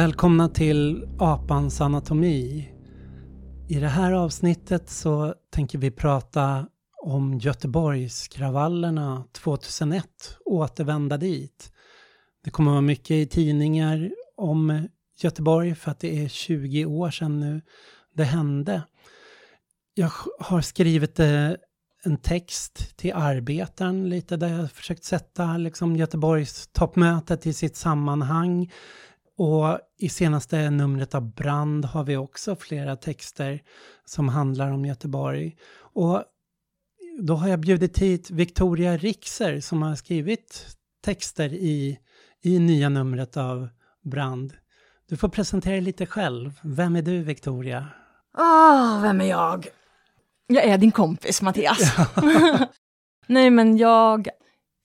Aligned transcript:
Välkomna 0.00 0.48
till 0.48 1.08
Apans 1.18 1.80
anatomi. 1.80 2.68
I 3.68 3.74
det 3.74 3.88
här 3.88 4.12
avsnittet 4.12 4.90
så 4.90 5.34
tänker 5.50 5.78
vi 5.78 5.90
prata 5.90 6.66
om 7.02 7.38
Göteborgskravallerna 7.38 9.24
2001, 9.32 10.04
återvända 10.44 11.16
dit. 11.16 11.72
Det 12.44 12.50
kommer 12.50 12.70
vara 12.70 12.80
mycket 12.80 13.10
i 13.10 13.26
tidningar 13.26 14.10
om 14.36 14.88
Göteborg 15.18 15.74
för 15.74 15.90
att 15.90 16.00
det 16.00 16.24
är 16.24 16.28
20 16.28 16.84
år 16.84 17.10
sedan 17.10 17.40
nu 17.40 17.62
det 18.14 18.24
hände. 18.24 18.82
Jag 19.94 20.10
har 20.38 20.60
skrivit 20.60 21.20
eh, 21.20 21.50
en 22.04 22.16
text 22.16 22.96
till 22.96 23.12
Arbetaren 23.12 24.08
lite 24.08 24.36
där 24.36 24.48
jag 24.48 24.70
försökt 24.70 25.04
sätta 25.04 25.56
liksom 25.56 25.96
Göteborgs 25.96 26.68
toppmötet 26.72 27.46
i 27.46 27.52
sitt 27.52 27.76
sammanhang. 27.76 28.70
Och 29.42 29.78
i 29.98 30.08
senaste 30.08 30.70
numret 30.70 31.14
av 31.14 31.34
Brand 31.34 31.84
har 31.84 32.04
vi 32.04 32.16
också 32.16 32.56
flera 32.56 32.96
texter 32.96 33.62
som 34.04 34.28
handlar 34.28 34.70
om 34.72 34.84
Göteborg. 34.84 35.56
Och 35.94 36.24
då 37.20 37.34
har 37.34 37.48
jag 37.48 37.60
bjudit 37.60 37.98
hit 37.98 38.30
Victoria 38.30 38.96
Rixer 38.96 39.60
som 39.60 39.82
har 39.82 39.94
skrivit 39.94 40.66
texter 41.04 41.52
i, 41.52 41.98
i 42.42 42.58
nya 42.58 42.88
numret 42.88 43.36
av 43.36 43.68
Brand. 44.04 44.52
Du 45.08 45.16
får 45.16 45.28
presentera 45.28 45.72
dig 45.72 45.80
lite 45.80 46.06
själv. 46.06 46.60
Vem 46.62 46.96
är 46.96 47.02
du, 47.02 47.22
Victoria? 47.22 47.86
Ah, 48.34 48.96
oh, 48.96 49.02
vem 49.02 49.20
är 49.20 49.28
jag? 49.28 49.68
Jag 50.46 50.64
är 50.64 50.78
din 50.78 50.92
kompis, 50.92 51.42
Mattias. 51.42 51.96
Nej, 53.26 53.50
men 53.50 53.76
jag... 53.76 54.28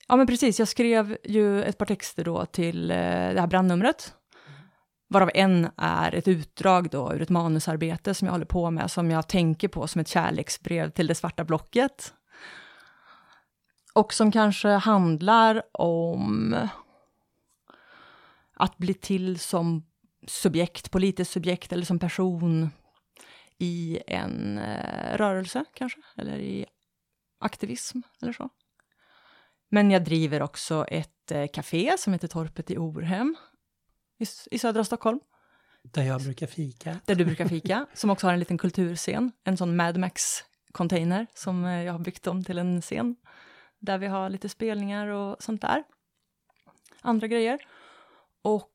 Ja, 0.08 0.16
men 0.16 0.26
precis. 0.26 0.58
Jag 0.58 0.68
skrev 0.68 1.16
ju 1.24 1.62
ett 1.62 1.78
par 1.78 1.86
texter 1.86 2.24
då 2.24 2.46
till 2.46 2.90
eh, 2.90 2.96
det 2.96 3.40
här 3.40 3.46
brandnumret. 3.46 4.12
Varav 5.08 5.30
en 5.34 5.68
är 5.76 6.14
ett 6.14 6.28
utdrag 6.28 6.90
då 6.90 7.14
ur 7.14 7.22
ett 7.22 7.28
manusarbete 7.28 8.14
som 8.14 8.26
jag 8.26 8.32
håller 8.32 8.46
på 8.46 8.70
med, 8.70 8.90
som 8.90 9.10
jag 9.10 9.28
tänker 9.28 9.68
på 9.68 9.86
som 9.86 10.00
ett 10.00 10.08
kärleksbrev 10.08 10.90
till 10.90 11.06
det 11.06 11.14
svarta 11.14 11.44
blocket. 11.44 12.14
Och 13.94 14.12
som 14.12 14.32
kanske 14.32 14.68
handlar 14.68 15.62
om 15.72 16.56
att 18.56 18.78
bli 18.78 18.94
till 18.94 19.38
som 19.38 19.86
subjekt, 20.26 20.90
politiskt 20.90 21.32
subjekt 21.32 21.72
eller 21.72 21.84
som 21.84 21.98
person 21.98 22.70
i 23.58 23.98
en 24.06 24.58
eh, 24.58 25.16
rörelse 25.16 25.64
kanske, 25.74 25.98
eller 26.16 26.38
i 26.38 26.66
aktivism 27.40 28.00
eller 28.22 28.32
så. 28.32 28.50
Men 29.68 29.90
jag 29.90 30.04
driver 30.04 30.42
också 30.42 30.84
ett 30.88 31.30
eh, 31.30 31.46
café 31.52 31.94
som 31.98 32.12
heter 32.12 32.28
Torpet 32.28 32.70
i 32.70 32.78
Orhem 32.78 33.36
i, 34.18 34.26
i 34.50 34.58
södra 34.58 34.84
Stockholm. 34.84 35.20
Där 35.82 36.02
jag 36.02 36.22
brukar 36.22 36.46
fika. 36.46 37.00
Där 37.04 37.14
du 37.14 37.24
brukar 37.24 37.48
fika, 37.48 37.86
som 37.94 38.10
också 38.10 38.26
har 38.26 38.32
en 38.32 38.38
liten 38.38 38.58
kulturscen, 38.58 39.32
en 39.44 39.56
sån 39.56 39.76
Mad 39.76 39.96
Max-container 39.96 41.26
som 41.34 41.64
eh, 41.64 41.82
jag 41.82 41.92
har 41.92 41.98
byggt 41.98 42.26
om 42.26 42.44
till 42.44 42.58
en 42.58 42.82
scen. 42.82 43.16
Där 43.78 43.98
vi 43.98 44.06
har 44.06 44.30
lite 44.30 44.48
spelningar 44.48 45.06
och 45.06 45.42
sånt 45.42 45.60
där. 45.60 45.84
Andra 47.00 47.26
grejer. 47.26 47.58
Och 48.42 48.72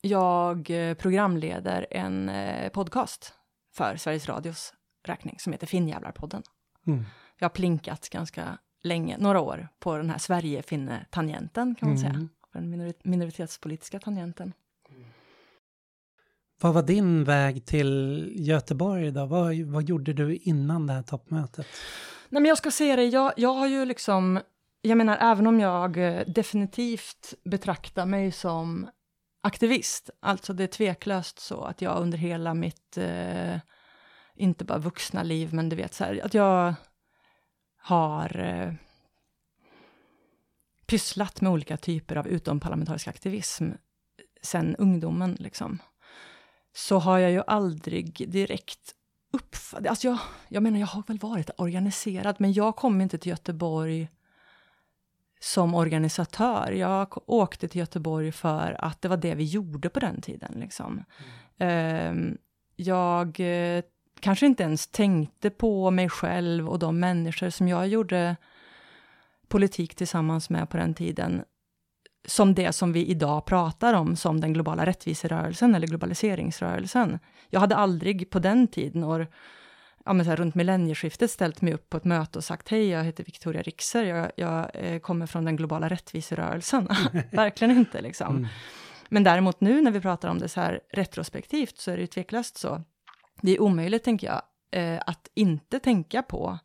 jag 0.00 0.70
eh, 0.70 0.94
programleder 0.94 1.86
en 1.90 2.28
eh, 2.28 2.68
podcast 2.68 3.34
för 3.74 3.96
Sveriges 3.96 4.28
Radios 4.28 4.74
räkning 5.04 5.38
som 5.38 5.52
heter 5.52 5.66
Finnjävlarpodden. 5.66 6.42
Mm. 6.86 7.04
Jag 7.38 7.44
har 7.44 7.50
plinkat 7.50 8.08
ganska 8.08 8.58
länge, 8.82 9.18
några 9.18 9.40
år, 9.40 9.68
på 9.78 9.96
den 9.96 10.10
här 10.10 10.18
Sverige-finne-tangenten 10.18 11.74
kan 11.74 11.88
man 11.88 11.98
mm. 11.98 12.12
säga. 12.12 12.28
Den 12.52 12.92
minoritetspolitiska 13.02 14.00
tangenten. 14.00 14.52
Vad 16.60 16.74
var 16.74 16.82
din 16.82 17.24
väg 17.24 17.66
till 17.66 18.32
Göteborg 18.36 19.10
då? 19.10 19.26
Vad, 19.26 19.56
vad 19.56 19.82
gjorde 19.82 20.12
du 20.12 20.36
innan 20.36 20.86
det 20.86 20.92
här 20.92 21.02
toppmötet? 21.02 21.66
Nej, 22.28 22.42
men 22.42 22.48
jag 22.48 22.58
ska 22.58 22.70
säga 22.70 22.96
det, 22.96 23.04
jag, 23.04 23.32
jag 23.36 23.54
har 23.54 23.66
ju 23.66 23.84
liksom, 23.84 24.40
jag 24.82 24.98
menar 24.98 25.18
även 25.20 25.46
om 25.46 25.60
jag 25.60 25.96
eh, 25.96 26.22
definitivt 26.26 27.34
betraktar 27.44 28.06
mig 28.06 28.32
som 28.32 28.90
aktivist, 29.42 30.10
alltså 30.20 30.52
det 30.52 30.64
är 30.64 30.68
tveklöst 30.68 31.38
så 31.38 31.64
att 31.64 31.82
jag 31.82 32.02
under 32.02 32.18
hela 32.18 32.54
mitt, 32.54 32.96
eh, 32.98 33.56
inte 34.34 34.64
bara 34.64 34.78
vuxna 34.78 35.22
liv, 35.22 35.54
men 35.54 35.68
du 35.68 35.76
vet 35.76 35.94
så 35.94 36.04
här, 36.04 36.20
att 36.24 36.34
jag 36.34 36.74
har 37.78 38.40
eh, 38.40 38.72
pysslat 40.90 41.40
med 41.40 41.52
olika 41.52 41.76
typer 41.76 42.16
av 42.16 42.28
utomparlamentarisk 42.28 43.08
aktivism 43.08 43.70
sen 44.42 44.76
ungdomen, 44.76 45.36
liksom, 45.40 45.78
så 46.74 46.98
har 46.98 47.18
jag 47.18 47.30
ju 47.30 47.42
aldrig 47.46 48.30
direkt 48.30 48.94
uppfattat... 49.32 49.86
Alltså 49.86 50.08
jag, 50.08 50.18
jag 50.48 50.62
menar, 50.62 50.78
jag 50.78 50.86
har 50.86 51.02
väl 51.06 51.18
varit 51.18 51.50
organiserad, 51.58 52.36
men 52.38 52.52
jag 52.52 52.76
kom 52.76 53.00
inte 53.00 53.18
till 53.18 53.30
Göteborg 53.30 54.08
som 55.40 55.74
organisatör. 55.74 56.72
Jag 56.72 57.30
åkte 57.30 57.68
till 57.68 57.78
Göteborg 57.78 58.32
för 58.32 58.84
att 58.84 59.02
det 59.02 59.08
var 59.08 59.16
det 59.16 59.34
vi 59.34 59.44
gjorde 59.44 59.88
på 59.88 60.00
den 60.00 60.20
tiden. 60.20 60.52
Liksom. 60.56 61.04
Mm. 61.58 62.38
Jag 62.76 63.40
eh, 63.40 63.84
kanske 64.20 64.46
inte 64.46 64.62
ens 64.62 64.86
tänkte 64.86 65.50
på 65.50 65.90
mig 65.90 66.08
själv 66.08 66.68
och 66.68 66.78
de 66.78 67.00
människor 67.00 67.50
som 67.50 67.68
jag 67.68 67.88
gjorde 67.88 68.36
politik 69.50 69.94
tillsammans 69.94 70.50
med 70.50 70.70
på 70.70 70.76
den 70.76 70.94
tiden, 70.94 71.42
som 72.28 72.54
det 72.54 72.72
som 72.72 72.92
vi 72.92 73.06
idag 73.06 73.46
pratar 73.46 73.94
om 73.94 74.16
som 74.16 74.40
den 74.40 74.52
globala 74.52 74.86
rättviserörelsen 74.86 75.74
eller 75.74 75.86
globaliseringsrörelsen. 75.86 77.18
Jag 77.50 77.60
hade 77.60 77.76
aldrig 77.76 78.30
på 78.30 78.38
den 78.38 78.68
tiden, 78.68 79.04
och, 79.04 79.26
ja, 80.04 80.12
men 80.12 80.24
så 80.24 80.30
här, 80.30 80.36
runt 80.36 80.54
millennieskiftet, 80.54 81.30
ställt 81.30 81.62
mig 81.62 81.74
upp 81.74 81.90
på 81.90 81.96
ett 81.96 82.04
möte 82.04 82.38
och 82.38 82.44
sagt 82.44 82.68
hej, 82.68 82.88
jag 82.88 83.04
heter 83.04 83.24
Victoria 83.24 83.62
Rixer, 83.62 84.04
jag, 84.04 84.30
jag 84.36 84.70
eh, 84.74 84.98
kommer 84.98 85.26
från 85.26 85.44
den 85.44 85.56
globala 85.56 85.88
rättviserörelsen. 85.88 86.88
Verkligen 87.32 87.76
inte 87.76 88.00
liksom. 88.00 88.36
Mm. 88.36 88.48
Men 89.08 89.24
däremot 89.24 89.60
nu 89.60 89.82
när 89.82 89.90
vi 89.90 90.00
pratar 90.00 90.28
om 90.28 90.38
det 90.38 90.48
så 90.48 90.60
här 90.60 90.80
retrospektivt 90.92 91.78
så 91.78 91.90
är 91.90 91.96
det 91.96 92.00
ju 92.00 92.06
tveklöst 92.06 92.56
så. 92.56 92.82
Det 93.42 93.56
är 93.56 93.62
omöjligt, 93.62 94.04
tänker 94.04 94.26
jag, 94.26 94.42
eh, 94.72 95.00
att 95.06 95.28
inte 95.34 95.78
tänka 95.78 96.22
på 96.22 96.58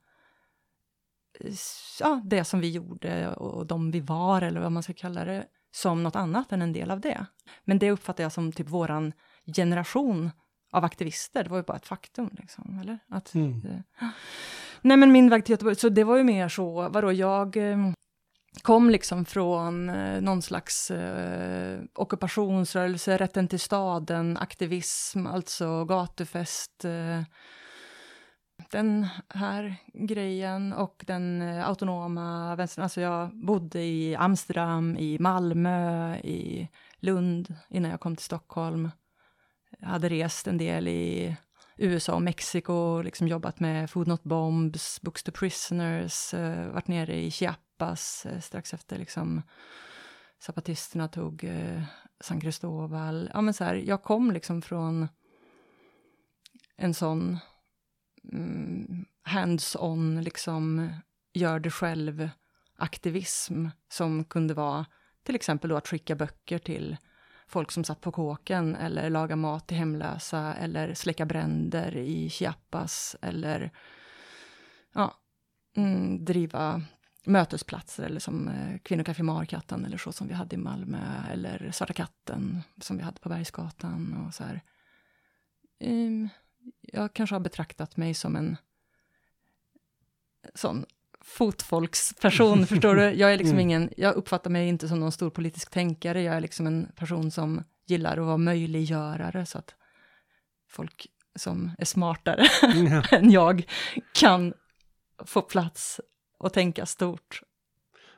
ja, 2.00 2.22
det 2.26 2.44
som 2.44 2.60
vi 2.60 2.72
gjorde 2.72 3.36
och 3.36 3.66
de 3.66 3.92
vi 3.92 4.00
var, 4.00 4.42
eller 4.42 4.62
vad 4.62 4.72
man 4.72 4.84
ska 4.84 4.94
kalla 4.94 5.26
det, 5.26 5.46
som 5.72 6.04
något 6.04 6.16
annat 6.16 6.52
än 6.52 6.62
en 6.62 6.74
del 6.74 6.92
av 6.92 7.00
det. 7.00 7.26
Men 7.64 7.80
det 7.80 7.92
uppfattar 7.92 8.24
jag 8.24 8.32
som 8.32 8.52
typ 8.52 8.70
våran 8.70 9.14
generation 9.56 10.32
av 10.72 10.86
aktivister, 10.86 11.44
det 11.44 11.50
var 11.50 11.58
ju 11.58 11.64
bara 11.64 11.78
ett 11.78 11.88
faktum. 11.88 12.30
Liksom, 12.32 12.80
eller? 12.82 13.00
Att, 13.10 13.34
mm. 13.34 13.62
det, 13.62 13.84
nej, 14.82 14.98
men 14.98 15.12
min 15.12 15.30
väg 15.30 15.46
till 15.46 15.54
Göteborg, 15.54 15.76
så 15.76 15.90
det 15.90 16.04
var 16.04 16.18
ju 16.18 16.24
mer 16.24 16.50
så, 16.50 16.90
vadå, 16.90 17.12
jag 17.12 17.58
eh, 17.58 17.78
kom 18.62 18.90
liksom 18.90 19.26
från 19.26 19.90
eh, 19.90 20.22
någon 20.22 20.42
slags 20.42 20.92
eh, 20.92 21.80
ockupationsrörelse, 21.96 23.18
rätten 23.18 23.48
till 23.48 23.60
staden, 23.60 24.38
aktivism, 24.38 25.28
alltså 25.28 25.86
gatufest, 25.86 26.86
eh, 26.86 27.22
den 28.72 29.07
här 29.30 29.75
grejen 29.94 30.74
och 30.74 31.04
den 31.07 31.42
eh, 31.42 31.68
autonoma 31.68 32.56
vänstern. 32.56 32.84
Alltså 32.84 33.02
jag 33.02 33.36
bodde 33.36 33.81
i 33.81 34.16
Amsterdam, 34.16 34.98
i 34.98 35.19
Malmö, 35.19 36.16
i 36.18 36.69
Lund 37.00 37.56
innan 37.69 37.92
jag 37.92 38.00
kom 38.00 38.16
till 38.16 38.25
Stockholm. 38.25 38.92
Jag 39.80 39.88
hade 39.88 40.10
rest 40.10 40.48
en 40.48 40.57
del 40.57 40.88
i 40.88 41.36
USA 41.78 42.16
och 42.16 42.22
Mexiko, 42.22 43.02
liksom 43.02 43.28
jobbat 43.28 43.60
med 43.60 43.90
Food 43.90 44.07
Not 44.07 44.24
Bombs, 44.24 45.01
Books 45.01 45.24
to 45.24 45.31
Prisoners, 45.31 46.34
eh, 46.34 46.68
varit 46.68 46.88
nere 46.88 47.16
i 47.16 47.31
Chiapas 47.31 48.25
eh, 48.25 48.40
strax 48.40 48.74
efter 48.74 48.98
liksom 48.98 49.42
zapatisterna 50.40 51.08
tog 51.08 51.46
San 52.19 52.42
Cristóbal. 52.42 53.30
Ja, 53.34 53.42
men 53.42 53.54
så 53.54 53.63
här, 53.63 53.75
jag 53.75 54.04
kom 54.04 54.31
liksom 54.31 54.62
från 54.62 55.08
en 56.78 56.94
sån 56.94 57.40
Eh, 58.33 58.86
hands-on, 59.24 60.22
liksom 60.22 60.89
gör 61.33 61.60
det 61.60 61.72
själv-aktivism 61.72 63.68
som 63.89 64.24
kunde 64.24 64.54
vara 64.54 64.86
till 65.24 65.36
exempel 65.36 65.69
då 65.69 65.77
att 65.77 65.88
skicka 65.88 66.16
böcker 66.16 66.60
till 66.60 66.98
folk 67.48 67.72
som 67.72 67.83
satt 67.83 68.01
på 68.01 68.12
kåken 68.12 68.75
eller 68.75 69.10
laga 69.10 69.36
mat 69.36 69.68
till 69.68 69.77
hemlösa 69.77 70.54
eller 70.54 70.94
släcka 70.94 71.25
bränder 71.25 71.98
i 71.98 72.30
Chiapas 72.30 73.16
eller 73.22 73.72
ja, 74.94 75.13
mm, 75.75 76.25
driva 76.25 76.81
mötesplatser 77.25 78.04
eller 78.04 78.19
som 78.19 78.48
eh, 78.48 78.77
Kvinnocafé 78.83 79.24
Markatten 79.24 79.86
eller 79.86 79.98
så 79.98 80.12
som 80.12 80.27
vi 80.27 80.33
hade 80.33 80.56
i 80.56 80.60
Malmö 80.60 81.24
eller 81.31 81.72
Svarta 81.72 81.94
katten 81.94 82.62
som 82.81 82.98
vi 82.98 83.04
hade 83.04 83.19
på 83.19 83.30
Bergsgatan 83.30 84.25
och 84.27 84.33
så 84.33 84.44
här. 84.44 84.62
Um, 85.83 86.30
jag 86.81 87.13
kanske 87.13 87.35
har 87.35 87.39
betraktat 87.39 87.97
mig 87.97 88.13
som 88.13 88.35
en 88.35 88.57
sån 90.53 90.85
fotfolksperson, 91.21 92.67
förstår 92.67 92.95
du? 92.95 93.01
Jag 93.01 93.33
är 93.33 93.38
liksom 93.38 93.56
mm. 93.56 93.62
ingen, 93.69 93.89
jag 93.97 94.15
uppfattar 94.15 94.50
mig 94.50 94.67
inte 94.67 94.88
som 94.88 95.00
någon 95.00 95.12
stor 95.12 95.29
politisk 95.29 95.71
tänkare, 95.71 96.21
jag 96.21 96.35
är 96.35 96.41
liksom 96.41 96.67
en 96.67 96.91
person 96.95 97.31
som 97.31 97.63
gillar 97.85 98.17
att 98.17 98.25
vara 98.25 98.38
möjliggörare 98.38 99.45
så 99.45 99.57
att 99.57 99.75
folk 100.69 101.07
som 101.35 101.71
är 101.77 101.85
smartare 101.85 102.45
Ja. 102.62 103.03
än 103.17 103.31
jag 103.31 103.63
kan 104.13 104.53
få 105.25 105.41
plats 105.41 106.01
och 106.38 106.53
tänka 106.53 106.85
stort. 106.85 107.41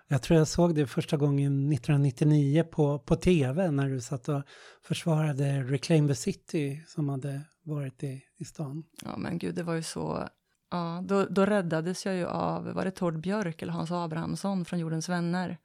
Jag 0.07 0.21
tror 0.21 0.39
jag 0.39 0.47
såg 0.47 0.75
det 0.75 0.87
första 0.87 1.17
gången 1.17 1.73
1999 1.73 2.63
på, 2.63 2.99
på 2.99 3.15
tv 3.15 3.71
när 3.71 3.89
du 3.89 4.01
satt 4.01 4.29
och 4.29 4.43
försvarade 4.83 5.63
Reclaim 5.63 6.07
the 6.07 6.15
City 6.15 6.83
som 6.87 7.09
hade 7.09 7.41
varit 7.67 8.03
i, 8.03 8.23
i 8.37 8.45
stan. 8.45 8.83
Ja, 9.05 9.17
men 9.17 9.37
gud, 9.37 9.55
det 9.55 9.63
var 9.63 9.73
ju 9.73 9.83
så... 9.83 10.29
Ja, 10.71 11.03
då, 11.05 11.25
då 11.25 11.45
räddades 11.45 12.05
jag 12.05 12.15
ju 12.15 12.25
av, 12.25 12.65
var 12.73 12.85
det 12.85 12.91
Tord 12.91 13.19
Björk 13.19 13.61
eller 13.61 13.73
Hans 13.73 13.91
Abrahamsson 13.91 14.65
från 14.65 14.79
Jordens 14.79 15.09
vänner? 15.09 15.57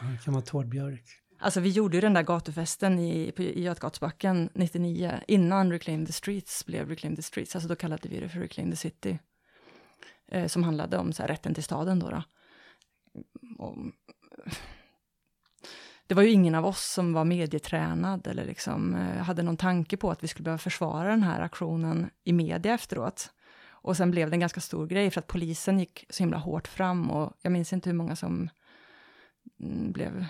Ja, 0.00 0.06
det 0.06 0.24
kan 0.24 0.34
vara 0.34 0.44
Tord 0.44 0.68
Björk. 0.68 1.04
Alltså 1.40 1.60
vi 1.60 1.68
gjorde 1.68 1.96
ju 1.96 2.00
den 2.00 2.14
där 2.14 2.22
gatufesten 2.22 2.98
i, 2.98 3.32
på, 3.32 3.42
i 3.42 3.62
Götgatsbacken 3.62 4.50
99, 4.54 5.20
innan 5.28 5.72
Reclaim 5.72 6.06
the 6.06 6.12
Streets 6.12 6.66
blev 6.66 6.88
Reclaim 6.88 7.16
the 7.16 7.22
Streets, 7.22 7.54
alltså 7.56 7.68
då 7.68 7.76
kallade 7.76 8.08
vi 8.08 8.20
det 8.20 8.28
för 8.28 8.40
Reclaim 8.40 8.70
the 8.70 8.76
City. 8.76 9.18
Eh, 10.28 10.46
som 10.46 10.62
handlade 10.62 10.98
om 10.98 11.12
så 11.12 11.22
här, 11.22 11.28
rätten 11.28 11.54
till 11.54 11.64
staden 11.64 11.98
då. 11.98 12.10
då. 12.10 12.22
Och, 13.58 13.76
det 16.08 16.14
var 16.14 16.22
ju 16.22 16.30
ingen 16.30 16.54
av 16.54 16.66
oss 16.66 16.92
som 16.92 17.12
var 17.12 17.24
medietränad 17.24 18.26
eller 18.26 18.44
liksom 18.44 18.94
eh, 18.94 19.22
hade 19.22 19.42
någon 19.42 19.56
tanke 19.56 19.96
på 19.96 20.10
att 20.10 20.24
vi 20.24 20.28
skulle 20.28 20.44
behöva 20.44 20.58
försvara 20.58 21.10
den 21.10 21.22
här 21.22 21.40
aktionen 21.40 22.10
i 22.24 22.32
media 22.32 22.74
efteråt. 22.74 23.30
Och 23.70 23.96
sen 23.96 24.10
blev 24.10 24.30
det 24.30 24.34
en 24.34 24.40
ganska 24.40 24.60
stor 24.60 24.86
grej 24.86 25.10
för 25.10 25.18
att 25.18 25.26
polisen 25.26 25.78
gick 25.78 26.04
så 26.10 26.22
himla 26.22 26.38
hårt 26.38 26.68
fram 26.68 27.10
och 27.10 27.32
jag 27.42 27.52
minns 27.52 27.72
inte 27.72 27.90
hur 27.90 27.96
många 27.96 28.16
som 28.16 28.50
mm, 29.60 29.92
blev 29.92 30.26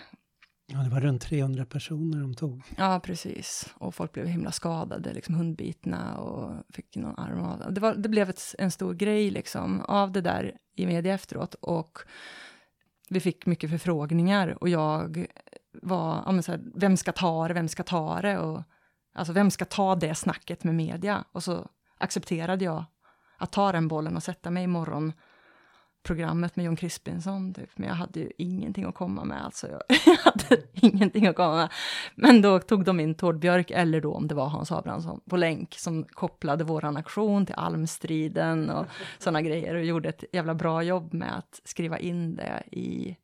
Ja, 0.73 0.79
det 0.79 0.91
var 0.91 1.01
runt 1.01 1.23
300 1.23 1.65
personer 1.65 2.21
de 2.21 2.35
tog. 2.35 2.63
Ja, 2.77 3.01
precis. 3.05 3.75
Och 3.75 3.95
folk 3.95 4.13
blev 4.13 4.27
himla 4.27 4.53
skadade, 4.53 5.13
liksom 5.13 5.35
hundbitna 5.35 6.19
och 6.19 6.65
fick 6.75 6.97
någon 6.97 7.19
arm 7.19 7.41
av. 7.41 7.73
Det, 7.75 7.81
var, 7.81 7.95
det 7.95 8.09
blev 8.09 8.31
ett, 8.31 8.55
en 8.59 8.71
stor 8.71 8.95
grej 8.95 9.31
liksom 9.31 9.81
av 9.81 10.13
det 10.13 10.21
där 10.21 10.57
i 10.75 10.87
media 10.87 11.15
efteråt 11.15 11.55
och 11.55 11.99
vi 13.09 13.21
fick 13.21 13.47
mycket 13.47 13.71
förfrågningar 13.71 14.63
och 14.63 14.69
jag 14.69 15.27
var, 15.83 16.23
ja 16.27 16.33
men 16.33 16.43
så 16.43 16.53
här, 16.53 16.61
vem 16.75 16.97
ska 16.97 17.13
ta 17.13 17.49
det, 17.49 17.55
vem 17.55 17.69
ska 17.69 17.83
ta 17.83 18.21
det 18.21 18.39
och 18.39 18.63
alltså 19.15 19.33
vem 19.33 19.51
ska 19.51 19.65
ta 19.65 19.95
det 19.95 20.15
snacket 20.15 20.65
med 20.65 20.75
media? 20.75 21.25
Och 21.33 21.45
så 21.45 21.69
accepterade 21.99 22.65
jag 22.65 22.85
att 23.39 23.53
ta 23.53 23.73
den 23.73 23.89
bollen 23.89 24.17
och 24.17 24.23
sätta 24.23 24.51
mig 24.51 24.65
i 24.65 24.69
programmet 26.03 26.57
med 26.57 26.65
John 26.67 26.77
Crispinson, 26.77 27.55
typ. 27.55 27.71
men 27.79 27.89
jag 27.89 27.95
hade 27.95 28.21
ju 28.21 28.31
ingenting 28.39 28.85
att 28.85 28.95
komma 28.95 29.25
med. 29.25 29.45
Alltså, 29.45 29.69
jag, 29.69 29.83
jag 30.07 30.17
hade 30.17 30.63
ingenting 30.75 31.27
att 31.27 31.37
komma 31.37 31.57
med. 31.57 31.69
Men 32.15 32.43
då 32.43 32.59
tog 32.59 32.85
de 32.85 33.01
in 33.01 33.15
Tord 33.15 33.39
Björk, 33.39 33.71
eller 33.71 34.01
då 34.01 34.15
om 34.15 34.29
det 34.29 34.35
var 34.35 34.47
Hans 34.47 34.73
Abrahamsson, 34.73 35.21
på 35.31 35.37
länk, 35.37 35.75
som 35.79 36.05
kopplade 36.05 36.65
våran 36.65 36.97
aktion 36.97 37.47
till 37.47 37.55
almstriden 37.55 38.71
och 38.71 38.87
sådana 39.19 39.43
grejer, 39.43 39.75
och 39.75 39.85
gjorde 39.85 40.09
ett 40.09 40.25
jävla 40.33 40.55
bra 40.55 40.83
jobb 40.83 41.15
med 41.15 41.39
att 41.39 41.61
skriva 41.65 41.99
in 41.99 42.37
det 42.37 42.63
i 42.73 43.17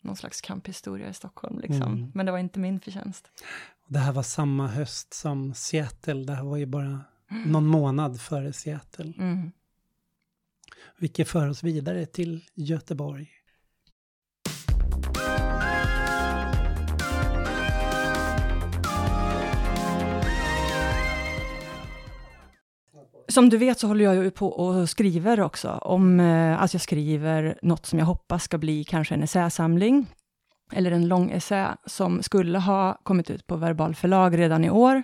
någon 0.00 0.16
slags 0.16 0.40
kamphistoria 0.40 1.08
i 1.08 1.14
Stockholm. 1.14 1.58
Liksom. 1.58 1.82
Mm. 1.82 2.12
Men 2.14 2.26
det 2.26 2.32
var 2.32 2.38
inte 2.38 2.58
min 2.58 2.80
förtjänst. 2.80 3.30
Det 3.86 3.98
här 3.98 4.12
var 4.12 4.22
samma 4.22 4.66
höst 4.66 5.14
som 5.14 5.54
Seattle. 5.54 6.24
Det 6.24 6.34
här 6.34 6.44
var 6.44 6.56
ju 6.56 6.66
bara 6.66 7.00
någon 7.46 7.66
månad 7.66 8.20
före 8.20 8.52
Seattle. 8.52 9.12
Mm. 9.18 9.50
Vilket 10.98 11.28
för 11.28 11.48
oss 11.48 11.62
vidare 11.62 12.06
till 12.06 12.44
Göteborg. 12.54 13.30
Som 23.30 23.48
du 23.48 23.56
vet 23.56 23.78
så 23.78 23.86
håller 23.86 24.04
jag 24.04 24.14
ju 24.14 24.30
på 24.30 24.48
och 24.48 24.90
skriver 24.90 25.40
också. 25.40 25.68
Om, 25.70 26.20
alltså 26.60 26.74
jag 26.74 26.82
skriver 26.82 27.58
något 27.62 27.86
som 27.86 27.98
jag 27.98 28.06
hoppas 28.06 28.42
ska 28.42 28.58
bli 28.58 28.84
kanske 28.84 29.14
en 29.14 29.22
essäsamling. 29.22 30.06
Eller 30.72 30.90
en 30.90 31.08
lång 31.08 31.30
essä 31.30 31.76
som 31.86 32.22
skulle 32.22 32.58
ha 32.58 33.00
kommit 33.02 33.30
ut 33.30 33.46
på 33.46 33.56
Verbal 33.56 33.94
förlag 33.94 34.38
redan 34.38 34.64
i 34.64 34.70
år. 34.70 35.02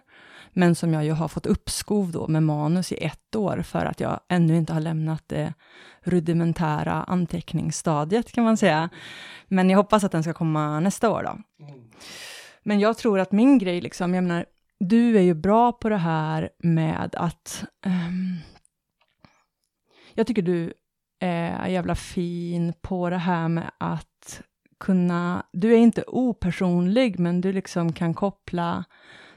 Men 0.53 0.75
som 0.75 0.93
jag 0.93 1.05
ju 1.05 1.13
har 1.13 1.29
fått 1.29 1.47
uppskov 1.47 2.13
då 2.13 2.29
med 2.29 2.43
manus 2.43 2.93
i 2.93 3.05
ett 3.05 3.37
år 3.37 3.63
för 3.63 3.85
att 3.85 4.01
jag 4.01 4.21
ännu 4.29 4.57
inte 4.57 4.73
har 4.73 4.81
lämnat 4.81 5.23
det 5.27 5.55
rudimentära 6.03 6.93
anteckningsstadiet 6.93 8.33
kan 8.33 8.45
man 8.45 8.57
säga. 8.57 8.91
Men 9.49 9.71
jag 9.71 9.79
hoppas 9.79 10.05
att 10.05 10.13
den 10.13 10.23
ska 10.23 10.33
komma 10.33 10.81
nästa 10.81 11.11
år 11.11 11.23
då. 11.23 11.65
Men 12.63 12.81
jag 12.81 12.99
tror 12.99 13.21
att 13.21 13.33
min 13.33 13.59
grej, 13.59 13.81
liksom, 13.81 14.15
jag 14.15 14.25
menar, 14.25 14.47
du 14.79 15.17
är 15.19 15.23
ju 15.23 15.35
bra 15.35 15.73
på 15.73 15.89
det 15.89 15.97
här 15.97 16.51
med 16.59 17.15
att... 17.15 17.65
Um, 17.87 18.39
jag 20.15 20.27
tycker 20.27 20.43
du 20.43 20.73
är 21.21 21.67
jävla 21.67 21.95
fin 21.95 22.73
på 22.81 23.11
det 23.11 23.19
här 23.19 23.49
med 23.49 23.71
att 23.79 24.43
kunna... 24.81 25.47
Du 25.53 25.75
är 25.75 25.79
inte 25.79 26.05
opersonlig, 26.07 27.19
men 27.19 27.41
du 27.41 27.53
liksom 27.53 27.93
kan 27.93 28.15
koppla 28.15 28.85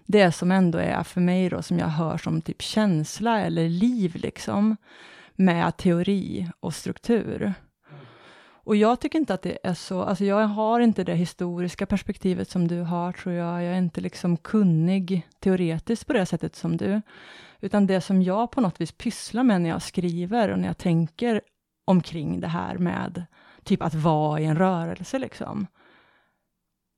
det 0.05 0.31
som 0.31 0.51
ändå 0.51 0.77
är 0.77 1.03
för 1.03 1.21
mig 1.21 1.49
då, 1.49 1.61
som 1.61 1.79
jag 1.79 1.87
hör 1.87 2.17
som 2.17 2.41
typ 2.41 2.61
känsla 2.61 3.41
eller 3.41 3.69
liv 3.69 4.15
liksom, 4.15 4.77
med 5.35 5.77
teori 5.77 6.49
och 6.59 6.73
struktur. 6.73 7.53
Och 8.69 8.75
jag 8.75 8.99
tycker 8.99 9.19
inte 9.19 9.33
att 9.33 9.41
det 9.41 9.57
är 9.63 9.73
så, 9.73 10.01
alltså 10.01 10.25
jag 10.25 10.47
har 10.47 10.79
inte 10.79 11.03
det 11.03 11.15
historiska 11.15 11.85
perspektivet 11.85 12.49
som 12.49 12.67
du 12.67 12.81
har, 12.81 13.11
tror 13.11 13.35
jag. 13.35 13.63
Jag 13.63 13.73
är 13.73 13.77
inte 13.77 14.01
liksom 14.01 14.37
kunnig 14.37 15.27
teoretiskt 15.39 16.07
på 16.07 16.13
det 16.13 16.25
sättet 16.25 16.55
som 16.55 16.77
du. 16.77 17.01
Utan 17.59 17.87
det 17.87 18.01
som 18.01 18.21
jag 18.21 18.51
på 18.51 18.61
något 18.61 18.81
vis 18.81 18.91
pysslar 18.91 19.43
med 19.43 19.61
när 19.61 19.69
jag 19.69 19.81
skriver 19.81 20.49
och 20.49 20.59
när 20.59 20.67
jag 20.67 20.77
tänker 20.77 21.41
omkring 21.85 22.39
det 22.39 22.47
här 22.47 22.77
med 22.77 23.25
typ 23.63 23.81
att 23.81 23.93
vara 23.93 24.39
i 24.39 24.45
en 24.45 24.57
rörelse 24.57 25.19
liksom. 25.19 25.67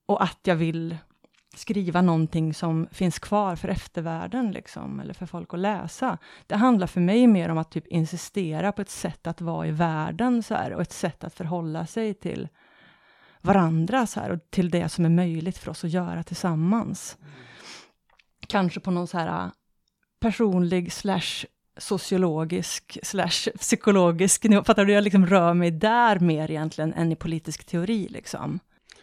Och 0.06 0.22
att 0.22 0.40
jag 0.42 0.56
vill 0.56 0.96
skriva 1.58 2.02
någonting 2.02 2.54
som 2.54 2.88
finns 2.90 3.18
kvar 3.18 3.56
för 3.56 3.68
eftervärlden, 3.68 4.52
liksom, 4.52 5.00
eller 5.00 5.14
för 5.14 5.26
folk 5.26 5.54
att 5.54 5.60
läsa. 5.60 6.18
Det 6.46 6.56
handlar 6.56 6.86
för 6.86 7.00
mig 7.00 7.26
mer 7.26 7.48
om 7.48 7.58
att 7.58 7.70
typ 7.70 7.86
insistera 7.86 8.72
på 8.72 8.82
ett 8.82 8.90
sätt 8.90 9.26
att 9.26 9.40
vara 9.40 9.66
i 9.66 9.70
världen, 9.70 10.42
så 10.42 10.54
här, 10.54 10.72
och 10.72 10.82
ett 10.82 10.92
sätt 10.92 11.24
att 11.24 11.34
förhålla 11.34 11.86
sig 11.86 12.14
till 12.14 12.48
varandra, 13.40 14.06
så 14.06 14.20
här, 14.20 14.30
och 14.30 14.50
till 14.50 14.70
det 14.70 14.88
som 14.88 15.04
är 15.04 15.10
möjligt 15.10 15.58
för 15.58 15.70
oss 15.70 15.84
att 15.84 15.90
göra 15.90 16.22
tillsammans. 16.22 17.18
Kanske 18.46 18.80
på 18.80 18.90
någon 18.90 19.06
så 19.06 19.18
här 19.18 19.28
ah, 19.28 19.50
personlig 20.20 20.92
slash 20.92 21.44
sociologisk 21.76 22.98
slash 23.02 23.50
psykologisk 23.58 24.44
nivå. 24.44 24.64
Fattar 24.64 24.84
du? 24.84 24.92
Jag 24.92 25.04
liksom 25.04 25.26
rör 25.26 25.54
mig 25.54 25.70
där 25.70 26.18
mer 26.18 26.50
egentligen 26.50 26.92
än 26.92 27.12
i 27.12 27.16
politisk 27.16 27.64
teori, 27.64 28.08
liksom. 28.08 28.60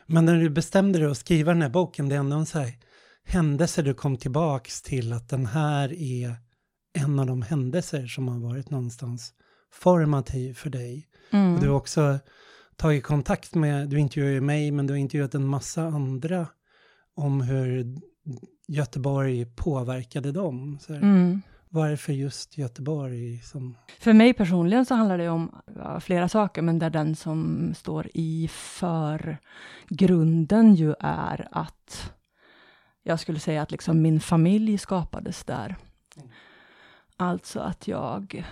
Men 0.10 0.25
när 0.25 0.39
du 0.39 0.50
bestämde 0.50 1.00
dig 1.00 1.08
att 1.08 1.18
skriva 1.18 1.54
den 1.54 1.62
här 1.62 1.70
boken, 1.70 2.10
det 2.10 2.16
är 2.16 2.20
ändå 2.20 2.38
en 2.38 2.46
så 2.46 2.60
här 2.60 2.74
händelse 3.24 3.82
du 3.82 3.94
kom 3.94 4.18
tillbaks 4.18 4.82
till 4.82 5.13
att 5.13 5.30
den 5.30 5.46
här 5.46 5.94
är 5.94 6.36
en 6.94 7.20
av 7.20 7.25
de 7.25 7.42
händelser 7.42 8.08
som 8.08 8.28
har 8.28 8.39
varit 8.39 8.70
någonstans 8.70 9.34
formativ 9.74 10.54
för 10.54 10.70
dig. 10.70 11.08
Mm. 11.32 11.56
Och 11.56 11.62
du 11.62 11.68
har 11.68 11.75
också 11.75 12.20
tagit 12.75 13.04
kontakt 13.04 13.56
med, 13.56 13.89
du 13.89 14.00
intervjuar 14.00 14.32
ju 14.32 14.42
mig, 14.42 14.72
men 14.72 14.88
du 14.88 14.94
har 14.94 14.98
intervjuat 14.98 15.36
en 15.36 15.48
massa 15.48 15.84
andra 15.84 16.48
om 17.16 17.42
hur 17.42 17.98
Göteborg 18.68 19.46
påverkade 19.46 20.32
dem. 20.32 20.80
Mm. 20.89 21.42
Varför 21.72 22.14
just 22.14 22.58
Göteborg 22.58 23.40
som... 23.40 23.78
För 24.00 24.14
mig 24.14 24.34
personligen 24.34 24.86
så 24.86 24.96
handlar 24.96 25.18
det 25.18 25.30
om 25.30 25.62
flera 26.02 26.30
saker, 26.30 26.62
men 26.62 26.80
där 26.80 26.90
den 26.90 27.16
som 27.16 27.74
står 27.78 28.08
i 28.14 28.48
för 28.52 29.38
grunden 29.90 30.76
ju 30.76 30.96
är 31.00 31.48
att 31.52 32.14
jag 33.04 33.20
skulle 33.20 33.40
säga 33.40 33.62
att 33.62 33.72
liksom 33.72 34.02
min 34.02 34.20
familj 34.20 34.78
skapades 34.78 35.44
där. 35.44 35.76
Alltså 37.18 37.60
att 37.60 37.88
jag 37.88 38.46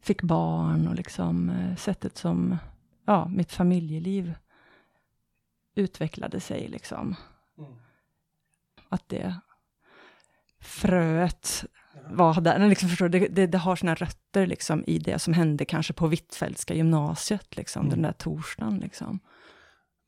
fick 0.00 0.22
barn 0.22 0.88
och 0.88 0.94
liksom 0.94 1.50
eh, 1.50 1.76
sättet 1.76 2.16
som 2.16 2.58
ja, 3.04 3.28
mitt 3.28 3.52
familjeliv 3.52 4.34
utvecklade 5.74 6.40
sig. 6.40 6.68
Liksom. 6.68 7.16
Att 8.88 9.08
det 9.08 9.34
fröet 10.60 11.64
var 12.10 12.40
där. 12.40 12.68
Liksom, 12.68 12.88
förstår, 12.88 13.08
det, 13.08 13.28
det, 13.28 13.46
det 13.46 13.58
har 13.58 13.76
sina 13.76 13.94
rötter 13.94 14.46
liksom, 14.46 14.84
i 14.86 14.98
det 14.98 15.18
som 15.18 15.34
hände 15.34 15.64
kanske 15.64 15.92
på 15.92 16.06
Hvitfeldtska 16.08 16.74
gymnasiet, 16.74 17.56
liksom, 17.56 17.80
Mm. 17.80 17.90
den 17.90 18.02
där 18.02 18.12
torsdagen. 18.12 18.78
Liksom. 18.78 19.18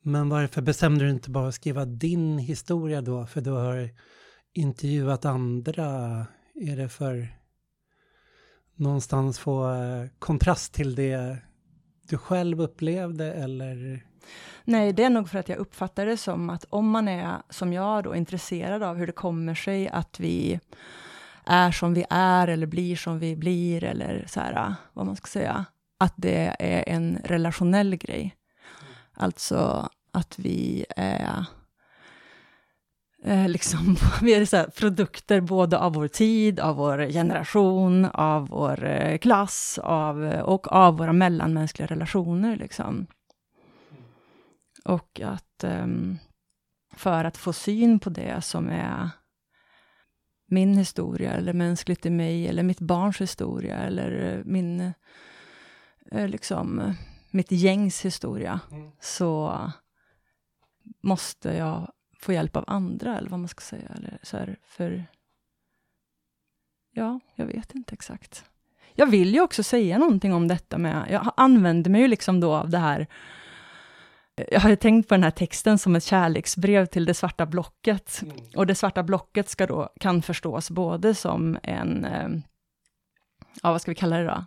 Men 0.03 0.29
varför 0.29 0.63
bestämde 0.63 1.05
du 1.05 1.11
inte 1.11 1.31
bara 1.31 1.49
att 1.49 1.55
skriva 1.55 1.85
din 1.85 2.39
historia 2.39 3.01
då? 3.01 3.27
För 3.27 3.41
du 3.41 3.51
har 3.51 3.91
intervjuat 4.55 5.25
andra. 5.25 5.85
Är 6.55 6.77
det 6.77 6.89
för 6.89 7.29
någonstans 8.77 9.39
få 9.39 9.71
eh, 9.75 10.07
kontrast 10.19 10.75
till 10.75 10.95
det 10.95 11.37
du 12.09 12.19
själv 12.19 12.61
upplevde 12.61 13.33
eller? 13.33 14.07
Nej, 14.65 14.93
det 14.93 15.05
är 15.05 15.11
nog 15.11 15.29
för 15.29 15.39
att 15.39 15.49
jag 15.49 15.59
uppfattar 15.59 16.07
det 16.07 16.17
som 16.17 16.51
att 16.51 16.65
om 16.71 16.91
man 16.91 17.09
är, 17.09 17.37
som 17.51 17.73
jag 17.73 18.05
då, 18.05 18.15
intresserad 18.17 18.83
av 18.83 18.97
hur 18.97 19.07
det 19.07 19.13
kommer 19.13 19.55
sig 19.55 19.89
att 19.89 20.21
vi 20.21 20.61
är 21.47 21.71
som 21.71 21.95
vi 21.95 22.05
är, 22.11 22.49
eller 22.49 22.67
blir 22.67 22.97
som 22.97 23.19
vi 23.19 23.37
blir, 23.37 23.85
eller 23.85 24.25
så 24.29 24.41
här, 24.41 24.75
vad 24.93 25.07
man 25.07 25.17
ska 25.17 25.27
säga, 25.27 25.65
att 25.99 26.15
det 26.17 26.57
är 26.59 26.89
en 26.89 27.19
relationell 27.25 27.97
grej. 27.97 28.37
Alltså 29.15 29.89
att 30.13 30.39
vi 30.39 30.85
är 30.97 31.45
eh, 33.25 33.49
liksom, 33.49 33.97
vi 34.23 34.35
är 34.35 34.45
så 34.45 34.65
produkter 34.77 35.41
både 35.41 35.79
av 35.79 35.95
vår 35.95 36.09
tid, 36.09 36.61
av 36.61 36.77
vår 36.77 37.13
generation, 37.13 38.05
av 38.05 38.49
vår 38.49 38.85
eh, 38.85 39.19
klass 39.19 39.79
av, 39.83 40.25
och 40.25 40.73
av 40.73 40.99
våra 40.99 41.13
mellanmänskliga 41.13 41.87
relationer. 41.87 42.57
Liksom. 42.57 43.07
Och 44.85 45.21
att 45.25 45.65
um, 45.65 46.19
för 46.97 47.25
att 47.25 47.37
få 47.37 47.53
syn 47.53 47.99
på 47.99 48.11
det 48.11 48.45
som 48.45 48.69
är 48.69 49.11
min 50.47 50.79
historia, 50.79 51.33
eller 51.33 51.53
mänskligt 51.53 52.07
i 52.07 52.11
mig, 52.11 52.49
eller 52.49 52.63
mitt 52.63 52.81
barns 52.81 53.21
historia, 53.21 53.79
eller 53.79 54.43
min, 54.45 54.93
eh, 56.11 56.29
liksom, 56.29 56.95
mitt 57.31 57.53
gängs 57.53 58.05
historia, 58.05 58.61
mm. 58.71 58.91
så 59.01 59.61
måste 61.03 61.57
jag 61.57 61.93
få 62.21 62.33
hjälp 62.33 62.57
av 62.57 62.65
andra, 62.67 63.19
eller 63.19 63.31
vad 63.31 63.41
man 63.41 63.49
ska 63.49 63.61
säga. 63.61 63.89
Eller 63.97 64.19
så 64.23 64.37
här, 64.37 64.57
för... 64.63 65.07
Ja, 66.91 67.21
jag 67.35 67.47
vet 67.47 67.75
inte 67.75 67.93
exakt. 67.93 68.45
Jag 68.95 69.07
vill 69.07 69.35
ju 69.35 69.41
också 69.41 69.63
säga 69.63 69.99
någonting 69.99 70.35
om 70.35 70.49
detta 70.49 70.79
med... 70.79 71.07
Jag 71.11 71.33
använder 71.37 71.91
mig 71.91 72.01
ju 72.01 72.09
liksom 72.09 72.41
då 72.41 72.55
av 72.55 72.71
det 72.71 72.79
här... 72.79 73.07
Jag 74.37 74.61
har 74.61 74.71
ju 74.71 74.77
tänkt 74.77 75.09
på 75.09 75.15
den 75.15 75.23
här 75.23 75.31
texten 75.31 75.79
som 75.79 75.97
ett 75.97 76.05
kärleksbrev 76.05 76.87
till 76.87 77.05
det 77.05 77.15
svarta 77.15 77.47
blocket. 77.47 78.23
Mm. 78.23 78.37
Och 78.57 78.67
det 78.67 78.75
svarta 78.75 79.03
blocket 79.03 79.49
ska 79.49 79.67
då, 79.67 79.89
kan 80.01 80.23
förstås 80.23 80.71
både 80.71 81.15
som 81.15 81.59
en... 81.63 82.05
Eh, 82.05 82.29
ja, 83.63 83.73
vad 83.73 83.83
ska 83.83 83.91
vi 83.91 83.95
kalla 83.95 84.19
det 84.19 84.25
då? 84.25 84.45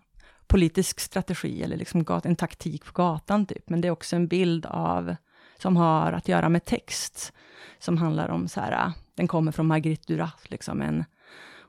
Politisk 0.48 1.00
strategi, 1.00 1.64
eller 1.64 1.78
liksom 1.78 2.06
en 2.24 2.36
taktik 2.36 2.86
på 2.86 2.92
gatan, 2.92 3.46
typ. 3.46 3.70
Men 3.70 3.82
det 3.82 3.88
är 3.88 3.92
också 3.92 4.16
en 4.16 4.28
bild 4.28 4.66
av 4.66 5.16
som 5.58 5.78
har 5.78 6.12
att 6.12 6.28
göra 6.28 6.50
med 6.50 6.66
text, 6.66 7.34
som 7.80 7.98
handlar 7.98 8.30
om 8.30 8.48
så 8.48 8.62
här, 8.62 8.92
den 9.16 9.28
kommer 9.28 9.52
från 9.52 9.68
Marguerite 9.68 10.14
Duras, 10.14 10.42
liksom 10.44 10.82
en, 10.82 11.06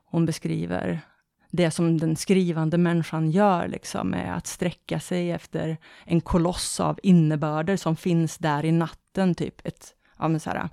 hon 0.05 0.25
beskriver 0.25 1.01
det 1.51 1.71
som 1.71 1.97
den 1.97 2.15
skrivande 2.15 2.77
människan 2.77 3.31
gör, 3.31 3.67
liksom, 3.67 4.13
är 4.13 4.31
att 4.31 4.47
sträcka 4.47 4.99
sig 4.99 5.31
efter 5.31 5.77
en 6.05 6.21
koloss 6.21 6.79
av 6.79 6.99
innebörder 7.03 7.77
som 7.77 7.95
finns 7.95 8.37
där 8.37 8.65
i 8.65 8.71
natten, 8.71 9.35
typ 9.35 9.67
ett, 9.67 9.95
ja 10.17 10.27
men 10.27 10.39
så 10.39 10.49
här, 10.49 10.69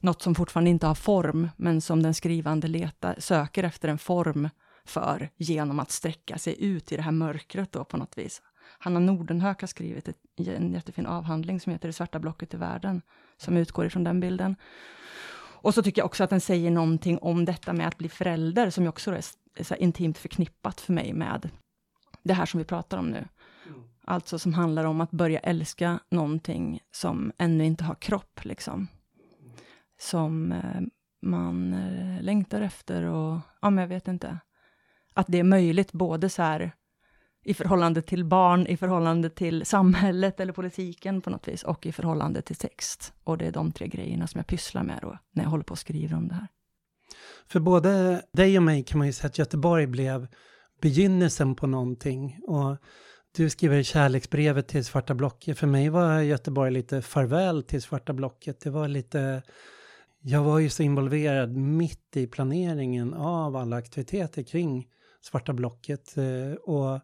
något 0.00 0.22
som 0.22 0.34
fortfarande 0.34 0.70
inte 0.70 0.86
har 0.86 0.94
form, 0.94 1.48
men 1.56 1.80
som 1.80 2.02
den 2.02 2.14
skrivande 2.14 2.68
letar, 2.68 3.16
söker 3.18 3.64
efter 3.64 3.88
en 3.88 3.98
form 3.98 4.48
för, 4.84 5.30
genom 5.36 5.80
att 5.80 5.90
sträcka 5.90 6.38
sig 6.38 6.64
ut 6.64 6.92
i 6.92 6.96
det 6.96 7.02
här 7.02 7.12
mörkret 7.12 7.72
då 7.72 7.84
på 7.84 7.96
något 7.96 8.18
vis. 8.18 8.42
Hanna 8.78 9.00
Nordenhök 9.00 9.60
har 9.60 9.68
skrivit 9.68 10.08
ett, 10.08 10.16
en 10.36 10.72
jättefin 10.72 11.06
avhandling 11.06 11.60
som 11.60 11.72
heter 11.72 11.88
Det 11.88 11.92
svarta 11.92 12.18
blocket 12.18 12.54
i 12.54 12.56
världen, 12.56 13.02
som 13.36 13.56
utgår 13.56 13.86
ifrån 13.86 14.04
den 14.04 14.20
bilden. 14.20 14.56
Och 15.66 15.74
så 15.74 15.82
tycker 15.82 16.00
jag 16.00 16.06
också 16.06 16.24
att 16.24 16.30
den 16.30 16.40
säger 16.40 16.70
någonting 16.70 17.18
om 17.18 17.44
detta 17.44 17.72
med 17.72 17.88
att 17.88 17.98
bli 17.98 18.08
förälder, 18.08 18.70
som 18.70 18.84
ju 18.84 18.88
också 18.88 19.10
är, 19.10 19.14
är 19.16 19.22
så 19.60 19.74
intimt 19.74 20.18
förknippat 20.18 20.80
för 20.80 20.92
mig 20.92 21.12
med 21.12 21.50
det 22.22 22.34
här 22.34 22.46
som 22.46 22.58
vi 22.58 22.64
pratar 22.64 22.98
om 22.98 23.10
nu. 23.10 23.28
Mm. 23.66 23.80
Alltså 24.04 24.38
som 24.38 24.54
handlar 24.54 24.84
om 24.84 25.00
att 25.00 25.10
börja 25.10 25.38
älska 25.38 25.98
någonting 26.10 26.80
som 26.90 27.32
ännu 27.38 27.64
inte 27.64 27.84
har 27.84 27.94
kropp, 27.94 28.44
liksom. 28.44 28.88
Som 29.98 30.52
eh, 30.52 30.80
man 31.22 31.72
eh, 31.72 32.22
längtar 32.22 32.60
efter 32.60 33.02
och, 33.02 33.40
ja 33.62 33.70
men 33.70 33.82
jag 33.82 33.88
vet 33.88 34.08
inte. 34.08 34.38
Att 35.14 35.26
det 35.28 35.38
är 35.38 35.44
möjligt 35.44 35.92
både 35.92 36.28
så 36.28 36.42
här 36.42 36.72
i 37.44 37.54
förhållande 37.54 38.02
till 38.02 38.24
barn, 38.24 38.66
i 38.66 38.76
förhållande 38.76 39.30
till 39.30 39.66
samhället 39.66 40.40
eller 40.40 40.52
politiken 40.52 41.20
på 41.20 41.30
något 41.30 41.48
vis, 41.48 41.62
och 41.62 41.86
i 41.86 41.92
förhållande 41.92 42.42
till 42.42 42.56
text. 42.56 43.14
Och 43.24 43.38
det 43.38 43.46
är 43.46 43.52
de 43.52 43.72
tre 43.72 43.88
grejerna 43.88 44.26
som 44.26 44.38
jag 44.38 44.46
pysslar 44.46 44.82
med 44.82 44.98
då, 45.02 45.18
när 45.30 45.42
jag 45.42 45.50
håller 45.50 45.64
på 45.64 45.72
och 45.72 45.78
skriver 45.78 46.16
om 46.16 46.28
det 46.28 46.34
här. 46.34 46.48
För 47.48 47.60
både 47.60 48.22
dig 48.32 48.56
och 48.56 48.62
mig 48.62 48.84
kan 48.84 48.98
man 48.98 49.06
ju 49.06 49.12
säga 49.12 49.26
att 49.26 49.38
Göteborg 49.38 49.86
blev 49.86 50.26
begynnelsen 50.80 51.54
på 51.54 51.66
någonting. 51.66 52.38
Och 52.46 52.76
du 53.36 53.50
skriver 53.50 53.82
kärleksbrevet 53.82 54.68
till 54.68 54.84
Svarta 54.84 55.14
blocket. 55.14 55.58
För 55.58 55.66
mig 55.66 55.88
var 55.88 56.20
Göteborg 56.20 56.70
lite 56.70 57.02
farväl 57.02 57.62
till 57.62 57.82
Svarta 57.82 58.12
blocket. 58.12 58.60
Det 58.60 58.70
var 58.70 58.88
lite... 58.88 59.42
Jag 60.20 60.42
var 60.42 60.58
ju 60.58 60.68
så 60.68 60.82
involverad 60.82 61.56
mitt 61.56 62.16
i 62.16 62.26
planeringen 62.26 63.14
av 63.14 63.56
alla 63.56 63.76
aktiviteter 63.76 64.42
kring 64.42 64.86
Svarta 65.20 65.52
blocket. 65.52 66.16
Eh, 66.16 66.52
och 66.52 67.00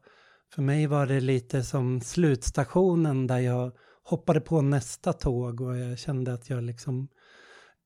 för 0.54 0.62
mig 0.62 0.86
var 0.86 1.06
det 1.06 1.20
lite 1.20 1.62
som 1.62 2.00
slutstationen 2.00 3.26
där 3.26 3.38
jag 3.38 3.72
hoppade 4.04 4.40
på 4.40 4.62
nästa 4.62 5.12
tåg 5.12 5.60
och 5.60 5.76
jag 5.76 5.98
kände 5.98 6.32
att 6.32 6.50
jag 6.50 6.62
liksom... 6.62 7.08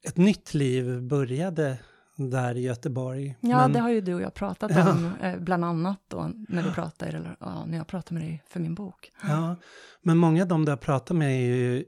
Ett 0.06 0.16
nytt 0.16 0.54
liv 0.54 1.02
började 1.02 1.78
där 2.16 2.56
i 2.56 2.60
Göteborg. 2.60 3.36
Ja, 3.40 3.56
Men, 3.56 3.72
det 3.72 3.80
har 3.80 3.90
ju 3.90 4.00
du 4.00 4.14
och 4.14 4.22
jag 4.22 4.34
pratat 4.34 4.70
ja. 4.74 4.90
om, 4.90 5.12
eh, 5.22 5.38
bland 5.38 5.64
annat 5.64 6.00
då, 6.08 6.30
när, 6.48 6.62
du 6.62 6.72
pratar, 6.72 7.06
eller, 7.06 7.36
ja, 7.40 7.64
när 7.66 7.78
jag 7.78 7.86
pratar 7.86 8.14
med 8.14 8.22
dig 8.22 8.42
för 8.48 8.60
min 8.60 8.74
bok. 8.74 9.12
Ja, 9.22 9.56
men 10.02 10.16
många 10.16 10.42
av 10.42 10.48
dem 10.48 10.64
du 10.64 10.72
har 10.72 10.76
pratat 10.76 11.16
med 11.16 11.30
är 11.30 11.46
ju 11.46 11.84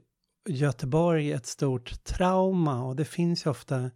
Göteborg 0.49 1.31
ett 1.31 1.45
stort 1.45 2.03
trauma 2.03 2.83
och 2.83 2.95
det 2.95 3.05
finns 3.05 3.45
ju 3.45 3.49
ofta 3.49 3.91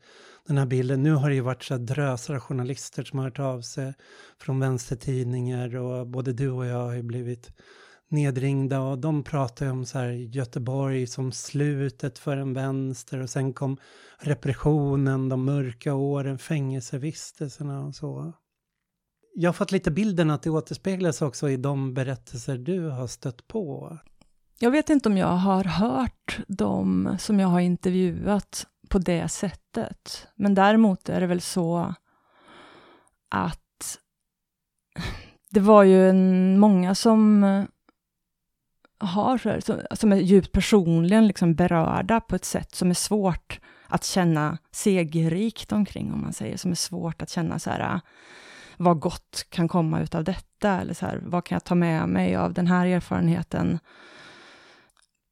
den 0.48 0.58
här 0.58 0.66
bilden. 0.66 1.04
Nu 1.04 1.14
har 1.14 1.30
det 1.30 1.36
ju 1.36 1.42
varit 1.42 1.64
så 1.64 1.78
drösar 1.78 2.40
journalister 2.40 3.04
som 3.04 3.20
har 3.20 3.26
hört 3.26 3.40
av 3.40 3.62
sig 3.62 3.94
från 4.42 4.60
vänstertidningar 4.60 5.76
och 5.76 6.08
både 6.08 6.34
du 6.34 6.50
och 6.50 6.66
jag 6.66 6.78
har 6.78 6.94
ju 6.94 7.04
blivit 7.04 7.52
nedringda 8.14 8.82
och 8.82 9.00
de 9.00 9.24
pratar 9.24 9.66
ju 9.66 9.72
om 9.72 9.86
så 9.86 9.98
här 9.98 10.10
Göteborg 10.10 11.08
som 11.08 11.32
slutet 11.32 12.20
för 12.20 12.38
en 12.38 12.54
vänster 12.54 13.22
och 13.22 13.30
sen 13.30 13.54
kom 13.54 13.78
repressionen, 14.20 15.30
de 15.30 15.46
mörka 15.46 15.94
åren, 15.94 16.38
fängelsevistelserna 16.38 17.86
och 17.86 17.96
så. 17.96 18.34
Jag 19.36 19.48
har 19.48 19.54
fått 19.54 19.72
lite 19.72 19.92
bilden 19.92 20.30
att 20.30 20.42
det 20.42 20.50
återspeglas 20.50 21.22
också 21.22 21.50
i 21.50 21.58
de 21.58 21.94
berättelser 21.94 22.58
du 22.58 22.90
har 22.90 23.08
stött 23.08 23.48
på. 23.48 23.98
Jag 24.60 24.72
vet 24.72 24.90
inte 24.90 25.10
om 25.10 25.18
jag 25.18 25.28
har 25.28 25.64
hört 25.64 26.40
de 26.48 27.10
som 27.20 27.40
jag 27.40 27.48
har 27.48 27.60
intervjuat 27.60 28.68
på 28.90 29.00
det 29.00 29.30
sättet. 29.30 30.28
Men 30.36 30.56
däremot 30.56 31.10
är 31.10 31.22
det 31.22 31.28
väl 31.28 31.42
så 31.42 31.94
att 33.30 34.00
det 35.50 35.60
var 35.60 35.84
ju 35.84 36.10
en, 36.10 36.60
många 36.60 36.96
som 36.96 37.44
har, 39.06 39.60
som, 39.60 39.82
som 39.92 40.12
är 40.12 40.18
djupt 40.18 40.52
personligen 40.52 41.28
liksom 41.28 41.56
berörda 41.56 42.22
på 42.22 42.36
ett 42.36 42.46
sätt 42.46 42.76
som 42.76 42.90
är 42.90 42.94
svårt 42.94 43.60
att 43.88 44.04
känna 44.04 44.58
segerrikt 44.72 45.72
omkring, 45.72 46.14
om 46.14 46.22
man 46.22 46.34
säger, 46.34 46.58
som 46.58 46.72
är 46.72 46.76
svårt 46.76 47.22
att 47.22 47.30
känna 47.30 47.60
så 47.60 47.70
här, 47.70 47.80
ah, 47.80 48.00
vad 48.78 49.00
gott 49.00 49.46
kan 49.50 49.68
komma 49.68 50.02
ut 50.02 50.16
av 50.16 50.24
detta, 50.24 50.82
eller 50.82 50.94
så 50.94 51.06
här, 51.06 51.22
vad 51.26 51.46
kan 51.46 51.56
jag 51.56 51.64
ta 51.64 51.76
med 51.76 52.10
mig 52.10 52.36
av 52.36 52.54
den 52.54 52.68
här 52.68 52.86
erfarenheten 52.86 53.80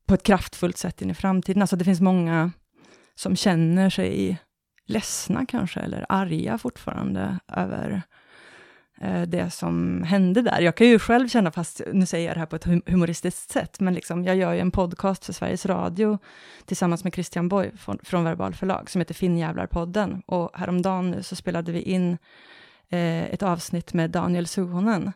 på 0.06 0.13
ett 0.13 0.24
kraftfullt 0.24 0.78
sätt 0.78 1.01
in 1.01 1.10
i 1.10 1.13
framtiden. 1.13 1.62
Alltså 1.62 1.75
det 1.75 1.86
finns 1.86 2.01
många 2.01 2.51
som 3.16 3.36
känner 3.36 3.90
sig 3.90 4.38
ledsna 4.86 5.46
kanske, 5.46 5.80
eller 5.80 6.06
arga 6.10 6.58
fortfarande 6.58 7.40
över 7.48 7.92
eh, 7.92 8.01
det 9.27 9.50
som 9.53 10.03
hände 10.03 10.41
där. 10.41 10.62
Jag 10.62 10.75
kan 10.75 10.88
ju 10.88 11.00
själv 11.00 11.27
känna, 11.27 11.51
fast 11.51 11.81
nu 11.93 12.05
säger 12.05 12.27
jag 12.27 12.36
det 12.36 12.39
här 12.39 12.46
på 12.46 12.55
ett 12.55 12.65
humoristiskt 12.86 13.51
sätt, 13.51 13.79
men 13.79 13.93
liksom, 13.93 14.24
jag 14.24 14.36
gör 14.36 14.53
ju 14.53 14.60
en 14.60 14.72
podcast 14.72 15.25
för 15.25 15.34
Sveriges 15.34 15.65
Radio 15.65 16.20
tillsammans 16.65 17.03
med 17.03 17.13
Christian 17.13 17.48
Boy 17.50 17.72
från, 17.77 18.00
från 18.03 18.24
Verbal 18.24 18.53
förlag, 18.53 18.89
som 18.89 19.01
heter 19.01 19.13
Finnjävlarpodden. 19.13 20.24
Och 20.25 20.51
häromdagen 20.53 21.12
nu 21.12 21.24
så 21.24 21.36
spelade 21.36 21.72
vi 21.72 21.81
in 21.81 22.17
eh, 22.89 23.24
ett 23.24 23.43
avsnitt 23.43 23.93
med 23.93 24.12
Daniel 24.12 24.48
Suhonen, 24.48 25.12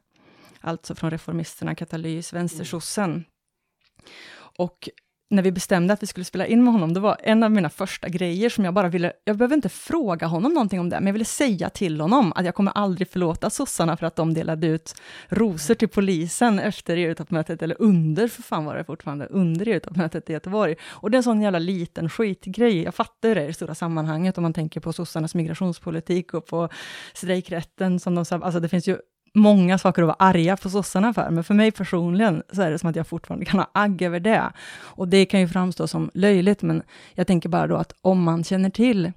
alltså 0.62 0.96
från 0.96 1.12
Reformisterna, 1.12 1.76
Katalys, 1.76 2.34
vänstersossen. 2.34 3.26
Och 4.58 4.90
när 5.30 5.44
vi 5.44 5.52
bestämde 5.52 5.94
att 5.94 6.04
vi 6.04 6.08
skulle 6.08 6.24
spela 6.24 6.46
in 6.46 6.64
med 6.64 6.74
honom, 6.74 6.94
det 6.94 7.00
var 7.00 7.18
en 7.24 7.44
av 7.44 7.52
mina 7.52 7.70
första 7.70 8.10
grejer 8.10 8.50
som 8.50 8.66
jag 8.66 8.74
bara 8.74 8.90
ville, 8.90 9.14
jag 9.24 9.38
behöver 9.38 9.56
inte 9.56 9.70
fråga 9.70 10.28
honom 10.28 10.54
någonting 10.54 10.80
om 10.80 10.90
det, 10.90 10.96
men 10.96 11.08
jag 11.08 11.14
ville 11.14 11.26
säga 11.26 11.70
till 11.70 12.02
honom 12.02 12.34
att 12.36 12.46
jag 12.46 12.56
kommer 12.56 12.72
aldrig 12.72 13.10
förlåta 13.10 13.50
sossarna 13.50 13.98
för 13.98 14.06
att 14.06 14.16
de 14.16 14.34
delade 14.34 14.68
ut 14.68 14.96
rosor 15.28 15.74
till 15.74 15.88
polisen 15.88 16.60
efter 16.60 16.98
EU-toppmötet, 16.98 17.62
eller 17.62 17.82
under, 17.82 18.28
för 18.28 18.42
fan 18.42 18.66
var 18.66 18.76
det 18.76 18.84
fortfarande, 18.84 19.26
under 19.26 19.68
EU-toppmötet 19.68 20.30
i 20.30 20.34
Göteborg. 20.34 20.76
Och 20.84 21.12
det 21.12 21.16
är 21.16 21.20
en 21.20 21.24
sån 21.24 21.42
jävla 21.42 21.60
liten 21.60 22.10
skitgrej, 22.10 22.84
jag 22.84 22.96
fattar 22.96 23.36
det 23.36 23.44
i 23.44 23.48
det 23.48 23.54
stora 23.54 23.76
sammanhanget, 23.76 24.38
om 24.38 24.42
man 24.42 24.54
tänker 24.54 24.80
på 24.80 24.94
sossarnas 24.94 25.36
migrationspolitik 25.36 26.34
och 26.34 26.46
på 26.46 26.70
strejkrätten 27.14 28.00
som 28.00 28.16
de 28.16 28.26
sa, 28.26 28.36
alltså 28.40 28.60
det 28.60 28.70
finns 28.70 28.88
ju 28.88 28.98
många 29.36 29.78
saker 29.78 30.02
att 30.02 30.08
vara 30.08 30.30
arga 30.30 30.58
på 30.58 30.70
sossarna 30.70 31.14
för, 31.14 31.30
men 31.30 31.44
för 31.44 31.54
mig 31.54 31.72
personligen 31.72 32.44
så 32.54 32.62
är 32.62 32.72
det 32.72 32.80
som 32.80 32.90
att 32.90 32.96
jag 32.96 33.08
fortfarande 33.08 33.46
kan 33.46 33.60
ha 33.60 33.70
agg 33.74 34.02
över 34.02 34.20
det. 34.20 34.52
Och 34.78 35.08
det 35.08 35.26
kan 35.26 35.40
ju 35.40 35.48
framstå 35.48 35.88
som 35.88 36.12
löjligt, 36.14 36.62
men 36.62 36.84
jag 37.14 37.28
tänker 37.28 37.50
bara 37.50 37.68
då 37.68 37.76
att 37.76 37.94
om 38.02 38.24
man 38.24 38.44
känner 38.44 38.70
till 38.70 39.12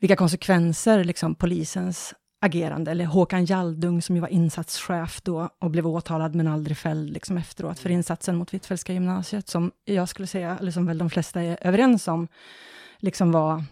vilka 0.00 0.16
konsekvenser 0.16 1.04
liksom 1.04 1.34
polisens 1.34 2.14
agerande, 2.40 2.90
eller 2.90 3.04
Håkan 3.04 3.44
Jaldung 3.44 4.02
som 4.02 4.14
ju 4.14 4.20
var 4.20 4.28
insatschef 4.28 5.20
då 5.22 5.48
och 5.60 5.70
blev 5.70 5.86
åtalad 5.86 6.34
men 6.34 6.48
aldrig 6.48 6.76
fälld 6.76 7.10
liksom 7.10 7.38
efteråt 7.38 7.78
för 7.78 7.90
insatsen 7.90 8.36
mot 8.36 8.54
Hvitfeldtska 8.54 8.92
gymnasiet, 8.92 9.48
som 9.48 9.72
jag 9.84 10.08
skulle 10.08 10.26
säga, 10.26 10.58
eller 10.60 10.72
som 10.72 10.86
väl 10.86 10.98
de 10.98 11.10
flesta 11.10 11.42
är 11.42 11.58
överens 11.60 12.08
om, 12.08 12.28
liksom 12.98 13.32
var 13.32 13.64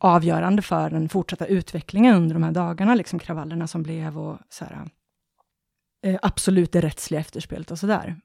avgörande 0.00 0.62
för 0.62 0.90
den 0.90 1.08
fortsatta 1.08 1.46
utvecklingen 1.46 2.14
under 2.14 2.34
de 2.34 2.42
här 2.42 2.52
dagarna, 2.52 2.94
liksom 2.94 3.18
kravallerna 3.18 3.66
som 3.66 3.82
blev 3.82 4.18
och 4.18 4.38
så 4.48 4.64
här, 4.64 4.88
eh, 6.06 6.18
absolut 6.22 6.72
det 6.72 6.80
rättsliga 6.80 7.20
efterspelet 7.20 7.70
och 7.70 7.78
sådär. 7.78 8.16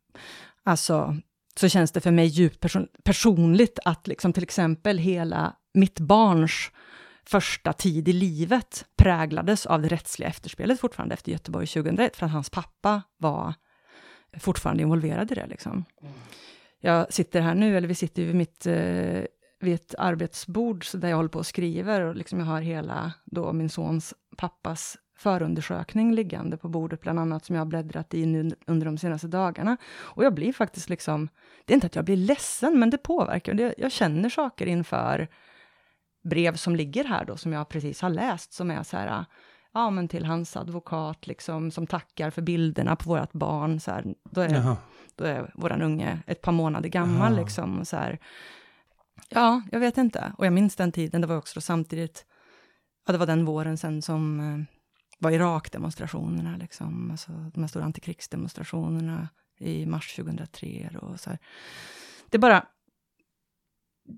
Alltså, 0.63 1.15
så 1.59 1.69
känns 1.69 1.91
det 1.91 2.01
för 2.01 2.11
mig 2.11 2.25
djupt 2.25 2.59
person 2.59 2.87
personligt 3.03 3.79
att 3.85 4.07
liksom 4.07 4.33
till 4.33 4.43
exempel 4.43 4.97
hela 4.97 5.55
mitt 5.73 5.99
barns 5.99 6.71
första 7.27 7.73
tid 7.73 8.07
i 8.07 8.13
livet 8.13 8.85
präglades 8.97 9.65
av 9.65 9.81
det 9.81 9.87
rättsliga 9.87 10.29
efterspelet 10.29 10.79
fortfarande 10.79 11.13
efter 11.13 11.31
Göteborg 11.31 11.67
2001, 11.67 12.15
för 12.15 12.25
att 12.25 12.31
hans 12.31 12.49
pappa 12.49 13.01
var 13.17 13.53
fortfarande 14.39 14.83
involverad 14.83 15.31
i 15.31 15.35
det. 15.35 15.47
Liksom. 15.47 15.85
Mm. 16.01 16.13
Jag 16.79 17.13
sitter 17.13 17.41
här 17.41 17.55
nu, 17.55 17.77
eller 17.77 17.87
vi 17.87 17.95
sitter 17.95 18.23
vid 18.23 18.35
mitt 18.35 18.65
eh, 18.65 19.23
vid 19.59 19.73
ett 19.73 19.95
arbetsbord 19.97 20.85
så 20.85 20.97
där 20.97 21.09
jag 21.09 21.15
håller 21.15 21.29
på 21.29 21.39
och 21.39 21.45
skriver 21.45 22.01
och 22.01 22.15
liksom 22.15 22.39
jag 22.39 22.45
har 22.45 22.61
hela 22.61 23.13
då 23.25 23.53
min 23.53 23.69
sons 23.69 24.13
pappas 24.37 24.97
förundersökning 25.17 26.13
liggande 26.13 26.57
på 26.57 26.69
bordet, 26.69 27.01
bland 27.01 27.19
annat, 27.19 27.45
som 27.45 27.55
jag 27.55 27.61
har 27.61 27.65
bläddrat 27.65 28.13
i 28.13 28.25
nu 28.25 28.51
under 28.67 28.85
de 28.85 28.97
senaste 28.97 29.27
dagarna. 29.27 29.77
Och 29.97 30.23
jag 30.23 30.33
blir 30.33 30.53
faktiskt 30.53 30.89
liksom, 30.89 31.29
det 31.65 31.73
är 31.73 31.75
inte 31.75 31.87
att 31.87 31.95
jag 31.95 32.05
blir 32.05 32.17
ledsen, 32.17 32.79
men 32.79 32.89
det 32.89 32.97
påverkar. 32.97 33.73
jag 33.77 33.91
känner 33.91 34.29
saker 34.29 34.65
inför 34.65 35.27
brev 36.23 36.55
som 36.55 36.75
ligger 36.75 37.03
här 37.03 37.25
då, 37.25 37.37
som 37.37 37.53
jag 37.53 37.69
precis 37.69 38.01
har 38.01 38.09
läst, 38.09 38.53
som 38.53 38.71
är 38.71 38.83
så 38.83 38.97
här, 38.97 39.25
ja 39.73 39.89
men 39.89 40.07
till 40.07 40.25
hans 40.25 40.57
advokat 40.57 41.27
liksom, 41.27 41.71
som 41.71 41.87
tackar 41.87 42.29
för 42.29 42.41
bilderna 42.41 42.95
på 42.95 43.09
vårt 43.09 43.33
barn, 43.33 43.79
så 43.79 43.91
här, 43.91 44.15
då 44.31 44.41
är, 44.41 44.75
då 45.15 45.23
är 45.23 45.51
våran 45.55 45.81
unge 45.81 46.19
ett 46.27 46.41
par 46.41 46.51
månader 46.51 46.89
gammal 46.89 47.31
Jaha. 47.33 47.41
liksom, 47.41 47.85
så 47.85 47.97
här. 47.97 48.19
Ja, 49.29 49.61
jag 49.71 49.79
vet 49.79 49.97
inte. 49.97 50.33
Och 50.37 50.45
jag 50.45 50.53
minns 50.53 50.75
den 50.75 50.91
tiden, 50.91 51.21
det 51.21 51.27
var 51.27 51.37
också 51.37 51.61
samtidigt, 51.61 52.25
ja 53.07 53.11
det 53.11 53.17
var 53.17 53.25
den 53.25 53.45
våren 53.45 53.77
sen 53.77 54.01
som 54.01 54.39
eh, 54.39 54.75
var 55.19 55.31
Irak-demonstrationerna, 55.31 56.57
liksom, 56.57 57.11
alltså 57.11 57.31
de 57.31 57.61
här 57.61 57.67
stora 57.67 57.85
antikrigsdemonstrationerna 57.85 59.29
i 59.57 59.85
mars 59.85 60.15
2003 60.15 60.89
och 61.01 61.19
så 61.19 61.29
här. 61.29 61.39
Det 62.29 62.37
är 62.37 62.39
bara, 62.39 62.67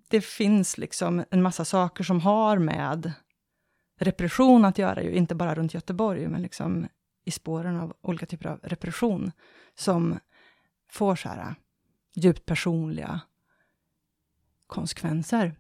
det 0.08 0.22
finns 0.22 0.78
liksom 0.78 1.24
en 1.32 1.42
massa 1.42 1.66
saker 1.66 2.04
som 2.04 2.22
har 2.22 2.58
med 2.58 3.12
repression 4.00 4.66
att 4.66 4.78
göra, 4.78 5.04
ju 5.04 5.12
inte 5.12 5.36
bara 5.36 5.56
runt 5.56 5.74
Göteborg, 5.74 6.28
men 6.28 6.42
liksom 6.42 6.88
i 7.26 7.32
spåren 7.32 7.78
av 7.78 7.94
olika 8.02 8.26
typer 8.26 8.50
av 8.50 8.60
repression, 8.64 9.32
som 9.76 10.20
får 10.90 11.16
så 11.16 11.30
här 11.30 11.40
eh, 11.40 11.54
djupt 12.16 12.46
personliga 12.46 13.22
konsekvenser. 14.68 15.56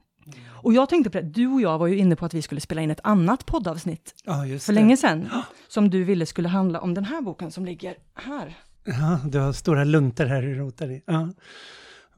Och 0.45 0.73
jag 0.73 0.89
tänkte 0.89 1.09
på 1.09 1.17
det, 1.17 1.23
du 1.23 1.47
och 1.47 1.61
jag 1.61 1.77
var 1.77 1.87
ju 1.87 1.97
inne 1.97 2.15
på 2.15 2.25
att 2.25 2.33
vi 2.33 2.41
skulle 2.41 2.61
spela 2.61 2.81
in 2.81 2.91
ett 2.91 2.99
annat 3.03 3.45
poddavsnitt 3.45 4.15
ja, 4.23 4.33
för 4.59 4.73
länge 4.73 4.97
sedan, 4.97 5.29
som 5.67 5.89
du 5.89 6.03
ville 6.03 6.25
skulle 6.25 6.47
handla 6.47 6.81
om 6.81 6.93
den 6.93 7.05
här 7.05 7.21
boken 7.21 7.51
som 7.51 7.65
ligger 7.65 7.95
här. 8.13 8.57
Ja, 8.83 9.19
du 9.25 9.39
har 9.39 9.53
stora 9.53 9.83
lunter 9.83 10.25
här 10.25 10.43
i 10.43 10.55
rotar 10.55 10.91
i. 10.91 11.03
Ja. 11.05 11.29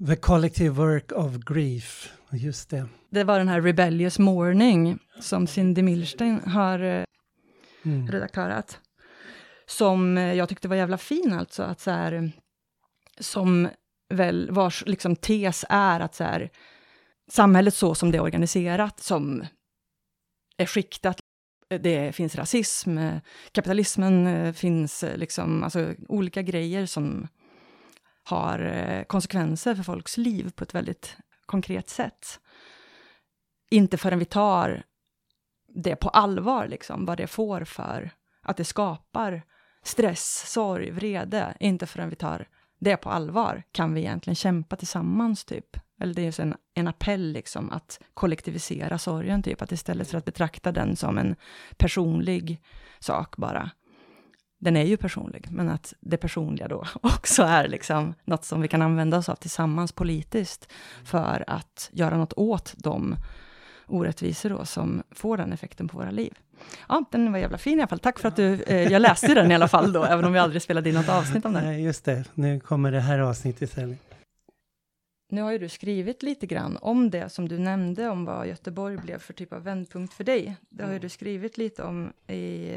The 0.07 0.15
Collective 0.15 0.69
Work 0.69 1.11
of 1.11 1.35
Grief, 1.35 2.13
just 2.31 2.69
det. 2.69 2.85
Det 3.09 3.23
var 3.23 3.37
den 3.37 3.47
här 3.47 3.61
Rebellious 3.61 4.19
Morning 4.19 4.99
som 5.19 5.47
Cindy 5.47 5.81
Milstein 5.81 6.39
har 6.45 6.79
eh, 6.79 7.03
mm. 7.85 8.07
redaktörat. 8.11 8.79
Som 9.67 10.17
eh, 10.17 10.33
jag 10.33 10.49
tyckte 10.49 10.67
var 10.67 10.75
jävla 10.75 10.97
fin 10.97 11.33
alltså, 11.33 11.63
att 11.63 11.79
så 11.79 11.91
här, 11.91 12.31
som 13.19 13.69
väl 14.09 14.51
vars 14.51 14.83
liksom 14.87 15.15
tes 15.15 15.65
är 15.69 15.99
att 15.99 16.15
så 16.15 16.23
här, 16.23 16.49
samhället 17.29 17.73
så 17.73 17.95
som 17.95 18.11
det 18.11 18.17
är 18.17 18.21
organiserat, 18.21 18.99
som 18.99 19.45
är 20.57 20.65
skiktat, 20.65 21.19
det 21.69 22.15
finns 22.15 22.35
rasism, 22.35 22.97
kapitalismen 23.51 24.27
eh, 24.27 24.53
finns 24.53 25.03
eh, 25.03 25.17
liksom, 25.17 25.63
alltså 25.63 25.93
olika 26.07 26.41
grejer 26.41 26.85
som 26.85 27.27
har 28.23 28.59
eh, 28.59 29.03
konsekvenser 29.03 29.75
för 29.75 29.83
folks 29.83 30.17
liv 30.17 30.51
på 30.55 30.63
ett 30.63 30.75
väldigt 30.75 31.17
konkret 31.45 31.89
sätt. 31.89 32.39
Inte 33.71 33.97
förrän 33.97 34.19
vi 34.19 34.25
tar 34.25 34.83
det 35.67 35.95
på 35.95 36.09
allvar, 36.09 36.67
liksom, 36.67 37.05
vad 37.05 37.17
det 37.17 37.27
får 37.27 37.63
för 37.63 38.11
att 38.41 38.57
det 38.57 38.65
skapar 38.65 39.43
stress, 39.83 40.51
sorg, 40.51 40.91
vrede. 40.91 41.57
Inte 41.59 41.85
förrän 41.85 42.09
vi 42.09 42.15
tar 42.15 42.47
det 42.79 42.97
på 42.97 43.09
allvar 43.09 43.63
kan 43.71 43.93
vi 43.93 44.01
egentligen 44.01 44.35
kämpa 44.35 44.75
tillsammans, 44.75 45.45
typ. 45.45 45.77
Eller 45.99 46.13
det 46.13 46.39
är 46.39 46.41
en, 46.41 46.55
en 46.73 46.87
appell, 46.87 47.31
liksom, 47.31 47.71
att 47.71 47.99
kollektivisera 48.13 48.97
sorgen, 48.97 49.43
typ. 49.43 49.61
Att 49.61 49.71
istället 49.71 50.09
för 50.09 50.17
att 50.17 50.25
betrakta 50.25 50.71
den 50.71 50.95
som 50.95 51.17
en 51.17 51.35
personlig 51.77 52.61
sak 52.99 53.37
bara, 53.37 53.69
den 54.59 54.77
är 54.77 54.83
ju 54.83 54.97
personlig, 54.97 55.47
men 55.51 55.69
att 55.69 55.93
det 55.99 56.17
personliga 56.17 56.67
då 56.67 56.85
också 57.01 57.43
är 57.43 57.67
liksom 57.67 58.13
något 58.25 58.45
som 58.45 58.61
vi 58.61 58.67
kan 58.67 58.81
använda 58.81 59.17
oss 59.17 59.29
av 59.29 59.35
tillsammans 59.35 59.91
politiskt 59.91 60.71
för 61.03 61.43
att 61.47 61.89
göra 61.93 62.17
något 62.17 62.33
åt 62.35 62.73
de 62.77 63.15
orättvisor 63.87 64.49
då 64.49 64.65
som 64.65 65.03
får 65.11 65.37
den 65.37 65.53
effekten 65.53 65.87
på 65.87 65.97
våra 65.97 66.11
liv. 66.11 66.33
Ja, 66.89 67.05
den 67.11 67.31
var 67.31 67.39
jävla 67.39 67.57
fin 67.57 67.79
i 67.79 67.81
alla 67.81 67.87
fall. 67.87 67.99
Tack 67.99 68.19
för 68.19 68.27
att 68.27 68.35
du, 68.35 68.63
eh, 68.63 68.91
jag 68.91 69.01
läste 69.01 69.33
den 69.33 69.51
i 69.51 69.55
alla 69.55 69.67
fall 69.67 69.93
då, 69.93 70.03
även 70.09 70.25
om 70.25 70.33
vi 70.33 70.39
aldrig 70.39 70.61
spelade 70.61 70.89
in 70.89 70.95
något 70.95 71.09
avsnitt 71.09 71.45
om 71.45 71.53
den. 71.53 71.65
Nej, 71.65 71.83
just 71.83 72.05
det. 72.05 72.23
Nu 72.33 72.59
kommer 72.59 72.91
det 72.91 72.99
här 72.99 73.19
avsnittet 73.19 73.61
istället. 73.61 74.08
Nu 75.29 75.41
har 75.41 75.51
ju 75.51 75.57
du 75.57 75.69
skrivit 75.69 76.23
lite 76.23 76.47
grann 76.47 76.77
om 76.81 77.09
det 77.09 77.29
som 77.29 77.47
du 77.47 77.59
nämnde, 77.59 78.09
om 78.09 78.25
vad 78.25 78.47
Göteborg 78.47 78.97
blev 78.97 79.19
för 79.19 79.33
typ 79.33 79.53
av 79.53 79.63
vändpunkt 79.63 80.13
för 80.13 80.23
dig. 80.23 80.55
Det 80.69 80.83
har 80.83 80.93
ju 80.93 80.99
du 80.99 81.09
skrivit 81.09 81.57
lite 81.57 81.83
om 81.83 82.13
i 82.27 82.71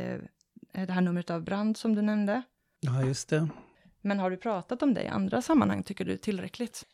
Eh, 0.75 0.87
det 0.87 0.93
här 0.93 1.01
numret 1.01 1.31
av 1.31 1.43
Brand 1.43 1.77
som 1.77 1.95
du 1.95 2.03
nämnde. 2.03 2.43
Ja, 2.81 3.05
just 3.05 3.29
det. 3.29 3.49
Men 4.01 4.19
har 4.19 4.31
du 4.31 4.37
pratat 4.37 4.83
om 4.83 4.95
det 4.95 5.03
i 5.03 5.09
andra 5.09 5.43
sammanhang, 5.43 5.83
tycker 5.83 6.05
du 6.05 6.17
tillräckligt? 6.17 6.87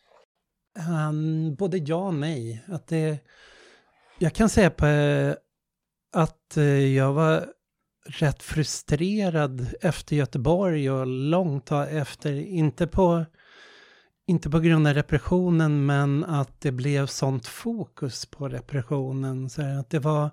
Um, 1.08 1.54
både 1.54 1.78
ja 1.78 1.96
och 1.96 2.14
nej. 2.14 2.64
Att 2.66 2.86
det, 2.86 3.18
jag 4.18 4.32
kan 4.32 4.48
säga 4.48 4.70
på, 4.70 4.86
att 6.12 6.56
eh, 6.56 6.64
jag 6.96 7.12
var 7.12 7.46
rätt 8.06 8.42
frustrerad 8.42 9.66
efter 9.80 10.16
Göteborg 10.16 10.90
och 10.90 11.06
långt 11.06 11.70
efter, 11.72 12.32
inte 12.34 12.86
på, 12.86 13.24
inte 14.28 14.50
på 14.50 14.60
grund 14.60 14.86
av 14.86 14.94
repressionen, 14.94 15.86
men 15.86 16.24
att 16.24 16.60
det 16.60 16.72
blev 16.72 17.06
sånt 17.06 17.46
fokus 17.46 18.26
på 18.26 18.48
repressionen. 18.48 19.50
Så 19.50 19.62
att 19.62 19.90
det 19.90 19.98
var 19.98 20.30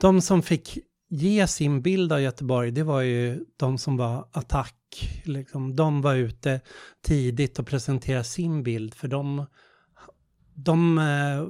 de 0.00 0.20
som 0.20 0.42
fick 0.42 0.78
ge 1.08 1.46
sin 1.46 1.82
bild 1.82 2.12
av 2.12 2.20
Göteborg, 2.20 2.70
det 2.70 2.82
var 2.82 3.00
ju 3.00 3.44
de 3.56 3.78
som 3.78 3.96
var 3.96 4.28
attack. 4.32 4.74
Liksom, 5.24 5.76
de 5.76 6.02
var 6.02 6.14
ute 6.14 6.60
tidigt 7.02 7.58
och 7.58 7.66
presenterade 7.66 8.24
sin 8.24 8.62
bild, 8.62 8.94
för 8.94 9.08
de, 9.08 9.46
de 10.54 10.98
eh, 10.98 11.46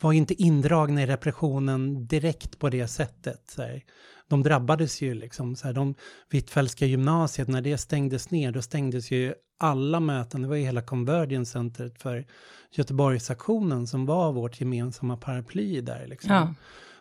var 0.00 0.12
inte 0.12 0.42
indragna 0.42 1.02
i 1.02 1.06
repressionen 1.06 2.06
direkt 2.06 2.58
på 2.58 2.70
det 2.70 2.88
sättet. 2.88 3.50
Så 3.50 3.62
här. 3.62 3.82
De 4.28 4.42
drabbades 4.42 5.02
ju 5.02 5.14
liksom, 5.14 5.56
så 5.56 5.66
här, 5.66 5.74
de 5.74 5.94
Hvitfeldtska 6.30 6.86
gymnasiet, 6.86 7.48
när 7.48 7.60
det 7.60 7.78
stängdes 7.78 8.30
ner, 8.30 8.52
då 8.52 8.62
stängdes 8.62 9.10
ju 9.10 9.34
alla 9.58 10.00
möten, 10.00 10.42
det 10.42 10.48
var 10.48 10.56
ju 10.56 10.64
hela 10.64 10.82
Convergence 10.82 11.52
Centret 11.52 12.02
för 12.02 12.26
Göteborgsaktionen 12.70 13.86
som 13.86 14.06
var 14.06 14.32
vårt 14.32 14.60
gemensamma 14.60 15.16
paraply 15.16 15.80
där. 15.80 16.06
Liksom. 16.06 16.32
Ja 16.32 16.54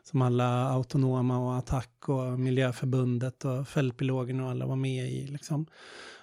som 0.04 0.22
alla 0.22 0.70
autonoma 0.70 1.40
och 1.40 1.58
Attack 1.58 2.10
och 2.10 2.40
Miljöförbundet 2.40 3.46
och 3.46 3.68
Fältbiologerna 3.68 4.44
och 4.44 4.52
alla 4.52 4.66
var 4.66 4.76
med 4.76 5.12
i. 5.12 5.28
Liksom. 5.28 5.66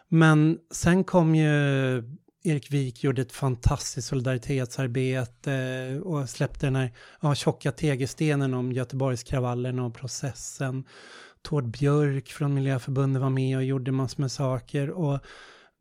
Men 0.09 0.59
sen 0.71 1.05
kom 1.05 1.35
ju 1.35 2.03
Erik 2.43 2.71
Wik 2.71 3.05
gjorde 3.05 3.23
ett 3.23 3.33
fantastiskt 3.33 4.09
solidaritetsarbete 4.09 5.53
eh, 5.55 5.99
och 5.99 6.29
släppte 6.29 6.67
den 6.67 6.77
här 6.77 6.93
ja, 7.21 7.35
tjocka 7.35 7.73
tegelstenen 7.73 8.55
om 8.55 8.73
Göteborgskravallerna 8.73 9.85
och 9.85 9.95
processen. 9.95 10.85
Tord 11.43 11.71
Björk 11.71 12.29
från 12.29 12.55
Miljöförbundet 12.55 13.23
var 13.23 13.31
med 13.31 13.57
och 13.57 13.65
gjorde 13.65 13.93
massor 13.93 14.21
med 14.21 14.33
saker. 14.33 14.91
Och 14.91 15.21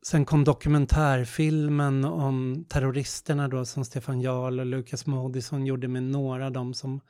sen 0.04 0.26
kom 0.26 0.43
dokumentärfilmen 0.43 2.06
om 2.06 2.65
terroristerna 2.69 3.48
då 3.48 3.65
som 3.65 3.86
Stefan 3.86 4.22
Jarl 4.22 4.60
och 4.60 4.65
Lukas 4.65 5.06
Moodysson 5.06 5.65
gjorde 5.65 5.88
med 5.88 6.04
några 6.04 6.45
av 6.45 6.52
dem 6.52 6.74
som 6.74 7.02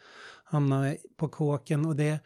hamnade 0.43 0.97
på 1.17 1.27
kåken. 1.27 1.85
Och 1.85 1.95
det, 1.95 2.19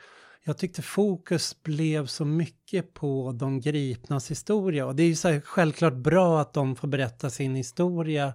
jag 0.45 0.57
tyckte 0.57 0.81
fokus 0.81 1.63
blev 1.63 2.05
så 2.05 2.25
mycket 2.25 2.93
på 2.93 3.31
de 3.31 3.61
gripnas 3.61 4.31
historia. 4.31 4.85
Och 4.85 4.95
det 4.95 5.03
är 5.03 5.07
ju 5.07 5.15
så 5.15 5.41
självklart 5.43 5.95
bra 5.95 6.41
att 6.41 6.53
de 6.53 6.75
får 6.75 6.87
berätta 6.87 7.29
sin 7.29 7.55
historia. 7.55 8.33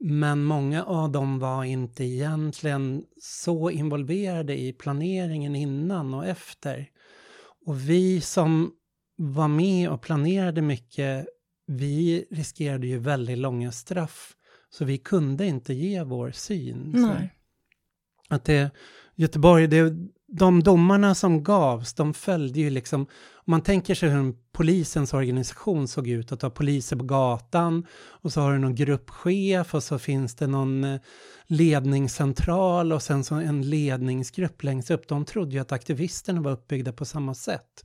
Men 0.00 0.44
många 0.44 0.84
av 0.84 1.12
dem 1.12 1.38
var 1.38 1.64
inte 1.64 2.04
egentligen 2.04 3.04
så 3.20 3.70
involverade 3.70 4.60
i 4.60 4.72
planeringen 4.72 5.56
innan 5.56 6.14
och 6.14 6.26
efter. 6.26 6.90
Och 7.66 7.80
vi 7.80 8.20
som 8.20 8.72
var 9.16 9.48
med 9.48 9.90
och 9.90 10.02
planerade 10.02 10.62
mycket, 10.62 11.26
vi 11.66 12.26
riskerade 12.30 12.86
ju 12.86 12.98
väldigt 12.98 13.38
långa 13.38 13.72
straff. 13.72 14.36
Så 14.70 14.84
vi 14.84 14.98
kunde 14.98 15.46
inte 15.46 15.74
ge 15.74 16.02
vår 16.02 16.30
syn. 16.30 16.92
Att 18.28 18.44
det, 18.44 18.70
Göteborg, 19.14 19.66
det, 19.66 19.96
de 20.34 20.62
domarna 20.62 21.14
som 21.14 21.42
gavs, 21.42 21.94
de 21.94 22.14
följde 22.14 22.60
ju 22.60 22.70
liksom, 22.70 23.00
om 23.34 23.50
man 23.50 23.60
tänker 23.60 23.94
sig 23.94 24.08
hur 24.08 24.34
polisens 24.52 25.14
organisation 25.14 25.88
såg 25.88 26.08
ut, 26.08 26.32
att 26.32 26.40
du 26.40 26.46
har 26.46 26.50
poliser 26.50 26.96
på 26.96 27.04
gatan 27.04 27.86
och 27.94 28.32
så 28.32 28.40
har 28.40 28.52
du 28.52 28.58
någon 28.58 28.74
gruppchef 28.74 29.74
och 29.74 29.82
så 29.82 29.98
finns 29.98 30.34
det 30.34 30.46
någon 30.46 30.84
eh, 30.84 31.00
ledningscentral 31.46 32.92
och 32.92 33.02
sen 33.02 33.24
så 33.24 33.34
en 33.34 33.70
ledningsgrupp 33.70 34.62
längst 34.62 34.90
upp. 34.90 35.08
De 35.08 35.24
trodde 35.24 35.52
ju 35.52 35.58
att 35.58 35.72
aktivisterna 35.72 36.40
var 36.40 36.52
uppbyggda 36.52 36.92
på 36.92 37.04
samma 37.04 37.34
sätt. 37.34 37.84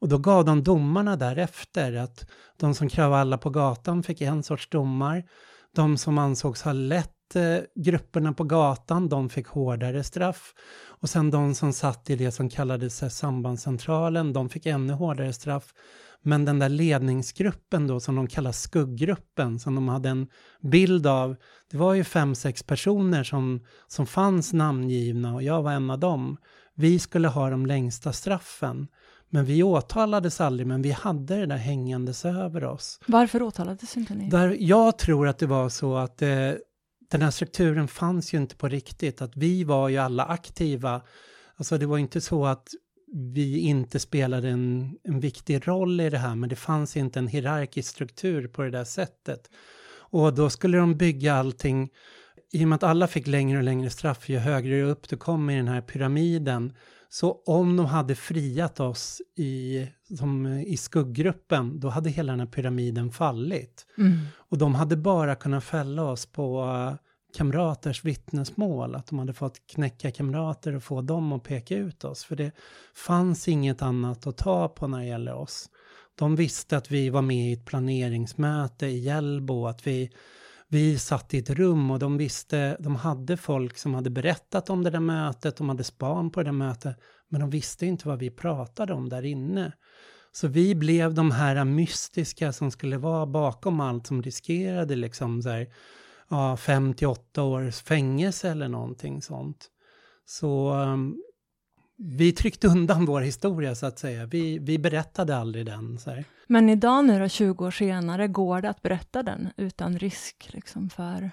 Och 0.00 0.08
då 0.08 0.18
gav 0.18 0.44
de 0.44 0.62
domarna 0.62 1.16
därefter 1.16 1.92
att 1.92 2.30
de 2.56 2.74
som 2.74 2.88
kravallade 2.88 3.42
på 3.42 3.50
gatan 3.50 4.02
fick 4.02 4.20
en 4.20 4.42
sorts 4.42 4.68
domar. 4.68 5.24
De 5.74 5.98
som 5.98 6.18
ansågs 6.18 6.62
ha 6.62 6.72
lett 6.72 7.17
eh, 7.36 7.58
grupperna 7.74 8.32
på 8.32 8.44
gatan, 8.44 9.08
de 9.08 9.28
fick 9.28 9.46
hårdare 9.46 10.04
straff. 10.04 10.54
Och 11.00 11.10
sen 11.10 11.30
de 11.30 11.54
som 11.54 11.72
satt 11.72 12.10
i 12.10 12.16
det 12.16 12.32
som 12.32 12.48
kallades 12.48 13.18
sambandscentralen, 13.18 14.32
de 14.32 14.48
fick 14.48 14.66
ännu 14.66 14.92
hårdare 14.92 15.32
straff. 15.32 15.74
Men 16.22 16.44
den 16.44 16.58
där 16.58 16.68
ledningsgruppen 16.68 17.86
då 17.86 18.00
som 18.00 18.16
de 18.16 18.26
kallar 18.26 18.52
skugggruppen, 18.52 19.58
som 19.58 19.74
de 19.74 19.88
hade 19.88 20.08
en 20.08 20.26
bild 20.60 21.06
av, 21.06 21.36
det 21.70 21.76
var 21.76 21.94
ju 21.94 22.04
fem, 22.04 22.34
sex 22.34 22.62
personer 22.62 23.24
som, 23.24 23.64
som 23.86 24.06
fanns 24.06 24.52
namngivna 24.52 25.34
och 25.34 25.42
jag 25.42 25.62
var 25.62 25.72
en 25.72 25.90
av 25.90 25.98
dem. 25.98 26.36
Vi 26.74 26.98
skulle 26.98 27.28
ha 27.28 27.50
de 27.50 27.66
längsta 27.66 28.12
straffen. 28.12 28.88
Men 29.30 29.44
vi 29.44 29.62
åtalades 29.62 30.40
aldrig, 30.40 30.66
men 30.66 30.82
vi 30.82 30.90
hade 30.90 31.36
det 31.36 31.46
där 31.46 31.56
hängandes 31.56 32.24
över 32.24 32.64
oss. 32.64 33.00
Varför 33.06 33.42
åtalades 33.42 33.96
inte 33.96 34.14
ni? 34.14 34.30
Där, 34.30 34.56
jag 34.60 34.98
tror 34.98 35.28
att 35.28 35.38
det 35.38 35.46
var 35.46 35.68
så 35.68 35.96
att 35.96 36.22
eh, 36.22 36.28
den 37.10 37.22
här 37.22 37.30
strukturen 37.30 37.88
fanns 37.88 38.34
ju 38.34 38.38
inte 38.38 38.56
på 38.56 38.68
riktigt. 38.68 39.22
Att 39.22 39.36
vi 39.36 39.64
var 39.64 39.88
ju 39.88 39.96
alla 39.96 40.24
aktiva. 40.24 41.02
Alltså 41.56 41.78
det 41.78 41.86
var 41.86 41.98
inte 41.98 42.20
så 42.20 42.46
att 42.46 42.68
vi 43.34 43.58
inte 43.58 43.98
spelade 43.98 44.48
en, 44.48 44.96
en 45.04 45.20
viktig 45.20 45.68
roll 45.68 46.00
i 46.00 46.10
det 46.10 46.18
här, 46.18 46.34
men 46.34 46.48
det 46.48 46.56
fanns 46.56 46.96
inte 46.96 47.18
en 47.18 47.26
hierarkisk 47.26 47.90
struktur 47.90 48.48
på 48.48 48.62
det 48.62 48.70
där 48.70 48.84
sättet. 48.84 49.50
Och 50.10 50.34
då 50.34 50.50
skulle 50.50 50.78
de 50.78 50.96
bygga 50.96 51.34
allting, 51.34 51.90
i 52.52 52.64
och 52.64 52.68
med 52.68 52.76
att 52.76 52.82
alla 52.82 53.06
fick 53.06 53.26
längre 53.26 53.58
och 53.58 53.64
längre 53.64 53.90
straff 53.90 54.28
ju 54.28 54.38
högre 54.38 54.82
upp 54.82 55.08
du 55.08 55.16
kom 55.16 55.50
i 55.50 55.56
den 55.56 55.68
här 55.68 55.80
pyramiden, 55.80 56.72
så 57.08 57.42
om 57.46 57.76
de 57.76 57.86
hade 57.86 58.14
friat 58.14 58.80
oss 58.80 59.22
i, 59.36 59.86
som, 60.18 60.46
i 60.46 60.76
skugggruppen, 60.76 61.80
då 61.80 61.88
hade 61.88 62.10
hela 62.10 62.32
den 62.32 62.40
här 62.40 62.46
pyramiden 62.46 63.10
fallit. 63.10 63.86
Mm. 63.98 64.18
Och 64.34 64.58
de 64.58 64.74
hade 64.74 64.96
bara 64.96 65.34
kunnat 65.34 65.64
fälla 65.64 66.02
oss 66.02 66.26
på 66.26 66.64
uh, 66.64 66.94
kamraters 67.36 68.04
vittnesmål, 68.04 68.94
att 68.94 69.06
de 69.06 69.18
hade 69.18 69.32
fått 69.32 69.66
knäcka 69.66 70.10
kamrater 70.10 70.76
och 70.76 70.82
få 70.82 71.02
dem 71.02 71.32
att 71.32 71.42
peka 71.42 71.76
ut 71.76 72.04
oss. 72.04 72.24
För 72.24 72.36
det 72.36 72.52
fanns 72.94 73.48
inget 73.48 73.82
annat 73.82 74.26
att 74.26 74.36
ta 74.36 74.68
på 74.68 74.86
när 74.86 74.98
det 74.98 75.06
gäller 75.06 75.34
oss. 75.34 75.70
De 76.14 76.36
visste 76.36 76.76
att 76.76 76.90
vi 76.90 77.10
var 77.10 77.22
med 77.22 77.50
i 77.50 77.52
ett 77.52 77.64
planeringsmöte 77.64 78.86
i 78.86 78.98
Hjällbo, 78.98 79.66
att 79.66 79.86
vi 79.86 80.10
vi 80.68 80.98
satt 80.98 81.34
i 81.34 81.38
ett 81.38 81.50
rum 81.50 81.90
och 81.90 81.98
de 81.98 82.16
visste, 82.16 82.76
de 82.80 82.96
hade 82.96 83.36
folk 83.36 83.78
som 83.78 83.94
hade 83.94 84.10
berättat 84.10 84.70
om 84.70 84.84
det 84.84 84.90
där 84.90 85.00
mötet, 85.00 85.56
de 85.56 85.68
hade 85.68 85.84
span 85.84 86.30
på 86.30 86.40
det 86.40 86.44
där 86.44 86.52
mötet, 86.52 86.96
men 87.28 87.40
de 87.40 87.50
visste 87.50 87.86
inte 87.86 88.08
vad 88.08 88.18
vi 88.18 88.30
pratade 88.30 88.92
om 88.92 89.08
där 89.08 89.24
inne. 89.24 89.72
Så 90.32 90.48
vi 90.48 90.74
blev 90.74 91.14
de 91.14 91.30
här 91.30 91.64
mystiska 91.64 92.52
som 92.52 92.70
skulle 92.70 92.98
vara 92.98 93.26
bakom 93.26 93.80
allt 93.80 94.06
som 94.06 94.22
riskerade 94.22 94.96
liksom 94.96 95.42
så 95.42 95.48
här, 95.48 95.66
ja, 96.28 96.56
fem 96.56 96.94
till 96.94 97.06
åtta 97.06 97.42
års 97.42 97.82
fängelse 97.82 98.50
eller 98.50 98.68
någonting 98.68 99.22
sånt. 99.22 99.70
Så 100.26 100.70
ehm, 100.70 101.16
vi 101.98 102.32
tryckte 102.32 102.68
undan 102.68 103.04
vår 103.04 103.20
historia 103.20 103.74
så 103.74 103.86
att 103.86 103.98
säga. 103.98 104.26
Vi, 104.26 104.58
vi 104.58 104.78
berättade 104.78 105.36
aldrig 105.36 105.66
den. 105.66 105.98
Men 106.46 106.68
idag 106.68 107.04
nu 107.04 107.18
då, 107.18 107.28
20 107.28 107.66
år 107.66 107.70
senare, 107.70 108.28
går 108.28 108.60
det 108.60 108.70
att 108.70 108.82
berätta 108.82 109.22
den 109.22 109.48
utan 109.56 109.98
risk 109.98 110.48
liksom 110.52 110.90
för 110.90 111.30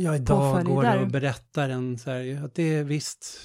Ja, 0.00 0.16
idag 0.16 0.64
går 0.64 0.82
det 0.82 1.00
att 1.00 1.12
berätta 1.12 1.66
den. 1.66 1.98
Så 1.98 2.10
här, 2.10 2.44
att 2.44 2.54
det 2.54 2.62
är 2.62 2.84
visst, 2.84 3.40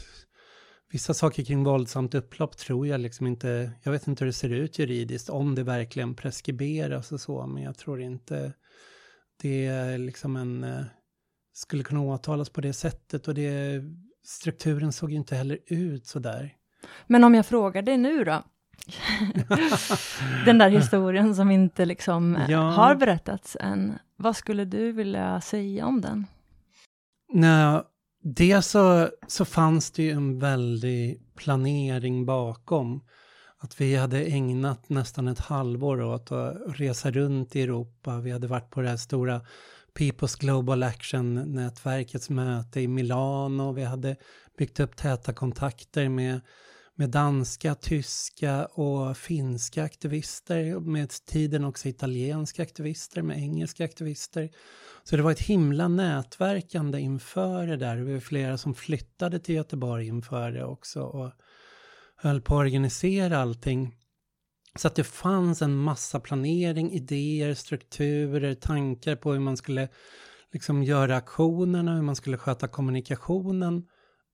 vissa 0.91 1.13
saker 1.13 1.43
kring 1.43 1.63
våldsamt 1.63 2.15
upplopp 2.15 2.57
tror 2.57 2.87
jag 2.87 3.01
liksom 3.01 3.27
inte, 3.27 3.71
jag 3.83 3.91
vet 3.91 4.07
inte 4.07 4.23
hur 4.23 4.27
det 4.27 4.33
ser 4.33 4.49
ut 4.49 4.79
juridiskt, 4.79 5.29
om 5.29 5.55
det 5.55 5.63
verkligen 5.63 6.15
preskriberas 6.15 7.11
och 7.11 7.21
så, 7.21 7.47
men 7.47 7.63
jag 7.63 7.77
tror 7.77 8.01
inte 8.01 8.53
det 9.41 9.65
är 9.65 9.97
liksom 9.97 10.35
en, 10.35 10.63
eh, 10.63 10.83
skulle 11.53 11.83
kunna 11.83 12.01
åtalas 12.01 12.49
på 12.49 12.61
det 12.61 12.73
sättet 12.73 13.27
och 13.27 13.33
det, 13.33 13.81
strukturen 14.23 14.91
såg 14.91 15.11
ju 15.11 15.17
inte 15.17 15.35
heller 15.35 15.57
ut 15.65 16.07
så 16.07 16.19
där. 16.19 16.53
Men 17.07 17.23
om 17.23 17.35
jag 17.35 17.45
frågar 17.45 17.81
dig 17.81 17.97
nu 17.97 18.23
då? 18.23 18.43
Den 20.45 20.57
där 20.57 20.69
historien 20.69 21.35
som 21.35 21.51
inte 21.51 21.85
liksom 21.85 22.35
eh, 22.35 22.51
Ja. 22.51 22.59
har 22.69 22.95
berättats 22.95 23.57
än. 23.59 23.93
Vad 24.15 24.35
skulle 24.35 24.65
du 24.65 24.91
vilja 24.91 25.41
säga 25.41 25.85
om 25.85 26.01
den? 26.01 26.25
Nej, 27.33 27.81
det 28.23 28.61
så, 28.61 29.09
så 29.27 29.45
fanns 29.45 29.91
det 29.91 30.03
ju 30.03 30.11
en 30.11 30.39
väldig 30.39 31.21
planering 31.35 32.25
bakom. 32.25 33.01
Att 33.59 33.81
vi 33.81 33.95
hade 33.95 34.23
ägnat 34.23 34.89
nästan 34.89 35.27
ett 35.27 35.39
halvår 35.39 36.01
åt 36.01 36.31
att 36.31 36.55
resa 36.67 37.11
runt 37.11 37.55
i 37.55 37.61
Europa. 37.61 38.19
Vi 38.19 38.31
hade 38.31 38.47
varit 38.47 38.69
på 38.69 38.81
det 38.81 38.89
här 38.89 38.97
stora 38.97 39.41
People's 39.99 40.39
Global 40.39 40.83
Action-nätverkets 40.83 42.29
möte 42.29 42.81
i 42.81 42.87
Milano. 42.87 43.71
Vi 43.71 43.83
hade 43.83 44.15
byggt 44.57 44.79
upp 44.79 44.95
täta 44.95 45.33
kontakter 45.33 46.09
med, 46.09 46.41
med 46.95 47.09
danska, 47.09 47.75
tyska 47.75 48.65
och 48.65 49.17
finska 49.17 49.83
aktivister. 49.83 50.79
Med 50.79 51.09
tiden 51.09 51.65
också 51.65 51.87
italienska 51.87 52.63
aktivister, 52.63 53.21
med 53.21 53.37
engelska 53.37 53.85
aktivister. 53.85 54.49
Så 55.03 55.17
det 55.17 55.23
var 55.23 55.31
ett 55.31 55.41
himla 55.41 55.87
nätverkande 55.87 56.99
inför 56.99 57.67
det 57.67 57.77
där. 57.77 57.97
Vi 57.97 58.13
var 58.13 58.19
flera 58.19 58.57
som 58.57 58.75
flyttade 58.75 59.39
till 59.39 59.55
Göteborg 59.55 60.07
inför 60.07 60.51
det 60.51 60.65
också 60.65 61.01
och 61.01 61.31
höll 62.15 62.41
på 62.41 62.55
att 62.55 62.59
organisera 62.59 63.37
allting. 63.37 63.95
Så 64.79 64.87
att 64.87 64.95
det 64.95 65.03
fanns 65.03 65.61
en 65.61 65.75
massa 65.75 66.19
planering, 66.19 66.91
idéer, 66.91 67.53
strukturer, 67.53 68.53
tankar 68.53 69.15
på 69.15 69.31
hur 69.33 69.39
man 69.39 69.57
skulle 69.57 69.87
liksom 70.53 70.83
göra 70.83 71.15
aktionerna, 71.15 71.95
hur 71.95 72.01
man 72.01 72.15
skulle 72.15 72.37
sköta 72.37 72.67
kommunikationen. 72.67 73.83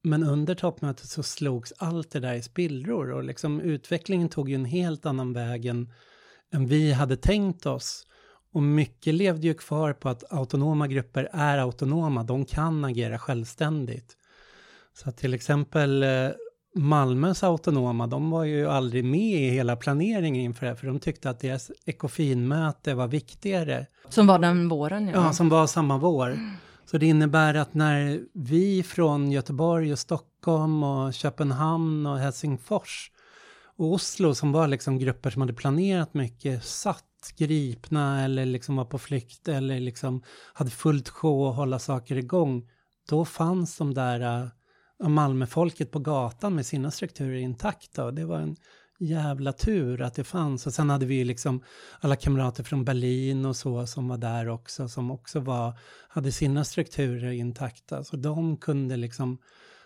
Men 0.03 0.23
under 0.23 0.55
toppmötet 0.55 1.09
så 1.09 1.23
slogs 1.23 1.73
allt 1.77 2.11
det 2.11 2.19
där 2.19 2.33
i 2.33 2.41
spillror 2.41 3.11
och 3.11 3.23
liksom 3.23 3.61
utvecklingen 3.61 4.29
tog 4.29 4.49
ju 4.49 4.55
en 4.55 4.65
helt 4.65 5.05
annan 5.05 5.33
väg 5.33 5.65
än, 5.65 5.93
än 6.53 6.67
vi 6.67 6.91
hade 6.91 7.17
tänkt 7.17 7.65
oss. 7.65 8.05
Och 8.53 8.63
mycket 8.63 9.13
levde 9.13 9.47
ju 9.47 9.53
kvar 9.53 9.93
på 9.93 10.09
att 10.09 10.23
autonoma 10.31 10.87
grupper 10.87 11.29
är 11.33 11.57
autonoma, 11.57 12.23
de 12.23 12.45
kan 12.45 12.85
agera 12.85 13.19
självständigt. 13.19 14.17
Så 14.93 15.09
att 15.09 15.17
till 15.17 15.33
exempel 15.33 16.03
eh, 16.03 16.29
Malmös 16.75 17.43
autonoma, 17.43 18.07
de 18.07 18.31
var 18.31 18.43
ju 18.43 18.69
aldrig 18.69 19.05
med 19.05 19.41
i 19.41 19.49
hela 19.49 19.75
planeringen 19.75 20.41
inför 20.41 20.65
det 20.65 20.71
här, 20.71 20.75
för 20.75 20.87
de 20.87 20.99
tyckte 20.99 21.29
att 21.29 21.39
deras 21.39 21.71
ekofinmöte 21.85 22.93
var 22.93 23.07
viktigare. 23.07 23.85
Som 24.09 24.27
var 24.27 24.39
den 24.39 24.69
våren, 24.69 25.07
ja. 25.07 25.13
Ja, 25.13 25.33
som 25.33 25.49
var 25.49 25.67
samma 25.67 25.97
vår. 25.97 26.39
Så 26.85 26.97
det 26.97 27.05
innebär 27.05 27.53
att 27.53 27.73
när 27.73 28.21
vi 28.33 28.83
från 28.83 29.31
Göteborg 29.31 29.91
och 29.91 29.99
Stockholm 29.99 30.83
och 30.83 31.13
Köpenhamn 31.13 32.05
och 32.05 32.19
Helsingfors 32.19 33.11
och 33.77 33.93
Oslo 33.93 34.35
som 34.35 34.51
var 34.51 34.67
liksom 34.67 34.99
grupper 34.99 35.29
som 35.29 35.41
hade 35.41 35.53
planerat 35.53 36.13
mycket 36.13 36.63
satt 36.63 37.33
gripna 37.37 38.23
eller 38.23 38.45
liksom 38.45 38.75
var 38.75 38.85
på 38.85 38.97
flykt 38.97 39.47
eller 39.47 39.79
liksom 39.79 40.23
hade 40.53 40.71
fullt 40.71 41.09
sjå 41.09 41.43
och 41.43 41.53
hålla 41.53 41.79
saker 41.79 42.15
igång. 42.15 42.69
Då 43.09 43.25
fanns 43.25 43.77
de 43.77 43.93
där 43.93 44.41
uh, 44.43 44.47
Malmöfolket 45.03 45.91
på 45.91 45.99
gatan 45.99 46.55
med 46.55 46.65
sina 46.65 46.91
strukturer 46.91 47.37
intakta 47.37 48.05
och 48.05 48.13
det 48.13 48.25
var 48.25 48.39
en 48.39 48.55
jävla 48.99 49.53
tur 49.53 50.01
att 50.01 50.13
det 50.13 50.23
fanns. 50.23 50.67
Och 50.67 50.73
sen 50.73 50.89
hade 50.89 51.05
vi 51.05 51.23
liksom 51.23 51.63
alla 51.99 52.15
kamrater 52.15 52.63
från 52.63 52.85
Berlin 52.85 53.45
och 53.45 53.55
så 53.55 53.87
som 53.87 54.07
var 54.07 54.17
där 54.17 54.49
också, 54.49 54.89
som 54.89 55.11
också 55.11 55.39
var, 55.39 55.79
hade 56.07 56.31
sina 56.31 56.63
strukturer 56.63 57.31
intakta. 57.31 58.03
Så 58.03 58.15
de 58.15 58.57
kunde 58.57 58.97
liksom 58.97 59.37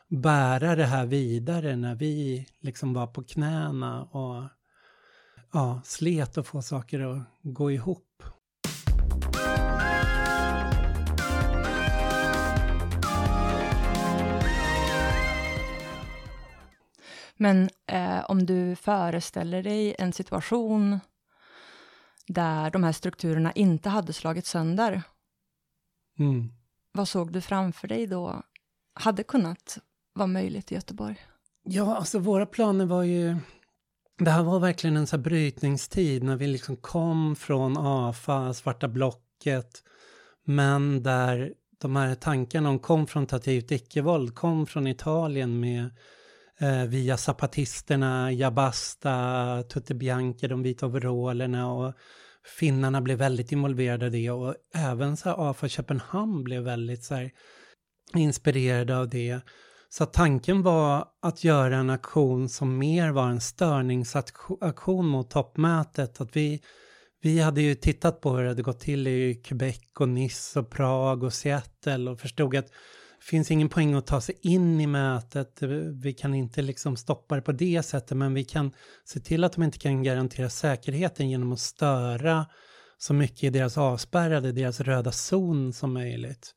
bära 0.07 0.75
det 0.75 0.85
här 0.85 1.05
vidare 1.05 1.75
när 1.75 1.95
vi 1.95 2.47
liksom 2.59 2.93
var 2.93 3.07
på 3.07 3.23
knäna 3.23 4.03
och 4.03 4.43
ja, 5.53 5.81
slet 5.85 6.37
och 6.37 6.47
få 6.47 6.61
saker 6.61 6.99
att 6.99 7.23
gå 7.41 7.71
ihop. 7.71 8.23
Men 17.43 17.69
eh, 17.87 18.25
om 18.27 18.45
du 18.45 18.75
föreställer 18.75 19.63
dig 19.63 19.95
en 19.99 20.13
situation 20.13 20.99
där 22.27 22.71
de 22.71 22.83
här 22.83 22.91
strukturerna 22.91 23.51
inte 23.51 23.89
hade 23.89 24.13
slagit 24.13 24.45
sönder, 24.45 25.01
mm. 26.19 26.51
vad 26.91 27.07
såg 27.07 27.31
du 27.31 27.41
framför 27.41 27.87
dig 27.87 28.07
då 28.07 28.43
hade 28.93 29.23
kunnat 29.23 29.77
vara 30.13 30.27
möjligt 30.27 30.71
i 30.71 30.75
Göteborg? 30.75 31.15
Ja, 31.63 31.95
alltså 31.95 32.19
våra 32.19 32.45
planer 32.45 32.85
var 32.85 33.03
ju... 33.03 33.37
Det 34.17 34.31
här 34.31 34.43
var 34.43 34.59
verkligen 34.59 34.97
en 34.97 35.07
så 35.07 35.17
brytningstid 35.17 36.23
när 36.23 36.35
vi 36.35 36.47
liksom 36.47 36.77
kom 36.77 37.35
från 37.35 37.77
AFA, 37.77 38.53
Svarta 38.53 38.87
blocket, 38.87 39.83
men 40.45 41.03
där 41.03 41.53
de 41.81 41.95
här 41.95 42.15
tankarna 42.15 42.69
om 42.69 42.79
konfrontativt 42.79 43.71
icke-våld 43.71 44.35
kom 44.35 44.65
från 44.67 44.87
Italien 44.87 45.59
med 45.59 45.89
eh, 46.59 46.85
via 46.85 47.17
zapatisterna, 47.17 48.31
Jabasta, 48.31 49.63
Tutte 49.63 49.93
Bianchi, 49.93 50.47
de 50.47 50.63
vita 50.63 50.85
overallerna 50.85 51.71
och 51.71 51.93
finnarna 52.59 53.01
blev 53.01 53.17
väldigt 53.17 53.51
involverade 53.51 54.05
i 54.05 54.09
det 54.09 54.31
och 54.31 54.55
även 54.75 55.17
så 55.17 55.29
här 55.29 55.49
AFA 55.49 55.67
Köpenhamn 55.67 56.43
blev 56.43 56.63
väldigt 56.63 57.03
så 57.03 57.15
här 57.15 57.31
inspirerade 58.15 58.97
av 58.97 59.09
det. 59.09 59.41
Så 59.89 60.05
tanken 60.05 60.61
var 60.61 61.07
att 61.21 61.43
göra 61.43 61.77
en 61.77 61.89
aktion 61.89 62.49
som 62.49 62.77
mer 62.77 63.11
var 63.11 63.29
en 63.29 63.41
störningsaktion 63.41 65.07
mot 65.07 65.29
toppmötet. 65.29 66.21
Att 66.21 66.35
vi, 66.35 66.61
vi 67.21 67.39
hade 67.39 67.61
ju 67.61 67.75
tittat 67.75 68.21
på 68.21 68.35
hur 68.35 68.43
det 68.43 68.49
hade 68.49 68.61
gått 68.61 68.79
till 68.79 69.07
i 69.07 69.35
Quebec 69.35 69.79
och 69.99 70.09
Nice 70.09 70.59
och 70.59 70.69
Prag 70.69 71.23
och 71.23 71.33
Seattle 71.33 72.11
och 72.11 72.19
förstod 72.19 72.55
att 72.55 72.71
finns 73.29 73.51
ingen 73.51 73.69
poäng 73.69 73.93
att 73.93 74.07
ta 74.07 74.21
sig 74.21 74.35
in 74.41 74.81
i 74.81 74.87
mötet. 74.87 75.61
Vi 76.01 76.13
kan 76.13 76.35
inte 76.35 76.61
liksom 76.61 76.97
stoppa 76.97 77.35
det 77.35 77.41
på 77.41 77.51
det 77.51 77.83
sättet, 77.83 78.17
men 78.17 78.33
vi 78.33 78.43
kan 78.43 78.71
se 79.05 79.19
till 79.19 79.43
att 79.43 79.53
de 79.53 79.63
inte 79.63 79.77
kan 79.77 80.03
garantera 80.03 80.49
säkerheten 80.49 81.29
genom 81.29 81.51
att 81.51 81.59
störa 81.59 82.45
så 82.97 83.13
mycket 83.13 83.43
i 83.43 83.49
deras 83.49 83.77
avspärrade, 83.77 84.51
deras 84.51 84.79
röda 84.79 85.11
zon 85.11 85.73
som 85.73 85.93
möjligt. 85.93 86.55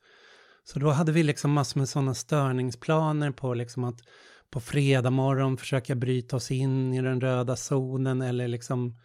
Så 0.64 0.78
då 0.78 0.90
hade 0.90 1.12
vi 1.12 1.22
liksom 1.22 1.52
massor 1.52 1.80
med 1.80 1.88
sådana 1.88 2.14
störningsplaner 2.14 3.30
på 3.30 3.54
liksom 3.54 3.84
att 3.84 4.00
på 4.50 4.60
fredag 4.60 5.10
morgon 5.10 5.56
försöka 5.56 5.94
bryta 5.94 6.36
oss 6.36 6.50
in 6.50 6.94
i 6.94 7.02
den 7.02 7.20
röda 7.20 7.56
zonen 7.56 8.22
eller 8.22 8.48
liksom 8.48 8.98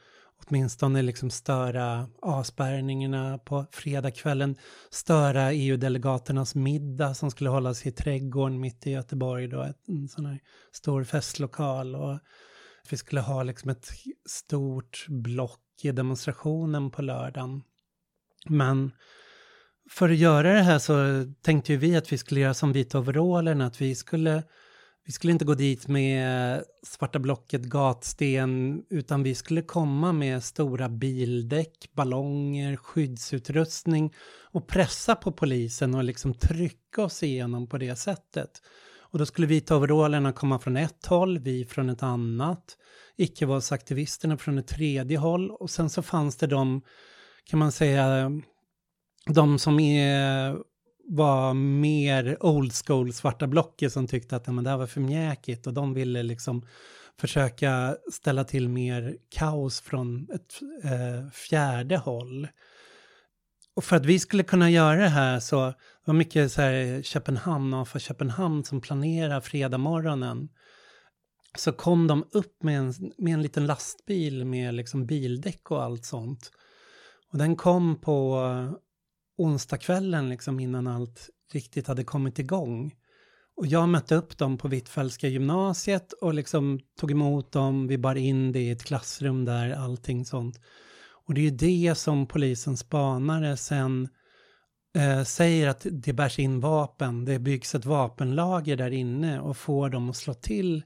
åtminstone 0.47 1.01
liksom 1.01 1.29
störa 1.29 2.07
avspärrningarna 2.21 3.37
på 3.37 3.65
fredagskvällen, 3.71 4.55
störa 4.89 5.53
EU-delegaternas 5.53 6.55
middag 6.55 7.13
som 7.13 7.31
skulle 7.31 7.49
hållas 7.49 7.85
i 7.85 7.91
trädgården 7.91 8.59
mitt 8.59 8.87
i 8.87 8.91
Göteborg 8.91 9.47
då, 9.47 9.73
en 9.87 10.07
sån 10.07 10.25
här 10.25 10.39
stor 10.71 11.03
festlokal 11.03 11.95
och 11.95 12.19
vi 12.89 12.97
skulle 12.97 13.21
ha 13.21 13.43
liksom 13.43 13.69
ett 13.69 13.87
stort 14.29 15.05
block 15.07 15.59
i 15.83 15.91
demonstrationen 15.91 16.91
på 16.91 17.01
lördagen. 17.01 17.63
Men 18.45 18.91
för 19.89 20.09
att 20.09 20.17
göra 20.17 20.53
det 20.53 20.61
här 20.61 20.79
så 20.79 21.25
tänkte 21.41 21.71
ju 21.71 21.77
vi 21.77 21.95
att 21.95 22.13
vi 22.13 22.17
skulle 22.17 22.39
göra 22.39 22.53
som 22.53 22.73
vita 22.73 22.99
overallerna, 22.99 23.65
att 23.65 23.81
vi 23.81 23.95
skulle, 23.95 24.43
vi 25.11 25.13
skulle 25.13 25.33
inte 25.33 25.45
gå 25.45 25.53
dit 25.53 25.87
med 25.87 26.63
svarta 26.83 27.19
blocket, 27.19 27.61
gatsten, 27.61 28.83
utan 28.89 29.23
vi 29.23 29.35
skulle 29.35 29.61
komma 29.61 30.13
med 30.13 30.43
stora 30.43 30.89
bildäck, 30.89 31.89
ballonger, 31.93 32.75
skyddsutrustning 32.75 34.13
och 34.51 34.67
pressa 34.67 35.15
på 35.15 35.31
polisen 35.31 35.95
och 35.95 36.03
liksom 36.03 36.33
trycka 36.33 37.03
oss 37.03 37.23
igenom 37.23 37.67
på 37.67 37.77
det 37.77 37.95
sättet. 37.95 38.61
Och 38.99 39.19
då 39.19 39.25
skulle 39.25 39.47
vita 39.47 39.75
overallerna 39.75 40.33
komma 40.33 40.59
från 40.59 40.77
ett 40.77 41.05
håll, 41.05 41.39
vi 41.39 41.65
från 41.65 41.89
ett 41.89 42.03
annat, 42.03 42.77
icke-våldsaktivisterna 43.17 44.37
från 44.37 44.57
ett 44.57 44.67
tredje 44.67 45.17
håll 45.17 45.51
och 45.51 45.69
sen 45.69 45.89
så 45.89 46.01
fanns 46.01 46.37
det 46.37 46.47
de, 46.47 46.81
kan 47.45 47.59
man 47.59 47.71
säga, 47.71 48.31
de 49.25 49.59
som 49.59 49.79
är, 49.79 50.57
var 51.11 51.53
mer 51.53 52.37
old 52.45 52.73
school 52.85 53.13
svarta 53.13 53.47
blocket 53.47 53.93
som 53.93 54.07
tyckte 54.07 54.35
att 54.35 54.47
men 54.47 54.63
det 54.63 54.69
här 54.69 54.77
var 54.77 54.87
för 54.87 55.01
mjäkigt 55.01 55.67
och 55.67 55.73
de 55.73 55.93
ville 55.93 56.23
liksom 56.23 56.65
försöka 57.19 57.97
ställa 58.11 58.43
till 58.43 58.69
mer 58.69 59.17
kaos 59.29 59.81
från 59.81 60.27
ett 60.33 60.59
eh, 60.83 61.29
fjärde 61.31 61.97
håll. 61.97 62.47
Och 63.75 63.83
för 63.83 63.95
att 63.95 64.05
vi 64.05 64.19
skulle 64.19 64.43
kunna 64.43 64.69
göra 64.69 64.99
det 64.99 65.07
här 65.07 65.39
så 65.39 65.73
var 66.05 66.13
mycket 66.13 66.51
så 66.51 66.61
här 66.61 67.01
Köpenhamn, 67.01 67.73
AFA 67.73 67.99
Köpenhamn 67.99 68.63
som 68.63 68.81
planerar 68.81 69.41
fredag 69.41 69.77
morgonen. 69.77 70.49
Så 71.57 71.71
kom 71.71 72.07
de 72.07 72.25
upp 72.31 72.63
med 72.63 72.79
en, 72.79 72.93
med 73.17 73.33
en 73.33 73.41
liten 73.41 73.65
lastbil 73.65 74.45
med 74.45 74.73
liksom 74.73 75.05
bildäck 75.05 75.71
och 75.71 75.83
allt 75.83 76.05
sånt. 76.05 76.51
Och 77.31 77.37
den 77.37 77.55
kom 77.55 78.01
på 78.01 78.41
onsdagskvällen 79.41 80.29
liksom 80.29 80.59
innan 80.59 80.87
allt 80.87 81.29
riktigt 81.53 81.87
hade 81.87 82.03
kommit 82.03 82.39
igång. 82.39 82.95
Och 83.57 83.67
jag 83.67 83.89
mötte 83.89 84.15
upp 84.15 84.37
dem 84.37 84.57
på 84.57 84.67
Hvitfeldtska 84.67 85.27
gymnasiet 85.27 86.13
och 86.13 86.33
liksom 86.33 86.79
tog 86.99 87.11
emot 87.11 87.51
dem, 87.51 87.87
vi 87.87 87.97
bar 87.97 88.15
in 88.15 88.51
det 88.51 88.59
i 88.59 88.71
ett 88.71 88.83
klassrum 88.83 89.45
där, 89.45 89.71
allting 89.71 90.25
sånt. 90.25 90.59
Och 91.27 91.33
det 91.33 91.41
är 91.41 91.43
ju 91.43 91.51
det 91.51 91.95
som 91.95 92.27
polisen 92.27 92.77
spanare 92.77 93.57
sen 93.57 94.09
eh, 94.95 95.23
säger 95.23 95.67
att 95.67 95.85
det 95.91 96.13
bärs 96.13 96.39
in 96.39 96.59
vapen, 96.59 97.25
det 97.25 97.39
byggs 97.39 97.75
ett 97.75 97.85
vapenlager 97.85 98.77
där 98.77 98.91
inne 98.91 99.39
och 99.39 99.57
får 99.57 99.89
dem 99.89 100.09
att 100.09 100.15
slå 100.15 100.33
till. 100.33 100.83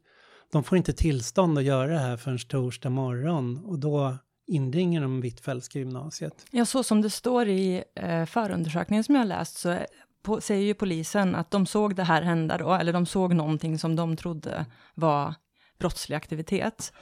De 0.51 0.63
får 0.63 0.77
inte 0.77 0.93
tillstånd 0.93 1.57
att 1.57 1.63
göra 1.63 1.87
det 1.87 1.99
här 1.99 2.17
förrän 2.17 2.37
torsdag 2.37 2.89
morgon 2.89 3.65
och 3.65 3.79
då 3.79 4.17
inringen 4.47 5.03
om 5.03 5.21
Hvitfeldtska 5.21 5.79
gymnasiet. 5.79 6.45
Ja, 6.51 6.65
så 6.65 6.84
som 6.84 7.01
det 7.01 7.10
står 7.10 7.47
i 7.47 7.84
eh, 7.95 8.25
förundersökningen 8.25 9.03
som 9.03 9.15
jag 9.15 9.27
läst, 9.27 9.58
så 9.58 9.77
på, 10.23 10.41
säger 10.41 10.63
ju 10.65 10.73
polisen 10.73 11.36
att 11.36 11.51
de 11.51 11.65
såg 11.65 11.95
det 11.95 12.03
här 12.03 12.21
hända 12.21 12.58
då, 12.58 12.73
eller 12.73 12.93
de 12.93 13.05
såg 13.05 13.34
någonting 13.34 13.79
som 13.79 13.95
de 13.95 14.17
trodde 14.17 14.65
var 14.93 15.34
brottslig 15.79 16.15
aktivitet. 16.15 16.93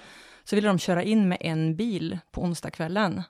Så 0.43 0.55
ville 0.55 0.67
de 0.67 0.79
köra 0.79 1.03
in 1.03 1.29
med 1.29 1.37
en 1.41 1.75
bil 1.75 2.19
på 2.31 2.41
onsdagskvällen. 2.41 3.23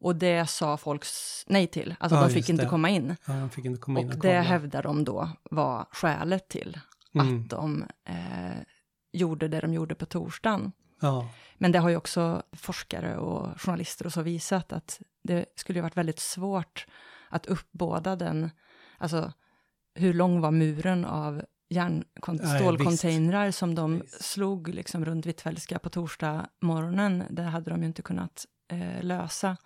Och 0.00 0.16
det 0.16 0.46
sa 0.50 0.76
folk 0.76 1.04
nej 1.46 1.66
till, 1.66 1.94
alltså 2.00 2.16
ja, 2.18 2.22
de 2.26 2.30
fick 2.32 2.48
inte 2.48 2.64
komma 2.66 2.90
in. 2.90 3.16
Ja, 3.26 3.32
de 3.32 3.50
fick 3.50 3.64
inte 3.64 3.80
komma 3.80 3.98
och 3.98 4.04
in 4.04 4.10
och 4.12 4.18
det 4.18 4.40
hävdar 4.40 4.82
de 4.82 5.04
då 5.04 5.28
var 5.50 5.86
skälet 5.90 6.48
till 6.48 6.78
Mm. 7.14 7.40
att 7.42 7.50
de 7.50 7.84
eh, 8.08 8.62
gjorde 9.12 9.48
det 9.48 9.60
de 9.60 9.74
gjorde 9.74 9.94
på 9.94 10.06
torsdagen. 10.06 10.72
Ja, 11.02 11.28
Men 11.58 11.72
det 11.72 11.78
har 11.78 11.88
ju 11.88 11.96
också 11.96 12.42
forskare 12.52 13.16
och 13.16 13.60
journalister 13.60 14.06
och 14.06 14.12
så 14.12 14.22
visat 14.22 14.72
att 14.72 15.00
det 15.22 15.44
skulle 15.56 15.78
ju 15.78 15.82
varit 15.82 15.96
väldigt 15.96 16.18
svårt 16.18 16.86
att 17.28 17.46
uppbåda 17.46 18.16
den, 18.16 18.50
alltså 18.98 19.32
hur 19.94 20.14
lång 20.14 20.40
var 20.40 20.50
muren 20.50 21.04
av 21.04 21.42
stålcontainrar 22.58 23.50
som 23.50 23.74
de 23.74 24.00
Visst. 24.00 24.24
slog 24.24 24.68
liksom 24.68 25.04
runt 25.04 25.26
Hvitfeldtska 25.26 25.78
på 25.78 25.90
torsdag 25.90 26.46
morgonen. 26.60 27.24
Det 27.30 27.42
hade 27.42 27.70
de 27.70 27.80
ju 27.80 27.86
inte 27.86 28.02
kunnat 28.02 28.46
eh, 28.68 29.02
lösa 29.02 29.56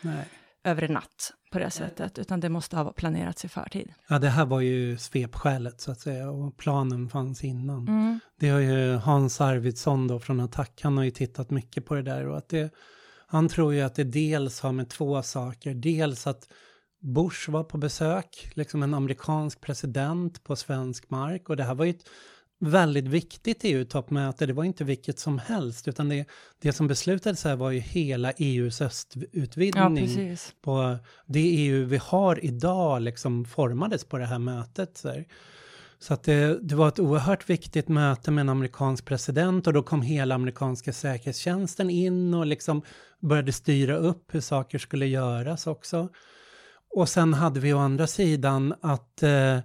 nej. 0.00 0.24
Över 0.64 0.82
en 0.82 0.92
natt 0.92 1.32
på 1.52 1.58
det 1.58 1.70
sättet, 1.70 2.18
utan 2.18 2.40
det 2.40 2.48
måste 2.48 2.76
ha 2.76 2.92
planerats 2.92 3.44
i 3.44 3.48
förtid. 3.48 3.92
Ja, 4.08 4.18
det 4.18 4.28
här 4.28 4.46
var 4.46 4.60
ju 4.60 4.98
svepskälet 4.98 5.80
så 5.80 5.90
att 5.90 6.00
säga 6.00 6.30
och 6.30 6.56
planen 6.56 7.08
fanns 7.08 7.44
innan. 7.44 7.88
Mm. 7.88 8.20
Det 8.40 8.48
har 8.48 8.60
ju 8.60 8.94
Hans 8.94 9.40
Arvidsson 9.40 10.08
då 10.08 10.18
från 10.18 10.40
Attack, 10.40 10.80
han 10.82 10.96
har 10.96 11.04
ju 11.04 11.10
tittat 11.10 11.50
mycket 11.50 11.86
på 11.86 11.94
det 11.94 12.02
där 12.02 12.26
och 12.26 12.38
att 12.38 12.48
det, 12.48 12.74
han 13.26 13.48
tror 13.48 13.74
ju 13.74 13.80
att 13.80 13.94
det 13.94 14.04
dels 14.04 14.60
har 14.60 14.72
med 14.72 14.88
två 14.88 15.22
saker, 15.22 15.74
dels 15.74 16.26
att 16.26 16.48
Bush 17.02 17.50
var 17.50 17.64
på 17.64 17.78
besök, 17.78 18.50
liksom 18.54 18.82
en 18.82 18.94
amerikansk 18.94 19.60
president 19.60 20.44
på 20.44 20.56
svensk 20.56 21.10
mark 21.10 21.48
och 21.48 21.56
det 21.56 21.64
här 21.64 21.74
var 21.74 21.84
ju 21.84 21.90
ett 21.90 22.08
väldigt 22.60 23.08
viktigt 23.08 23.60
EU-toppmöte, 23.62 24.46
det 24.46 24.52
var 24.52 24.64
inte 24.64 24.84
vilket 24.84 25.18
som 25.18 25.38
helst 25.38 25.88
utan 25.88 26.08
det, 26.08 26.24
det 26.58 26.72
som 26.72 26.88
beslutades 26.88 27.44
här 27.44 27.56
var 27.56 27.70
ju 27.70 27.78
hela 27.78 28.32
EUs 28.32 28.80
Ja, 28.80 28.86
östutvidgning 28.86 29.96
precis. 29.96 30.54
på 30.62 30.98
det 31.26 31.40
EU 31.40 31.84
vi 31.84 31.96
har 31.96 32.44
idag 32.44 33.02
liksom 33.02 33.44
formades 33.44 34.04
på 34.04 34.18
det 34.18 34.26
här 34.26 34.38
mötet. 34.38 34.96
Så, 34.96 35.08
här. 35.08 35.24
så 35.98 36.14
att 36.14 36.22
det, 36.22 36.58
det 36.62 36.74
var 36.74 36.88
ett 36.88 36.98
oerhört 36.98 37.50
viktigt 37.50 37.88
möte 37.88 38.30
med 38.30 38.42
en 38.42 38.48
amerikansk 38.48 39.04
president 39.04 39.66
och 39.66 39.72
då 39.72 39.82
kom 39.82 40.02
hela 40.02 40.34
amerikanska 40.34 40.92
säkerhetstjänsten 40.92 41.90
in 41.90 42.34
och 42.34 42.46
liksom 42.46 42.82
började 43.20 43.52
styra 43.52 43.96
upp 43.96 44.34
hur 44.34 44.40
saker 44.40 44.78
skulle 44.78 45.06
göras 45.06 45.66
också. 45.66 46.08
Och 46.94 47.08
sen 47.08 47.34
hade 47.34 47.60
vi 47.60 47.72
å 47.72 47.78
andra 47.78 48.06
sidan 48.06 48.74
att 48.80 49.22
eh, 49.22 49.58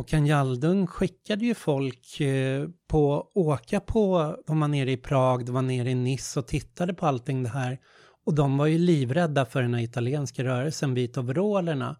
Håkan 0.00 0.26
Jaldung 0.26 0.86
skickade 0.86 1.44
ju 1.44 1.54
folk 1.54 2.20
eh, 2.20 2.68
på 2.88 3.20
att 3.20 3.36
åka 3.36 3.80
på, 3.80 4.36
de 4.46 4.60
var 4.60 4.68
nere 4.68 4.92
i 4.92 4.96
Prag, 4.96 5.46
de 5.46 5.54
var 5.54 5.62
nere 5.62 5.90
i 5.90 5.94
Nice 5.94 6.40
och 6.40 6.46
tittade 6.46 6.94
på 6.94 7.06
allting 7.06 7.42
det 7.42 7.48
här. 7.48 7.78
Och 8.26 8.34
de 8.34 8.58
var 8.58 8.66
ju 8.66 8.78
livrädda 8.78 9.46
för 9.46 9.62
den 9.62 9.74
här 9.74 9.82
italienska 9.82 10.44
rörelsen, 10.44 10.94
vita 10.94 11.20
overallerna. 11.20 11.96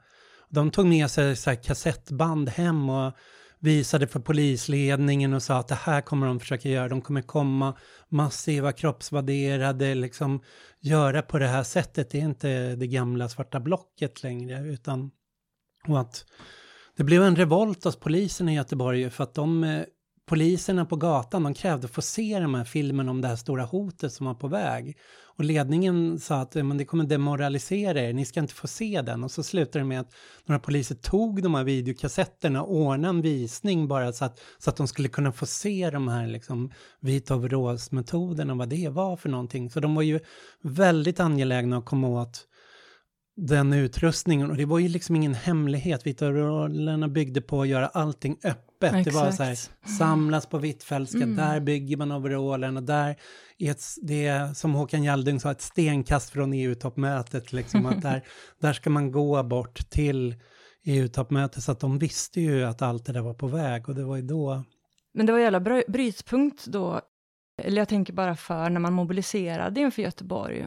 De 0.49 0.71
tog 0.71 0.87
med 0.87 1.11
sig 1.11 1.37
så 1.37 1.57
kassettband 1.57 2.49
hem 2.49 2.91
och 2.91 3.13
visade 3.59 4.07
för 4.07 4.21
polisledningen 4.21 5.35
och 5.35 5.43
sa 5.43 5.59
att 5.59 5.69
det 5.69 5.75
här 5.75 6.01
kommer 6.01 6.27
de 6.27 6.41
försöka 6.41 6.69
göra. 6.69 6.89
De 6.89 7.01
kommer 7.01 7.23
komma 7.23 7.77
massiva 8.09 8.73
kroppsvärderade, 8.73 9.95
liksom 9.95 10.41
göra 10.81 11.23
på 11.23 11.39
det 11.39 11.49
här 11.49 11.63
sättet. 11.63 12.11
Det 12.11 12.19
är 12.21 12.25
inte 12.25 12.77
det 12.77 12.87
gamla 12.87 13.29
svarta 13.29 13.61
blocket 13.61 14.23
längre, 14.23 14.61
utan 14.61 15.11
och 15.89 16.01
att 16.01 16.25
det 16.97 17.05
blev 17.05 17.23
en 17.23 17.37
revolt 17.37 17.85
hos 17.85 17.97
polisen 17.97 18.49
i 18.49 18.55
Göteborg 18.55 19.11
för 19.11 19.25
att 19.25 19.35
de 19.35 19.65
eh, 19.65 19.85
poliserna 20.31 20.85
på 20.85 20.97
gatan, 20.97 21.43
de 21.43 21.55
krävde 21.55 21.85
att 21.85 21.91
få 21.91 22.03
se 22.03 22.39
de 22.41 22.55
här 22.55 22.65
filmen 22.65 23.09
om 23.09 23.21
det 23.21 23.29
här 23.29 23.37
stora 23.37 23.65
hotet 23.65 24.13
som 24.13 24.27
var 24.27 24.35
på 24.35 24.49
väg. 24.49 24.97
Och 25.41 25.45
ledningen 25.45 26.21
sa 26.21 26.41
att 26.41 26.55
men 26.55 26.77
det 26.77 26.85
kommer 26.85 27.05
demoralisera 27.05 28.01
er, 28.01 28.13
ni 28.13 28.25
ska 28.25 28.41
inte 28.41 28.55
få 28.55 28.67
se 28.67 29.03
den. 29.03 29.25
Och 29.25 29.31
så 29.31 29.43
slutade 29.43 29.79
det 29.79 29.89
med 29.89 30.01
att 30.01 30.15
några 30.47 30.61
poliser 30.61 30.95
tog 30.95 31.43
de 31.43 31.55
här 31.55 31.65
videokassetterna 31.65 32.63
och 32.63 32.77
ordnade 32.77 33.09
en 33.09 33.23
visning 33.23 33.89
bara 33.89 34.13
så 34.13 34.25
att, 34.25 34.41
så 34.59 34.71
att 34.71 34.77
de 34.77 34.89
skulle 34.89 35.09
kunna 35.09 35.33
få 35.33 35.47
se 35.47 35.91
de 35.91 36.09
här 36.09 36.27
liksom, 36.27 36.73
metoderna 37.91 38.53
och 38.53 38.59
vad 38.59 38.69
det 38.69 38.89
var 38.89 39.17
för 39.17 39.29
någonting. 39.29 39.71
Så 39.71 39.81
de 39.81 39.95
var 39.95 40.03
ju 40.03 40.21
väldigt 40.63 41.21
angelägna 41.21 41.79
att 41.79 41.85
komma 41.85 42.09
åt 42.09 42.47
den 43.41 43.73
utrustningen 43.73 44.51
och 44.51 44.57
det 44.57 44.65
var 44.65 44.79
ju 44.79 44.89
liksom 44.89 45.17
ingen 45.17 45.35
hemlighet. 45.35 46.07
Vita 46.07 46.29
overallerna 46.29 47.09
byggde 47.09 47.41
på 47.41 47.63
att 47.63 47.69
göra 47.69 47.87
allting 47.87 48.39
öppet. 48.45 48.95
Exakt. 48.95 49.05
Det 49.05 49.11
var 49.11 49.31
så 49.31 49.43
här, 49.43 49.59
samlas 49.99 50.47
på 50.47 50.59
Hvitfeldtska, 50.59 51.23
mm. 51.23 51.37
där 51.37 51.61
bygger 51.61 51.97
man 51.97 52.13
overallen 52.13 52.77
och 52.77 52.83
där 52.83 53.17
är 53.59 53.71
ett, 53.71 53.83
det 54.03 54.27
är 54.27 54.55
som 54.55 54.75
Håkan 54.75 55.05
Jaldung 55.05 55.41
sa, 55.41 55.51
ett 55.51 55.61
stenkast 55.61 56.31
från 56.31 56.53
EU-toppmötet. 56.53 57.53
Liksom, 57.53 57.87
att 57.87 58.03
där, 58.03 58.25
där 58.61 58.73
ska 58.73 58.91
man 58.91 59.13
gå 59.13 59.43
bort 59.43 59.91
till 59.91 60.35
EU-toppmötet. 60.85 61.63
Så 61.63 61.73
att 61.73 61.81
de 61.81 61.99
visste 61.99 62.41
ju 62.41 62.65
att 62.65 62.83
allt 62.83 63.07
det 63.07 63.13
där 63.13 63.21
var 63.21 63.35
på 63.35 63.47
väg 63.47 63.89
och 63.89 63.95
det 63.95 64.05
var 64.05 64.17
ju 64.17 64.23
då... 64.23 64.65
Men 65.15 65.27
det 65.27 65.33
var 65.33 65.39
jävla 65.39 65.61
brytpunkt 65.89 66.67
då, 66.67 67.01
eller 67.63 67.81
jag 67.81 67.89
tänker 67.89 68.13
bara 68.13 68.37
för 68.37 68.71
när 68.71 68.81
man 68.81 68.93
mobiliserade 68.93 69.81
inför 69.81 70.03
Göteborg, 70.03 70.67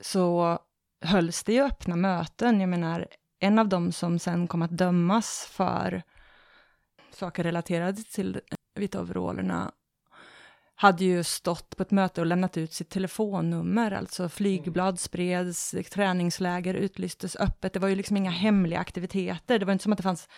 så 0.00 0.58
hölls 1.00 1.44
det 1.44 1.52
ju 1.52 1.62
öppna 1.62 1.96
möten. 1.96 2.60
Jag 2.60 2.68
menar, 2.68 3.06
en 3.40 3.58
av 3.58 3.68
dem 3.68 3.92
som 3.92 4.18
sen 4.18 4.46
kom 4.46 4.62
att 4.62 4.76
dömas 4.76 5.48
för 5.52 6.02
saker 7.12 7.42
relaterade 7.42 8.02
till 8.02 8.40
vita 8.74 9.00
overallerna 9.00 9.72
hade 10.74 11.04
ju 11.04 11.24
stått 11.24 11.76
på 11.76 11.82
ett 11.82 11.90
möte 11.90 12.20
och 12.20 12.26
lämnat 12.26 12.56
ut 12.56 12.72
sitt 12.72 12.90
telefonnummer, 12.90 13.92
alltså 13.92 14.28
flygblad 14.28 15.00
spreds, 15.00 15.74
träningsläger 15.90 16.74
utlystes 16.74 17.36
öppet, 17.36 17.72
det 17.72 17.78
var 17.78 17.88
ju 17.88 17.94
liksom 17.94 18.16
inga 18.16 18.30
hemliga 18.30 18.78
aktiviteter, 18.78 19.58
det 19.58 19.64
var 19.64 19.72
inte 19.72 19.82
som 19.82 19.92
att 19.92 19.96
det 19.96 20.02
fanns 20.02 20.28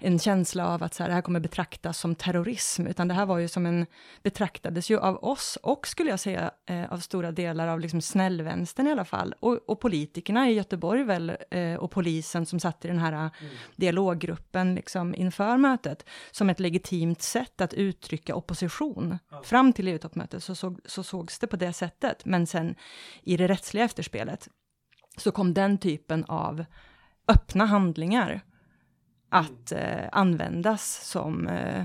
en 0.00 0.18
känsla 0.18 0.68
av 0.68 0.82
att 0.82 0.94
så 0.94 1.02
här, 1.02 1.08
det 1.08 1.14
här 1.14 1.22
kommer 1.22 1.40
betraktas 1.40 1.98
som 1.98 2.14
terrorism, 2.14 2.86
utan 2.86 3.08
det 3.08 3.14
här 3.14 3.26
var 3.26 3.38
ju 3.38 3.48
som 3.48 3.66
en, 3.66 3.86
betraktades 4.22 4.90
ju 4.90 4.98
av 4.98 5.24
oss 5.24 5.58
och 5.62 5.86
skulle 5.86 6.10
jag 6.10 6.20
säga 6.20 6.50
eh, 6.66 6.92
av 6.92 6.98
stora 6.98 7.32
delar 7.32 7.68
av 7.68 7.80
liksom 7.80 8.00
snällvänstern 8.00 8.86
i 8.86 8.92
alla 8.92 9.04
fall, 9.04 9.34
och, 9.40 9.58
och 9.66 9.80
politikerna 9.80 10.50
i 10.50 10.52
Göteborg 10.52 11.04
väl, 11.04 11.36
eh, 11.50 11.74
och 11.74 11.90
polisen 11.90 12.46
som 12.46 12.60
satt 12.60 12.84
i 12.84 12.88
den 12.88 12.98
här 12.98 13.12
mm. 13.12 13.30
dialoggruppen 13.76 14.74
liksom 14.74 15.14
inför 15.14 15.56
mötet, 15.56 16.04
som 16.30 16.50
ett 16.50 16.60
legitimt 16.60 17.22
sätt 17.22 17.60
att 17.60 17.74
uttrycka 17.74 18.34
opposition. 18.34 19.18
Ja. 19.30 19.42
Fram 19.42 19.72
till 19.72 19.88
EU-toppmötet 19.88 20.42
så, 20.42 20.54
såg, 20.54 20.80
så 20.84 21.02
sågs 21.02 21.38
det 21.38 21.46
på 21.46 21.56
det 21.56 21.72
sättet, 21.72 22.24
men 22.24 22.46
sen 22.46 22.74
i 23.22 23.36
det 23.36 23.48
rättsliga 23.48 23.84
efterspelet 23.84 24.48
så 25.16 25.30
kom 25.30 25.54
den 25.54 25.78
typen 25.78 26.24
av 26.24 26.64
öppna 27.28 27.66
handlingar 27.66 28.42
att 29.28 29.72
eh, 29.72 30.08
användas 30.12 31.00
som 31.04 31.48
eh, 31.48 31.84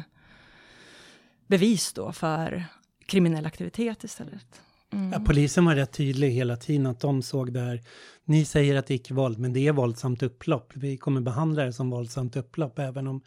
bevis 1.48 1.94
då 1.94 2.12
för 2.12 2.66
kriminell 3.06 3.46
aktivitet 3.46 4.04
istället. 4.04 4.62
Mm. 4.94 5.12
Ja, 5.12 5.20
polisen 5.20 5.66
var 5.66 5.76
rätt 5.76 5.92
tydlig 5.92 6.32
hela 6.32 6.58
tiden 6.58 6.86
att 6.86 7.00
de 7.00 7.22
såg 7.22 7.54
det 7.54 7.60
här. 7.60 7.82
Ni 8.26 8.46
säger 8.46 8.76
att 8.76 8.88
det 8.88 8.94
är 8.94 8.96
icke-våld, 8.96 9.40
men 9.40 9.54
det 9.54 9.68
är 9.68 9.72
våldsamt 9.72 10.24
upplopp. 10.24 10.72
Vi 10.76 10.98
kommer 10.98 11.22
behandla 11.22 11.64
det 11.64 11.74
som 11.74 11.90
våldsamt 11.90 12.36
upplopp 12.36 12.80
även 12.80 13.08
om... 13.08 13.22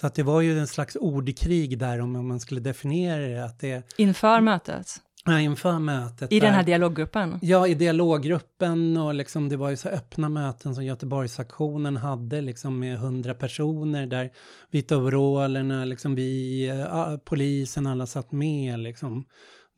Så 0.00 0.06
att 0.06 0.14
det 0.14 0.22
var 0.22 0.40
ju 0.40 0.58
en 0.58 0.66
slags 0.66 0.96
ordkrig 0.96 1.78
där 1.78 2.00
om 2.00 2.28
man 2.28 2.40
skulle 2.40 2.60
definiera 2.60 3.28
det. 3.28 3.44
Att 3.44 3.60
det 3.60 3.82
Inför 3.96 4.40
mötet? 4.40 4.96
Ja, 5.24 5.40
inför 5.40 5.78
mötet. 5.78 6.32
I 6.32 6.40
där, 6.40 6.46
den 6.46 6.54
här 6.54 6.62
dialoggruppen? 6.62 7.38
Ja, 7.42 7.66
i 7.66 7.74
dialoggruppen 7.74 8.96
och 8.96 9.14
liksom 9.14 9.48
det 9.48 9.56
var 9.56 9.70
ju 9.70 9.76
så 9.76 9.88
öppna 9.88 10.28
möten 10.28 10.74
som 10.74 10.84
Göteborgsaktionen 10.84 11.96
hade 11.96 12.40
liksom 12.40 12.78
med 12.78 12.98
hundra 12.98 13.34
personer 13.34 14.06
där 14.06 14.30
vita 14.70 14.96
overalerna, 14.96 15.84
liksom 15.84 16.14
vi, 16.14 16.66
äh, 16.68 17.16
polisen, 17.24 17.86
alla 17.86 18.06
satt 18.06 18.32
med 18.32 18.78
liksom. 18.78 19.24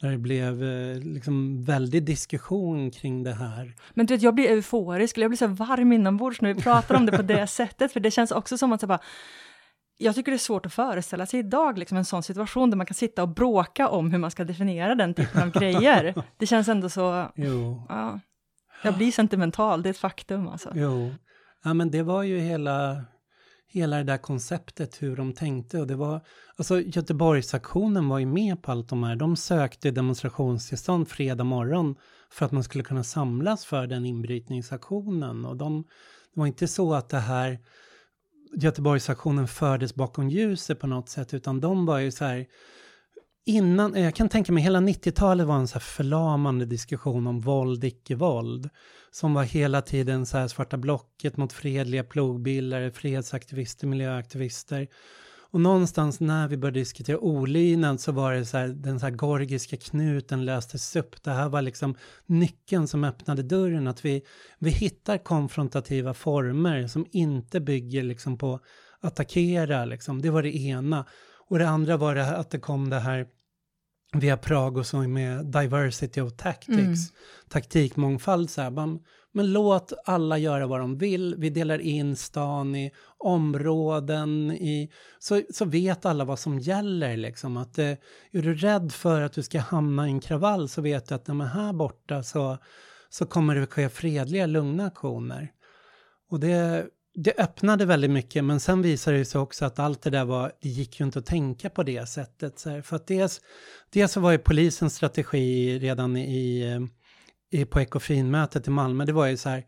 Där 0.01 0.11
det 0.11 0.19
blev 0.19 0.65
eh, 0.65 0.99
liksom 0.99 1.65
väldig 1.65 2.03
diskussion 2.03 2.91
kring 2.91 3.23
det 3.23 3.35
här. 3.35 3.75
Men 3.95 4.07
du 4.07 4.15
vet, 4.15 4.23
jag 4.23 4.35
blir 4.35 4.51
euforisk, 4.51 5.19
jag 5.19 5.31
blir 5.31 5.39
så 5.39 5.47
varm 5.47 5.93
inombords 5.93 6.41
när 6.41 6.55
vi 6.55 6.63
pratar 6.63 6.95
om 6.95 7.07
det 7.07 7.13
på 7.13 7.23
det 7.23 7.47
sättet, 7.51 7.93
för 7.93 8.01
det 8.01 8.11
känns 8.11 8.31
också 8.31 8.59
som 8.59 8.73
att 8.73 8.81
så 8.81 8.87
bara, 8.87 9.01
jag 10.03 10.15
tycker 10.15 10.33
det 10.33 10.37
är 10.37 10.39
svårt 10.39 10.67
att 10.67 10.73
föreställa 10.73 11.27
sig 11.27 11.41
idag, 11.41 11.79
liksom 11.79 11.99
en 11.99 12.05
sån 12.05 12.23
situation 12.23 12.71
där 12.71 12.77
man 12.77 12.87
kan 12.87 12.95
sitta 12.95 13.23
och 13.23 13.29
bråka 13.29 13.89
om 13.89 14.11
hur 14.11 14.19
man 14.19 14.31
ska 14.31 14.45
definiera 14.45 14.95
den 14.95 15.15
typen 15.15 15.43
av 15.43 15.51
grejer. 15.51 16.15
Det 16.39 16.47
känns 16.47 16.69
ändå 16.69 16.89
så... 16.89 17.33
Jo. 17.35 17.87
Ja, 17.89 18.21
jag 18.85 18.97
blir 18.97 19.13
sentimental, 19.13 19.83
det 19.83 19.89
är 19.89 19.91
ett 19.91 19.99
faktum 19.99 20.49
alltså. 20.49 20.73
Jo. 20.75 21.15
Ja, 21.65 21.75
men 21.75 21.91
det 21.91 22.03
var 22.03 22.23
ju 22.23 22.39
hela, 22.39 23.05
hela 23.69 23.97
det 23.97 24.03
där 24.03 24.19
konceptet, 24.19 25.03
hur 25.03 25.17
de 25.17 25.33
tänkte. 25.33 25.81
Och 25.81 25.87
det 25.87 25.97
var, 25.97 26.21
alltså 26.57 26.81
Göteborgsaktionen 26.81 28.09
var 28.09 28.19
ju 28.19 28.27
med 28.27 28.63
på 28.63 28.73
allt 28.73 28.89
de 28.89 29.03
här. 29.03 29.17
De 29.17 29.37
sökte 29.37 29.91
demonstrationstillstånd 29.91 31.09
fredag 31.09 31.45
morgon 31.45 31.95
för 32.31 32.47
att 32.47 32.53
man 32.53 32.65
skulle 32.65 32.85
kunna 32.85 33.05
samlas 33.05 33.65
för 33.65 33.87
den 33.87 34.07
inbrytningsaktionen. 34.07 35.45
Och 35.45 35.57
de, 35.57 35.83
det 36.35 36.41
var 36.41 36.47
inte 36.47 36.69
så 36.69 36.95
att 36.95 37.09
det 37.09 37.19
här 37.19 37.59
Göteborgsaktionen 38.57 39.49
fördes 39.49 39.95
bakom 39.95 40.29
ljuset 40.29 40.81
på 40.81 40.87
något 40.87 41.09
sätt, 41.09 41.35
utan 41.35 41.61
de 41.61 41.87
var 41.87 41.99
ju 41.99 42.11
så 42.11 42.25
här, 42.25 42.47
innan, 43.47 43.95
jag 43.95 44.15
kan 44.15 44.29
tänka 44.29 44.53
mig 44.53 44.63
hela 44.63 44.81
90-talet 44.81 45.47
var 45.47 45.57
en 45.57 45.69
så 45.69 45.75
här 45.75 45.81
förlamande 45.81 46.67
diskussion 46.67 47.27
om 47.27 47.41
våld, 47.41 47.85
icke-våld. 47.85 48.71
Som 49.11 49.35
var 49.35 49.45
hela 49.45 49.83
tiden 49.83 50.27
så 50.27 50.39
här 50.39 50.49
svarta 50.49 50.77
blocket 50.77 51.37
mot 51.37 51.53
fredliga 51.53 52.05
plogbildare, 52.05 52.91
fredsaktivister, 52.91 53.87
miljöaktivister. 53.87 54.89
Och 55.53 55.61
någonstans 55.61 56.21
när 56.21 56.49
vi 56.49 56.57
började 56.57 56.79
diskutera 56.79 57.19
olydnad 57.19 58.01
så 58.01 58.13
var 58.13 58.33
det 58.35 58.45
så 58.45 58.59
här, 58.59 58.69
den 58.69 59.01
så 59.01 59.07
här 59.07 59.13
gorgiska 59.13 59.77
knuten 59.77 60.45
löstes 60.45 60.97
upp. 60.97 61.23
Det 61.23 61.31
här 61.31 61.49
var 61.49 61.63
liksom 61.63 61.95
nyckeln 62.27 62.89
som 62.89 63.05
öppnade 63.05 63.43
dörren, 63.43 63.87
att 63.87 64.05
vi, 64.05 64.23
vi 64.59 64.71
hittar 64.71 65.19
konfrontativa 65.19 66.15
former 66.15 66.87
som 66.87 67.07
inte 67.11 67.61
bygger 67.61 68.03
liksom 68.03 68.39
på 68.39 68.61
attackera, 69.01 69.85
liksom. 69.85 70.23
det 70.23 70.31
var 70.31 70.43
det 70.43 70.57
ena. 70.57 71.07
Och 71.49 71.59
det 71.59 71.69
andra 71.69 71.97
var 71.97 72.15
det 72.15 72.37
att 72.37 72.51
det 72.51 72.59
kom 72.59 72.91
det 72.91 73.01
här 73.01 73.27
via 74.13 74.37
Prag 74.37 74.77
och 74.77 74.87
så 74.87 74.97
med 75.03 75.47
diversity 75.47 76.21
of 76.21 76.33
tactics, 76.37 76.79
mm. 76.79 76.97
taktikmångfald. 77.49 78.51
Så 78.51 78.63
här, 78.63 78.71
men 79.33 79.53
låt 79.53 79.93
alla 80.05 80.39
göra 80.39 80.67
vad 80.67 80.81
de 80.81 80.99
vill. 80.99 81.35
Vi 81.39 81.51
delar 81.51 81.79
in 81.79 82.17
stan 82.17 82.77
i 82.77 82.91
områden, 83.19 84.51
i, 84.51 84.91
så, 85.19 85.43
så 85.51 85.65
vet 85.65 86.07
alla 86.07 86.25
vad 86.25 86.39
som 86.39 86.59
gäller. 86.59 87.17
Liksom. 87.17 87.57
Att, 87.57 87.79
eh, 87.79 87.91
är 88.31 88.43
du 88.43 88.55
rädd 88.55 88.93
för 88.93 89.21
att 89.21 89.33
du 89.33 89.43
ska 89.43 89.61
hamna 89.61 90.09
i 90.09 90.11
en 90.11 90.21
kravall 90.21 90.69
så 90.69 90.83
vet 90.83 91.09
du 91.09 91.15
att 91.15 91.27
när 91.27 91.35
man 91.35 91.47
här 91.47 91.73
borta 91.73 92.23
så, 92.23 92.59
så 93.09 93.27
kommer 93.27 93.55
det 93.55 93.67
ske 93.67 93.89
fredliga, 93.89 94.47
lugna 94.47 94.87
aktioner. 94.87 95.53
Och 96.31 96.41
det, 96.41 96.87
det 97.15 97.39
öppnade 97.39 97.85
väldigt 97.85 98.11
mycket, 98.11 98.45
men 98.45 98.61
sen 98.61 98.83
visade 98.83 99.19
det 99.19 99.25
sig 99.25 99.41
också 99.41 99.65
att 99.65 99.79
allt 99.79 100.03
det 100.03 100.11
där 100.11 100.25
var, 100.25 100.53
det 100.63 100.69
gick 100.69 101.01
ju 101.01 101.07
inte 101.07 101.19
att 101.19 101.27
tänka 101.27 101.71
på 101.71 101.83
det 101.83 102.09
sättet. 102.09 102.59
Så 102.59 102.71
här, 102.71 102.83
för 102.83 102.97
att 102.97 103.07
dels, 103.07 103.41
dels 103.91 104.13
så 104.13 104.21
var 104.21 104.33
ju 104.33 104.39
polisens 104.39 104.95
strategi 104.95 105.79
redan 105.79 106.17
i, 106.17 106.61
eh, 106.61 107.02
i 107.53 107.65
på 107.65 107.81
Ekofinmötet 107.81 108.67
i 108.67 108.71
Malmö, 108.71 109.05
det 109.05 109.13
var 109.13 109.27
ju 109.27 109.37
så 109.37 109.49
här, 109.49 109.65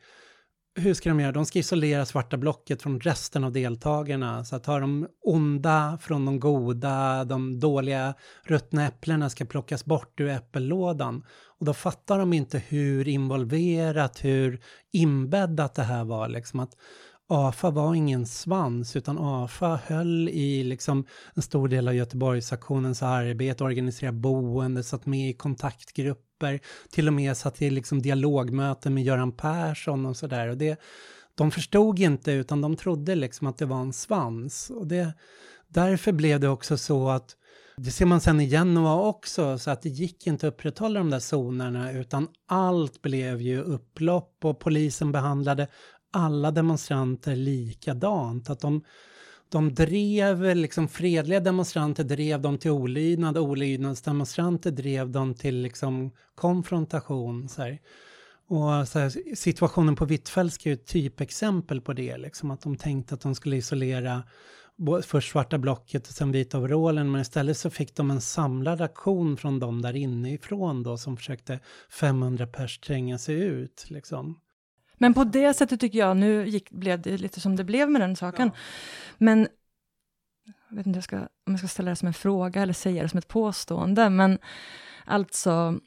hur 0.76 0.94
ska 0.94 1.08
de 1.08 1.20
göra? 1.20 1.32
De 1.32 1.46
ska 1.46 1.58
isolera 1.58 2.06
svarta 2.06 2.36
blocket 2.36 2.82
från 2.82 3.00
resten 3.00 3.44
av 3.44 3.52
deltagarna. 3.52 4.44
Så 4.44 4.56
att 4.56 4.64
ta 4.64 4.78
de 4.78 5.08
onda 5.24 5.98
från 6.00 6.24
de 6.24 6.40
goda, 6.40 7.24
de 7.24 7.60
dåliga 7.60 8.14
ruttna 8.44 8.86
äpplena 8.86 9.30
ska 9.30 9.44
plockas 9.44 9.84
bort 9.84 10.20
ur 10.20 10.28
äppellådan. 10.28 11.24
Och 11.58 11.66
då 11.66 11.74
fattar 11.74 12.18
de 12.18 12.32
inte 12.32 12.58
hur 12.58 13.08
involverat, 13.08 14.24
hur 14.24 14.60
inbäddat 14.92 15.74
det 15.74 15.82
här 15.82 16.04
var. 16.04 16.28
Liksom 16.28 16.60
att 16.60 16.72
AFA 17.28 17.70
var 17.70 17.94
ingen 17.94 18.26
svans, 18.26 18.96
utan 18.96 19.18
AFA 19.18 19.80
höll 19.86 20.28
i 20.28 20.64
liksom 20.64 21.06
en 21.34 21.42
stor 21.42 21.68
del 21.68 21.88
av 21.88 21.94
Göteborgsaktionens 21.94 23.02
arbete, 23.02 23.64
organiserade 23.64 24.18
boende, 24.18 24.82
satt 24.82 25.06
med 25.06 25.30
i 25.30 25.32
kontaktgrupper, 25.32 26.60
till 26.90 27.08
och 27.08 27.14
med 27.14 27.36
satt 27.36 27.62
i 27.62 27.70
liksom 27.70 28.02
dialogmöten 28.02 28.94
med 28.94 29.04
Göran 29.04 29.32
Persson 29.32 30.06
och 30.06 30.16
sådär. 30.16 30.48
Och 30.48 30.56
det, 30.56 30.80
de 31.34 31.50
förstod 31.50 31.98
inte, 31.98 32.32
utan 32.32 32.60
de 32.60 32.76
trodde 32.76 33.14
liksom 33.14 33.46
att 33.46 33.58
det 33.58 33.66
var 33.66 33.80
en 33.80 33.92
svans. 33.92 34.70
Och 34.70 34.86
det, 34.86 35.12
därför 35.68 36.12
blev 36.12 36.40
det 36.40 36.48
också 36.48 36.76
så 36.76 37.08
att 37.08 37.36
det 37.76 37.90
ser 37.90 38.06
man 38.06 38.20
sen 38.20 38.40
i 38.40 38.48
Genova 38.48 38.94
också, 38.94 39.58
så 39.58 39.70
att 39.70 39.82
det 39.82 39.88
gick 39.88 40.26
inte 40.26 40.48
att 40.48 40.54
upprätthålla 40.54 40.98
de 40.98 41.10
där 41.10 41.20
zonerna, 41.20 41.92
utan 41.92 42.28
allt 42.48 43.02
blev 43.02 43.40
ju 43.40 43.60
upplopp 43.60 44.44
och 44.44 44.60
polisen 44.60 45.12
behandlade 45.12 45.68
alla 46.14 46.50
demonstranter 46.50 47.36
likadant. 47.36 48.50
Att 48.50 48.60
de, 48.60 48.84
de 49.48 49.74
drev, 49.74 50.56
liksom 50.56 50.88
fredliga 50.88 51.40
demonstranter 51.40 52.04
drev 52.04 52.40
dem 52.40 52.58
till 52.58 52.70
olydnad, 52.70 53.38
olydnadsdemonstranter 53.38 54.70
drev 54.70 55.10
dem 55.10 55.34
till 55.34 55.62
liksom 55.62 56.10
konfrontation. 56.34 57.48
Så 57.48 57.62
här. 57.62 57.78
Och 58.48 58.88
så 58.88 58.98
här, 58.98 59.34
situationen 59.34 59.96
på 59.96 60.04
Hvitfeldtska 60.04 60.68
är 60.68 60.74
ju 60.74 60.74
ett 60.74 60.86
typexempel 60.86 61.80
på 61.80 61.92
det, 61.92 62.16
liksom, 62.16 62.50
att 62.50 62.60
de 62.60 62.76
tänkte 62.76 63.14
att 63.14 63.20
de 63.20 63.34
skulle 63.34 63.56
isolera 63.56 64.22
först 65.02 65.32
svarta 65.32 65.58
blocket 65.58 66.08
och 66.08 66.14
sen 66.14 66.32
vita 66.32 66.58
overallen, 66.58 67.12
men 67.12 67.20
istället 67.20 67.56
så 67.56 67.70
fick 67.70 67.96
de 67.96 68.10
en 68.10 68.20
samlad 68.20 68.80
aktion 68.80 69.36
från 69.36 69.58
de 69.58 69.82
där 69.82 69.96
inifrån 69.96 70.82
då 70.82 70.98
som 70.98 71.16
försökte 71.16 71.60
500 71.90 72.46
pers 72.46 72.78
tränga 72.78 73.18
sig 73.18 73.34
ut. 73.34 73.86
Liksom. 73.88 74.40
Men 75.04 75.14
på 75.14 75.24
det 75.24 75.54
sättet 75.54 75.80
tycker 75.80 75.98
jag, 75.98 76.16
nu 76.16 76.48
gick, 76.48 76.70
blev 76.70 77.02
det 77.02 77.18
lite 77.18 77.40
som 77.40 77.56
det 77.56 77.64
blev 77.64 77.90
med 77.90 78.00
den 78.00 78.16
saken, 78.16 78.50
ja. 78.54 78.60
men 79.18 79.48
jag 80.68 80.76
vet 80.76 80.86
inte 80.86 80.96
jag 80.96 81.04
ska, 81.04 81.16
om 81.16 81.28
jag 81.52 81.58
ska 81.58 81.68
ställa 81.68 81.90
det 81.90 81.96
som 81.96 82.08
en 82.08 82.14
fråga 82.14 82.62
eller 82.62 82.72
säga 82.72 83.02
det 83.02 83.08
som 83.08 83.18
ett 83.18 83.28
påstående, 83.28 84.10
men 84.10 84.38
alltså 85.04 85.80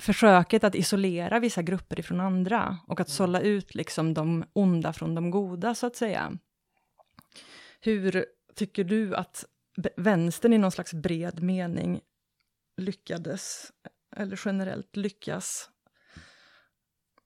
försöket 0.00 0.64
att 0.64 0.74
isolera 0.74 1.40
vissa 1.40 1.62
grupper 1.62 2.00
ifrån 2.00 2.20
andra 2.20 2.78
och 2.86 3.00
att 3.00 3.08
sålla 3.08 3.40
ut 3.40 3.74
liksom 3.74 4.14
de 4.14 4.44
onda 4.52 4.92
från 4.92 5.14
de 5.14 5.30
goda, 5.30 5.74
så 5.74 5.86
att 5.86 5.96
säga. 5.96 6.38
Hur 7.80 8.26
tycker 8.54 8.84
du 8.84 9.16
att 9.16 9.44
vänstern 9.96 10.52
i 10.52 10.58
någon 10.58 10.72
slags 10.72 10.94
bred 10.94 11.42
mening 11.42 12.00
lyckades, 12.76 13.72
eller 14.16 14.40
generellt 14.44 14.96
lyckas, 14.96 15.70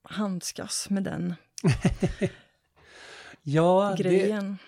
handskas 0.09 0.91
med 0.91 1.03
den 1.03 1.35
ja, 3.43 3.95
grejen? 3.99 4.59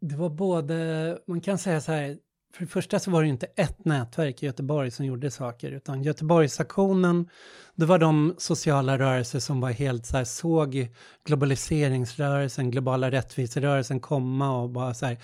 Det, 0.00 0.08
det 0.08 0.16
var 0.16 0.30
både, 0.30 1.18
man 1.26 1.40
kan 1.40 1.58
säga 1.58 1.80
så 1.80 1.92
här, 1.92 2.16
för 2.54 2.60
det 2.60 2.66
första 2.70 2.98
så 2.98 3.10
var 3.10 3.22
det 3.22 3.28
inte 3.28 3.46
ett 3.46 3.84
nätverk 3.84 4.42
i 4.42 4.46
Göteborg 4.46 4.90
som 4.90 5.06
gjorde 5.06 5.30
saker, 5.30 5.70
utan 5.70 6.02
Göteborgsaktionen, 6.02 7.28
det 7.74 7.86
var 7.86 7.98
de 7.98 8.34
sociala 8.38 8.98
rörelser 8.98 9.38
som 9.38 9.60
var 9.60 9.70
helt 9.70 10.06
så 10.06 10.16
här, 10.16 10.24
såg 10.24 10.88
globaliseringsrörelsen, 11.24 12.70
globala 12.70 13.10
rättviserörelsen 13.10 14.00
komma 14.00 14.62
och 14.62 14.70
bara 14.70 14.94
så 14.94 15.06
här, 15.06 15.18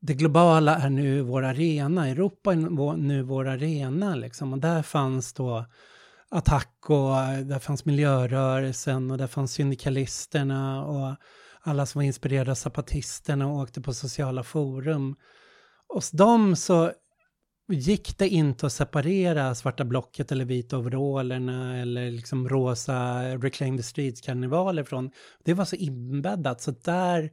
det 0.00 0.14
globala 0.14 0.76
är 0.76 0.90
nu 0.90 1.20
vår 1.20 1.42
arena, 1.42 2.08
Europa 2.08 2.52
är 2.52 2.96
nu 2.96 3.22
vår 3.22 3.48
arena 3.48 4.14
liksom. 4.14 4.52
Och 4.52 4.58
där 4.58 4.82
fanns 4.82 5.32
då 5.32 5.64
Attack 6.30 6.76
och 6.86 7.18
eh, 7.18 7.38
där 7.38 7.58
fanns 7.58 7.84
miljörörelsen 7.84 9.10
och 9.10 9.18
där 9.18 9.26
fanns 9.26 9.52
syndikalisterna 9.52 10.84
och 10.84 11.16
alla 11.60 11.86
som 11.86 11.98
var 11.98 12.04
inspirerade 12.04 12.50
av 12.50 12.54
zapatisterna 12.54 13.46
och 13.46 13.56
åkte 13.56 13.80
på 13.80 13.94
sociala 13.94 14.42
forum 14.42 15.16
hos 15.88 16.10
dem 16.10 16.56
så 16.56 16.92
gick 17.72 18.18
det 18.18 18.28
inte 18.28 18.66
att 18.66 18.72
separera 18.72 19.54
svarta 19.54 19.84
blocket 19.84 20.32
eller 20.32 20.44
vita 20.44 20.78
overallerna 20.78 21.78
eller 21.78 22.10
liksom 22.10 22.48
rosa 22.48 23.22
Reclaim 23.22 23.76
the 23.76 23.82
Streets-karnevaler 23.82 24.84
från. 24.84 25.10
Det 25.44 25.54
var 25.54 25.64
så 25.64 25.76
inbäddat 25.76 26.60
så 26.60 26.70
där, 26.70 27.30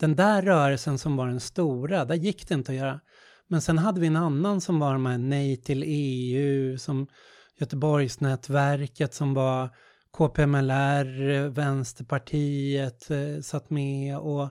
den 0.00 0.16
där 0.16 0.42
rörelsen 0.42 0.98
som 0.98 1.16
var 1.16 1.26
den 1.26 1.40
stora, 1.40 2.04
där 2.04 2.14
gick 2.14 2.48
det 2.48 2.54
inte 2.54 2.72
att 2.72 2.78
göra. 2.78 3.00
Men 3.48 3.62
sen 3.62 3.78
hade 3.78 4.00
vi 4.00 4.06
en 4.06 4.16
annan 4.16 4.60
som 4.60 4.78
var 4.78 4.98
med 4.98 5.20
Nej 5.20 5.56
till 5.56 5.82
EU, 5.86 6.78
som 6.78 7.06
Göteborgsnätverket 7.58 9.14
som 9.14 9.34
var 9.34 9.68
KPMLR, 10.12 11.48
Vänsterpartiet 11.48 13.10
eh, 13.10 13.40
satt 13.42 13.70
med 13.70 14.18
och 14.18 14.50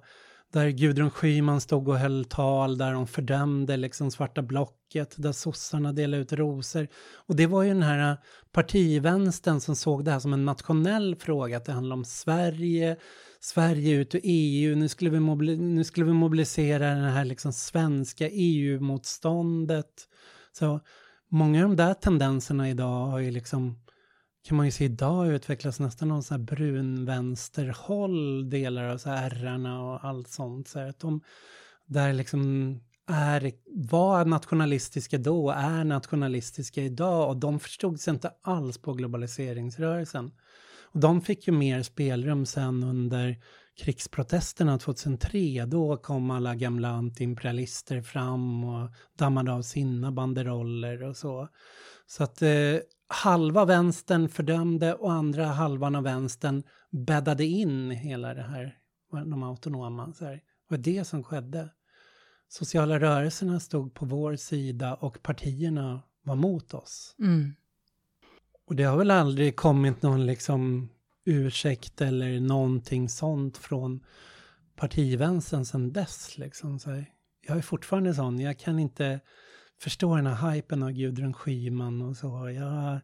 där 0.54 0.70
Gudrun 0.70 1.10
Schyman 1.10 1.62
stod 1.62 1.88
och 1.88 1.98
höll 1.98 2.26
tal 2.26 2.78
där 2.78 2.94
de 2.94 3.08
fördömde 3.08 3.78
liksom 3.78 4.12
svarta 4.12 4.42
blocket, 4.42 5.14
där 5.18 5.32
sossarna 5.32 5.94
delade 5.94 6.24
ut 6.24 6.34
rosor. 6.34 6.88
Och 7.16 7.36
det 7.36 7.48
var 7.48 7.64
ju 7.64 7.70
den 7.70 7.84
här 7.84 8.12
eh, 8.12 8.18
partivänstern 8.52 9.60
som 9.60 9.76
såg 9.76 10.06
det 10.06 10.12
här 10.12 10.20
som 10.20 10.34
en 10.34 10.46
nationell 10.46 11.16
fråga, 11.16 11.58
att 11.58 11.66
det 11.66 11.72
handlar 11.72 11.96
om 11.96 12.06
Sverige, 12.06 12.98
Sverige 13.40 13.96
ut 13.96 14.16
ur 14.16 14.22
EU, 14.24 14.76
nu 14.76 14.88
skulle 14.88 15.10
vi, 15.10 15.20
nu 15.58 15.84
skulle 15.84 16.06
vi 16.06 16.14
mobilisera 16.14 16.96
det 16.96 17.10
här 17.10 17.26
liksom 17.26 17.54
svenska 17.54 18.30
EU-motståndet. 18.30 20.08
Så 20.52 20.80
många 21.34 21.64
av 21.64 21.70
de 21.70 21.76
där 21.76 21.94
tendenserna 21.94 22.70
idag 22.70 23.06
har 23.06 23.20
ju 23.20 23.32
liksom 23.32 23.80
kan 24.48 24.58
man 24.58 24.66
ju 24.66 24.72
se 24.72 24.86
idag 24.86 25.28
utvecklas 25.28 25.80
nästan 25.80 26.08
någon 26.08 26.24
sån 26.24 26.38
här 26.38 26.46
brunvänsterhåll, 26.46 28.50
delar 28.50 28.84
av 28.84 28.98
så 28.98 29.10
här 29.10 29.32
ärrarna 29.32 29.84
och 29.84 30.06
allt 30.06 30.28
sånt. 30.28 30.68
Så 30.68 30.80
att 30.80 31.00
de 31.00 31.22
där 31.86 32.14
liksom 32.14 32.74
är, 33.08 33.52
var 33.90 34.26
nationalistiska 34.26 35.18
då, 35.18 35.52
är 35.52 35.84
nationalistiska 35.84 36.82
idag 36.82 37.30
och 37.30 37.38
de 37.38 37.60
förstod 37.60 38.00
sig 38.00 38.14
inte 38.14 38.32
alls 38.42 38.78
på 38.78 38.94
globaliseringsrörelsen. 38.94 40.32
Och 40.82 41.00
de 41.00 41.22
fick 41.22 41.48
ju 41.48 41.54
mer 41.54 41.84
spelrum 41.84 42.46
sen 42.46 42.84
under 42.84 43.38
krigsprotesterna 43.78 44.80
2003. 44.80 45.66
Då 45.66 45.98
kom 45.98 46.32
alla 46.32 46.56
gamla 46.56 46.90
antiimperialister 46.90 48.02
fram 48.02 48.64
och 48.64 48.90
dammade 49.18 49.54
av 49.54 49.62
sina 49.62 50.12
banderoller 50.12 51.04
och 51.04 51.18
så. 51.18 51.50
Så 52.06 52.24
att 52.24 52.42
eh, 52.42 52.76
halva 53.08 53.66
vänstern 53.66 54.30
fördömde 54.30 54.94
och 54.94 55.12
andra 55.12 55.46
halvan 55.46 55.96
av 55.96 56.04
vänstern 56.04 56.64
bäddade 56.92 57.46
in 57.46 57.92
hela 57.92 58.34
det 58.34 58.44
här, 58.44 58.78
de 59.12 59.44
autonoma. 59.44 60.14
Så 60.14 60.26
här. 60.26 60.34
Det 60.34 60.42
var 60.68 60.78
det 60.78 61.06
som 61.06 61.24
skedde. 61.24 61.70
Sociala 62.48 63.00
rörelserna 63.00 63.60
stod 63.60 63.94
på 63.94 64.06
vår 64.06 64.36
sida 64.36 64.96
och 64.96 65.24
partierna 65.24 66.02
var 66.24 66.36
mot 66.36 66.74
oss. 66.74 67.16
Mm. 67.20 67.56
Och 68.66 68.76
det 68.76 68.84
har 68.84 68.98
väl 68.98 69.12
aldrig 69.12 69.56
kommit 69.56 70.02
någon 70.02 70.26
liksom 70.26 70.90
ursäkt 71.26 72.02
eller 72.02 72.40
någonting 72.40 73.10
sånt 73.10 73.58
från 73.58 74.04
partivänstern 74.76 75.66
sedan 75.66 75.94
dess. 75.94 76.38
Liksom. 76.38 76.80
Så. 76.80 77.04
Jag 77.48 77.58
är 77.58 77.62
fortfarande 77.62 78.14
sån, 78.14 78.40
jag 78.40 78.60
kan 78.60 78.80
inte 78.80 79.20
förstå 79.82 80.16
den 80.16 80.28
här 80.28 80.52
hypen 80.52 80.84
av 80.84 80.92
Gudrun 80.92 81.34
Schyman 81.34 82.02
och 82.02 82.18
så. 82.18 82.50
Jag, 82.50 83.00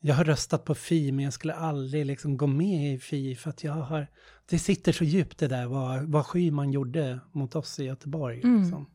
jag 0.00 0.14
har 0.14 0.24
röstat 0.24 0.64
på 0.64 0.74
Fi, 0.74 1.12
men 1.12 1.24
jag 1.24 1.32
skulle 1.32 1.54
aldrig 1.54 2.06
liksom 2.06 2.36
gå 2.36 2.46
med 2.46 2.94
i 2.94 2.98
Fi 2.98 3.36
för 3.36 3.50
att 3.50 3.64
jag 3.64 3.72
har... 3.72 4.06
Det 4.48 4.58
sitter 4.58 4.92
så 4.92 5.04
djupt 5.04 5.38
det 5.38 5.48
där 5.48 5.66
vad, 5.66 6.02
vad 6.02 6.26
Schyman 6.26 6.72
gjorde 6.72 7.20
mot 7.32 7.56
oss 7.56 7.78
i 7.78 7.84
Göteborg. 7.84 8.40
Mm. 8.44 8.62
Liksom. 8.62 8.90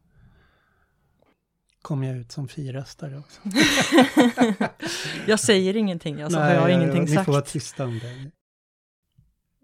Kom 1.82 2.03
jag 2.03 2.17
ut 2.17 2.32
som 2.32 2.47
Fi-röstare 2.47 3.17
också. 3.17 3.41
jag 5.28 5.39
säger 5.39 5.75
ingenting, 5.75 6.21
alltså 6.21 6.39
Nej, 6.39 6.57
har 6.57 6.69
jag 6.69 6.82
ingenting 6.82 7.01
ni 7.01 7.07
sagt. 7.07 7.19
Ni 7.19 7.25
får 7.25 7.32
vara 7.32 7.41
tysta 7.41 7.86
om 7.86 7.99
det. 7.99 8.32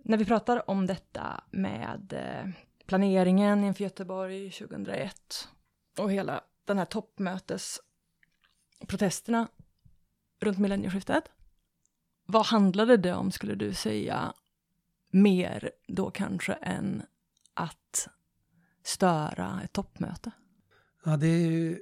När 0.05 0.17
vi 0.17 0.25
pratar 0.25 0.69
om 0.69 0.87
detta 0.87 1.43
med 1.51 2.13
eh, 2.13 2.49
planeringen 2.85 3.63
inför 3.63 3.83
Göteborg 3.83 4.51
2001 4.51 5.47
och 5.99 6.11
hela 6.11 6.41
den 6.65 6.77
här 6.77 6.85
toppmötesprotesterna 6.85 9.47
runt 10.41 10.59
millennieskiftet. 10.59 11.23
Vad 12.25 12.45
handlade 12.45 12.97
det 12.97 13.13
om, 13.13 13.31
skulle 13.31 13.55
du 13.55 13.73
säga, 13.73 14.33
mer 15.11 15.71
då 15.87 16.11
kanske 16.11 16.53
än 16.53 17.03
att 17.53 18.07
störa 18.83 19.61
ett 19.63 19.73
toppmöte? 19.73 20.31
Ja, 21.03 21.17
det 21.17 21.27
är 21.27 21.51
ju 21.51 21.81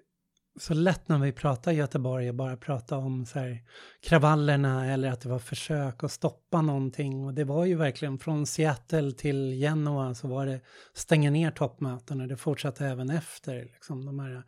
så 0.59 0.73
lätt 0.73 1.09
när 1.09 1.19
vi 1.19 1.31
pratar 1.31 1.71
Göteborg 1.71 2.29
att 2.29 2.35
bara 2.35 2.57
prata 2.57 2.97
om 2.97 3.25
så 3.25 3.39
här, 3.39 3.63
kravallerna 4.01 4.93
eller 4.93 5.11
att 5.11 5.21
det 5.21 5.29
var 5.29 5.39
försök 5.39 6.03
att 6.03 6.11
stoppa 6.11 6.61
någonting. 6.61 7.25
Och 7.25 7.33
det 7.33 7.43
var 7.43 7.65
ju 7.65 7.75
verkligen 7.75 8.17
från 8.19 8.45
Seattle 8.45 9.11
till 9.11 9.51
Genua 9.51 10.15
så 10.15 10.27
var 10.27 10.45
det 10.45 10.61
stänga 10.93 11.31
ner 11.31 11.51
toppmöten 11.51 12.21
och 12.21 12.27
det 12.27 12.37
fortsatte 12.37 12.85
även 12.85 13.09
efter. 13.09 13.63
Liksom, 13.63 14.05
de 14.05 14.19
här 14.19 14.43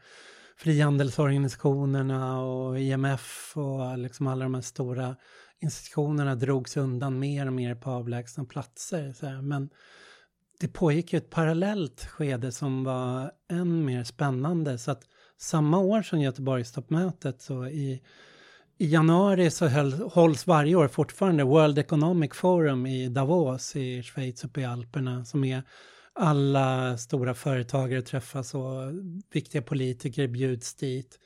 frihandelsorganisationerna 0.58 2.42
och 2.42 2.80
IMF 2.80 3.54
och 3.56 3.98
liksom 3.98 4.28
alla 4.28 4.46
de 4.46 4.54
här 4.54 4.62
stora 4.62 5.16
institutionerna 5.60 6.36
drogs 6.36 6.78
undan 6.78 7.20
mer 7.20 7.48
och 7.48 7.54
mer 7.54 7.76
på 7.76 7.90
avlägsna 7.90 8.46
platser. 8.46 9.14
Så 9.14 9.26
här. 9.26 9.42
Men 9.42 9.70
det 10.60 10.68
pågick 10.68 11.14
ju 11.14 11.18
ett 11.18 11.30
parallellt 11.30 12.06
skede 12.06 12.52
som 12.52 12.84
var 12.84 13.32
än 13.52 13.86
mer 13.86 14.04
spännande. 14.04 14.78
Så 14.78 14.92
att 14.92 15.04
samma 15.44 15.80
år 15.80 16.02
som 16.02 16.22
Göteborgstoppmötet 16.22 17.42
så 17.42 17.66
i, 17.66 18.02
i 18.78 18.86
januari 18.86 19.52
så 19.52 19.68
höll, 19.68 19.94
hålls 19.94 20.48
varje 20.48 20.76
år 20.76 20.88
fortfarande 20.88 21.44
World 21.44 21.80
Economic 21.80 22.34
Forum 22.34 22.86
i 22.86 23.10
Davos 23.10 23.76
i 23.76 24.04
Schweiz 24.04 24.44
uppe 24.44 24.62
i 24.62 24.66
Alperna 24.66 25.26
som 25.26 25.44
är 25.44 25.64
alla 26.14 26.98
stora 26.98 27.34
företagare 27.34 28.02
träffas 28.02 28.54
och 28.54 28.92
viktiga 29.34 29.62
politiker 29.62 30.28
bjuds 30.28 30.76
dit. 30.76 31.20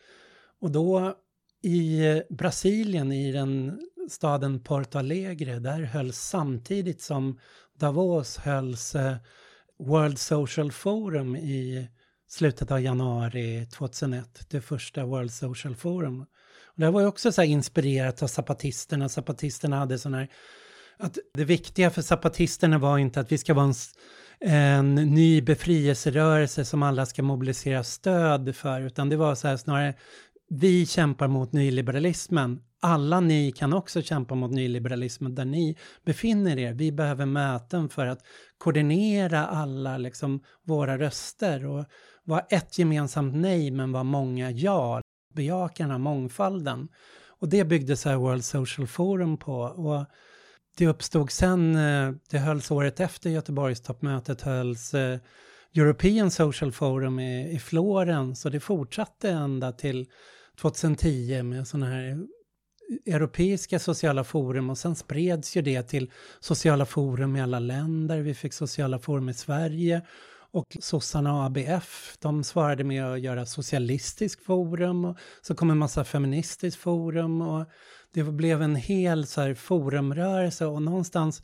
Och 0.61 0.71
då 0.71 1.15
i 1.63 2.01
Brasilien, 2.29 3.11
i 3.11 3.31
den 3.31 3.79
staden 4.09 4.59
Porto 4.59 4.99
Alegre, 4.99 5.59
där 5.59 5.81
hölls 5.81 6.17
samtidigt 6.17 7.01
som 7.01 7.39
Davos 7.79 8.37
hölls 8.37 8.95
eh, 8.95 9.15
World 9.79 10.19
Social 10.19 10.71
Forum 10.71 11.35
i 11.35 11.89
slutet 12.27 12.71
av 12.71 12.81
januari 12.81 13.67
2001, 13.73 14.49
det 14.49 14.61
första 14.61 15.05
World 15.05 15.31
Social 15.31 15.75
Forum. 15.75 16.21
Och 16.77 16.81
det 16.81 16.91
var 16.91 17.01
ju 17.01 17.07
också 17.07 17.31
så 17.31 17.43
inspirerat 17.43 18.23
av 18.23 18.27
zapatisterna. 18.27 19.09
Zapatisterna 19.09 19.77
hade 19.77 19.99
sån 19.99 20.13
här, 20.13 20.27
att 20.97 21.17
det 21.33 21.45
viktiga 21.45 21.89
för 21.89 22.01
zapatisterna 22.01 22.77
var 22.77 22.97
inte 22.97 23.19
att 23.19 23.31
vi 23.31 23.37
ska 23.37 23.53
vara 23.53 23.65
en, 23.65 23.73
en 24.49 24.95
ny 24.95 25.41
befrielserörelse 25.41 26.65
som 26.65 26.83
alla 26.83 27.05
ska 27.05 27.23
mobilisera 27.23 27.83
stöd 27.83 28.55
för, 28.55 28.81
utan 28.81 29.09
det 29.09 29.15
var 29.15 29.35
så 29.35 29.47
här 29.47 29.57
snarare, 29.57 29.93
vi 30.49 30.85
kämpar 30.85 31.27
mot 31.27 31.51
nyliberalismen. 31.51 32.61
Alla 32.79 33.19
ni 33.19 33.51
kan 33.51 33.73
också 33.73 34.01
kämpa 34.01 34.35
mot 34.35 34.51
nyliberalismen 34.51 35.35
där 35.35 35.45
ni 35.45 35.77
befinner 36.05 36.59
er. 36.59 36.73
Vi 36.73 36.91
behöver 36.91 37.25
möten 37.25 37.89
för 37.89 38.05
att 38.05 38.19
koordinera 38.57 39.45
alla 39.45 39.97
liksom, 39.97 40.43
våra 40.63 40.97
röster 40.97 41.65
och 41.65 41.85
var 42.27 42.45
ett 42.49 42.79
gemensamt 42.79 43.35
nej 43.35 43.71
men 43.71 43.91
var 43.91 44.03
många 44.03 44.51
ja. 44.51 45.01
Bejaka 45.33 45.83
den 45.83 45.91
här 45.91 45.97
mångfalden. 45.97 46.87
Och 47.39 47.49
det 47.49 47.65
byggde 47.65 47.97
så 47.97 48.09
här 48.09 48.15
World 48.15 48.45
Social 48.45 48.87
Forum 48.87 49.37
på. 49.37 49.53
Och 49.61 50.05
det 50.77 50.87
uppstod 50.87 51.31
sen, 51.31 51.75
eh, 51.75 52.11
det 52.29 52.37
hölls 52.37 52.71
året 52.71 52.99
efter 52.99 53.29
Göteborgstoppmötet 53.29 54.41
hölls 54.41 54.93
eh, 54.93 55.19
European 55.75 56.31
Social 56.31 56.71
Forum 56.71 57.19
i, 57.19 57.51
i 57.51 57.59
Florens 57.59 58.45
och 58.45 58.51
det 58.51 58.59
fortsatte 58.59 59.29
ända 59.29 59.71
till 59.71 60.05
2010 60.61 61.43
med 61.43 61.67
sådana 61.67 61.85
här 61.85 62.27
europeiska 63.05 63.79
sociala 63.79 64.23
forum 64.23 64.69
och 64.69 64.77
sen 64.77 64.95
spreds 64.95 65.57
ju 65.57 65.61
det 65.61 65.83
till 65.83 66.11
sociala 66.39 66.85
forum 66.85 67.35
i 67.35 67.41
alla 67.41 67.59
länder. 67.59 68.19
Vi 68.19 68.33
fick 68.33 68.53
sociala 68.53 68.99
forum 68.99 69.29
i 69.29 69.33
Sverige 69.33 70.01
och 70.57 70.77
sossarna 70.79 71.33
och 71.33 71.43
ABF, 71.43 72.17
de 72.19 72.43
svarade 72.43 72.83
med 72.83 73.05
att 73.05 73.19
göra 73.19 73.45
socialistisk 73.45 74.43
forum 74.43 75.05
och 75.05 75.17
så 75.41 75.55
kom 75.55 75.69
en 75.69 75.77
massa 75.77 76.03
feministiskt 76.03 76.81
forum 76.81 77.41
och 77.41 77.65
det 78.13 78.23
blev 78.23 78.61
en 78.61 78.75
hel 78.75 79.27
så 79.27 79.41
här 79.41 79.53
forumrörelse 79.53 80.65
och 80.65 80.81
någonstans 80.81 81.41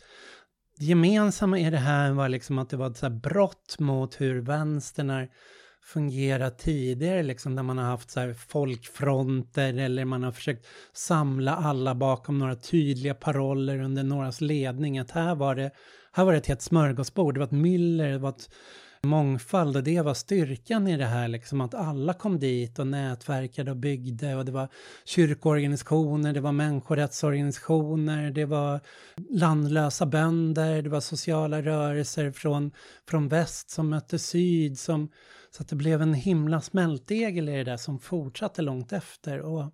det 0.77 0.85
gemensamma 0.85 1.59
i 1.59 1.69
det 1.69 1.77
här 1.77 2.11
var 2.11 2.29
liksom 2.29 2.57
att 2.57 2.69
det 2.69 2.77
var 2.77 2.89
ett 2.89 2.97
så 2.97 3.05
här 3.05 3.13
brott 3.13 3.79
mot 3.79 4.21
hur 4.21 4.41
vänstern 4.41 5.09
är 5.09 5.29
fungerat 5.83 6.59
tidigare, 6.59 7.23
liksom 7.23 7.55
där 7.55 7.63
man 7.63 7.77
har 7.77 7.85
haft 7.85 8.11
så 8.11 8.19
här 8.19 8.33
folkfronter 8.33 9.73
eller 9.79 10.05
man 10.05 10.23
har 10.23 10.31
försökt 10.31 10.65
samla 10.93 11.55
alla 11.55 11.95
bakom 11.95 12.39
några 12.39 12.55
tydliga 12.55 13.13
paroller 13.13 13.81
under 13.81 14.03
någras 14.03 14.41
ledning. 14.41 14.99
Att 14.99 15.11
här 15.11 15.35
var 15.35 15.55
det, 15.55 15.71
här 16.11 16.25
var 16.25 16.31
det 16.31 16.37
ett 16.37 16.47
helt 16.47 16.61
smörgåsbord, 16.61 17.33
det 17.33 17.39
var 17.39 17.47
ett 17.47 17.51
myller, 17.51 18.11
det 18.11 18.17
var 18.17 18.29
ett 18.29 18.49
mångfald 19.07 19.77
och 19.77 19.83
det 19.83 20.01
var 20.01 20.13
styrkan 20.13 20.87
i 20.87 20.97
det 20.97 21.05
här, 21.05 21.27
liksom 21.27 21.61
att 21.61 21.73
alla 21.73 22.13
kom 22.13 22.39
dit 22.39 22.79
och 22.79 22.87
nätverkade 22.87 23.71
och 23.71 23.77
byggde 23.77 24.35
och 24.35 24.45
det 24.45 24.51
var 24.51 24.67
kyrkoorganisationer, 25.05 26.33
det 26.33 26.41
var 26.41 26.51
människorättsorganisationer, 26.51 28.31
det 28.31 28.45
var 28.45 28.79
landlösa 29.29 30.05
bönder, 30.05 30.81
det 30.81 30.89
var 30.89 30.99
sociala 30.99 31.61
rörelser 31.61 32.31
från, 32.31 32.71
från 33.09 33.27
väst 33.27 33.69
som 33.69 33.89
mötte 33.89 34.19
syd, 34.19 34.79
som, 34.79 35.09
så 35.51 35.63
att 35.63 35.69
det 35.69 35.75
blev 35.75 36.01
en 36.01 36.13
himla 36.13 36.61
smältdegel 36.61 37.49
i 37.49 37.57
det 37.57 37.63
där 37.63 37.77
som 37.77 37.99
fortsatte 37.99 38.61
långt 38.61 38.93
efter. 38.93 39.39
Och 39.39 39.73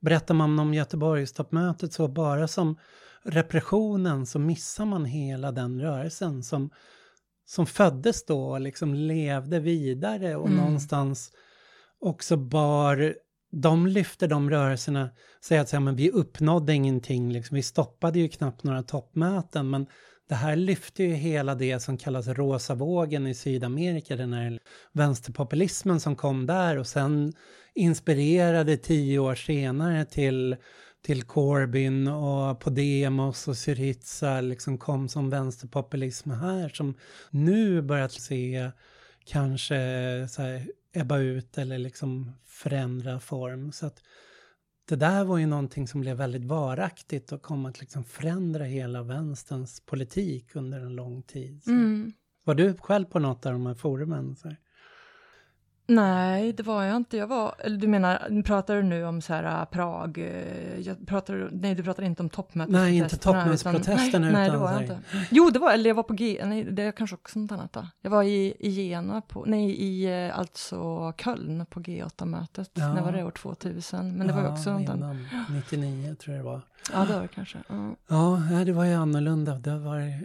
berättar 0.00 0.34
man 0.34 0.58
om 0.58 0.74
Göteborgstoppmötet 0.74 1.92
så 1.92 2.08
bara 2.08 2.48
som 2.48 2.76
repressionen 3.22 4.26
så 4.26 4.38
missar 4.38 4.84
man 4.84 5.04
hela 5.04 5.52
den 5.52 5.80
rörelsen 5.80 6.42
som 6.42 6.70
som 7.48 7.66
föddes 7.66 8.24
då 8.24 8.44
och 8.44 8.60
liksom 8.60 8.94
levde 8.94 9.60
vidare 9.60 10.36
och 10.36 10.46
mm. 10.46 10.58
någonstans 10.58 11.30
också 12.00 12.36
bar, 12.36 13.14
de 13.52 13.86
lyfte 13.86 14.26
de 14.26 14.50
rörelserna, 14.50 15.10
säger 15.44 15.62
att 15.62 15.82
men 15.82 15.96
vi 15.96 16.10
uppnådde 16.10 16.74
ingenting, 16.74 17.32
liksom, 17.32 17.54
vi 17.54 17.62
stoppade 17.62 18.18
ju 18.18 18.28
knappt 18.28 18.64
några 18.64 18.82
toppmöten, 18.82 19.70
men 19.70 19.86
det 20.28 20.34
här 20.34 20.56
lyfte 20.56 21.02
ju 21.02 21.14
hela 21.14 21.54
det 21.54 21.80
som 21.80 21.98
kallas 21.98 22.28
rosa 22.28 22.74
vågen 22.74 23.26
i 23.26 23.34
Sydamerika, 23.34 24.16
den 24.16 24.32
här 24.32 24.58
vänsterpopulismen 24.92 26.00
som 26.00 26.16
kom 26.16 26.46
där 26.46 26.78
och 26.78 26.86
sen 26.86 27.32
inspirerade 27.74 28.76
tio 28.76 29.18
år 29.18 29.34
senare 29.34 30.04
till 30.04 30.56
till 31.02 31.22
Corbyn 31.22 32.08
och 32.08 32.60
Podemos 32.60 33.48
och 33.48 33.56
Syriza 33.56 34.40
liksom 34.40 34.78
kom 34.78 35.08
som 35.08 35.30
vänsterpopulism 35.30 36.30
här 36.30 36.68
som 36.68 36.94
nu 37.30 37.82
börjat 37.82 38.12
se 38.12 38.70
kanske 39.24 39.76
så 40.30 40.42
här, 40.42 40.70
ebba 40.92 41.18
ut 41.18 41.58
eller 41.58 41.78
liksom 41.78 42.32
förändra 42.44 43.20
form. 43.20 43.72
Så 43.72 43.86
att 43.86 44.02
det 44.88 44.96
där 44.96 45.24
var 45.24 45.38
ju 45.38 45.46
någonting 45.46 45.88
som 45.88 46.00
blev 46.00 46.16
väldigt 46.16 46.44
varaktigt 46.44 47.32
och 47.32 47.42
kom 47.42 47.66
att 47.66 47.80
liksom 47.80 48.04
förändra 48.04 48.64
hela 48.64 49.02
vänsterns 49.02 49.80
politik 49.86 50.54
under 50.54 50.80
en 50.80 50.96
lång 50.96 51.22
tid. 51.22 51.62
Mm. 51.66 52.12
Var 52.44 52.54
du 52.54 52.74
själv 52.74 53.04
på 53.04 53.18
något 53.18 53.46
av 53.46 53.52
de 53.52 53.66
här 53.66 53.74
forumen? 53.74 54.36
Så 54.36 54.48
här? 54.48 54.56
Nej, 55.90 56.52
det 56.52 56.62
var 56.62 56.84
jag 56.84 56.96
inte. 56.96 57.16
Jag 57.16 57.26
var, 57.26 57.54
eller 57.58 57.76
du 57.76 57.88
menar, 57.88 58.42
pratar 58.42 58.76
du 58.76 58.82
nu 58.82 59.04
om 59.04 59.20
så 59.20 59.32
här 59.32 59.60
äh, 59.60 59.64
Prag? 59.64 60.18
Äh, 60.18 60.80
jag 60.80 61.06
pratar, 61.06 61.48
nej, 61.52 61.74
du 61.74 61.82
pratar 61.82 62.02
inte 62.02 62.22
om 62.22 62.28
toppmötesprotesterna. 62.28 62.84
Nej, 62.84 62.96
inte 62.96 63.16
toppmötesprotesterna. 63.16 64.24
Nej, 64.26 64.32
nej, 64.32 64.50
det 64.50 64.56
var 64.56 64.72
jag 64.72 64.82
inte. 64.82 65.00
Jo, 65.30 65.50
det 65.50 65.58
var, 65.58 65.72
eller 65.72 65.90
jag 65.90 65.94
var 65.94 66.02
på 66.02 66.14
G, 66.14 66.42
nej, 66.44 66.64
det 66.64 66.82
är 66.82 66.92
kanske 66.92 67.16
också 67.16 67.38
något 67.38 67.52
annat 67.52 67.72
då. 67.72 67.86
Jag 68.02 68.10
var 68.10 68.22
i, 68.22 68.56
i 68.58 68.70
Jena, 68.70 69.20
på, 69.20 69.44
nej, 69.46 69.70
i 69.70 70.26
äh, 70.26 70.38
alltså 70.38 71.12
Köln 71.12 71.66
på 71.70 71.80
G8-mötet. 71.80 72.70
Ja. 72.74 72.94
När 72.94 73.02
var 73.02 73.12
det? 73.12 73.24
År 73.24 73.30
2000. 73.30 74.12
Men 74.12 74.26
det 74.26 74.32
ja, 74.32 74.36
var 74.36 74.42
ju 74.42 74.52
också 74.52 74.78
något 74.78 74.88
annat. 74.88 75.16
99 75.50 76.14
tror 76.14 76.36
jag 76.36 76.44
det 76.44 76.50
var. 76.50 76.60
Ja, 76.92 77.04
det 77.04 77.14
var 77.14 77.22
det 77.22 77.28
kanske. 77.28 77.58
Ja, 77.68 77.96
ja 78.48 78.64
det 78.64 78.72
var 78.72 78.84
ju 78.84 78.94
annorlunda. 78.94 79.54
Det 79.54 79.78
var 79.78 80.24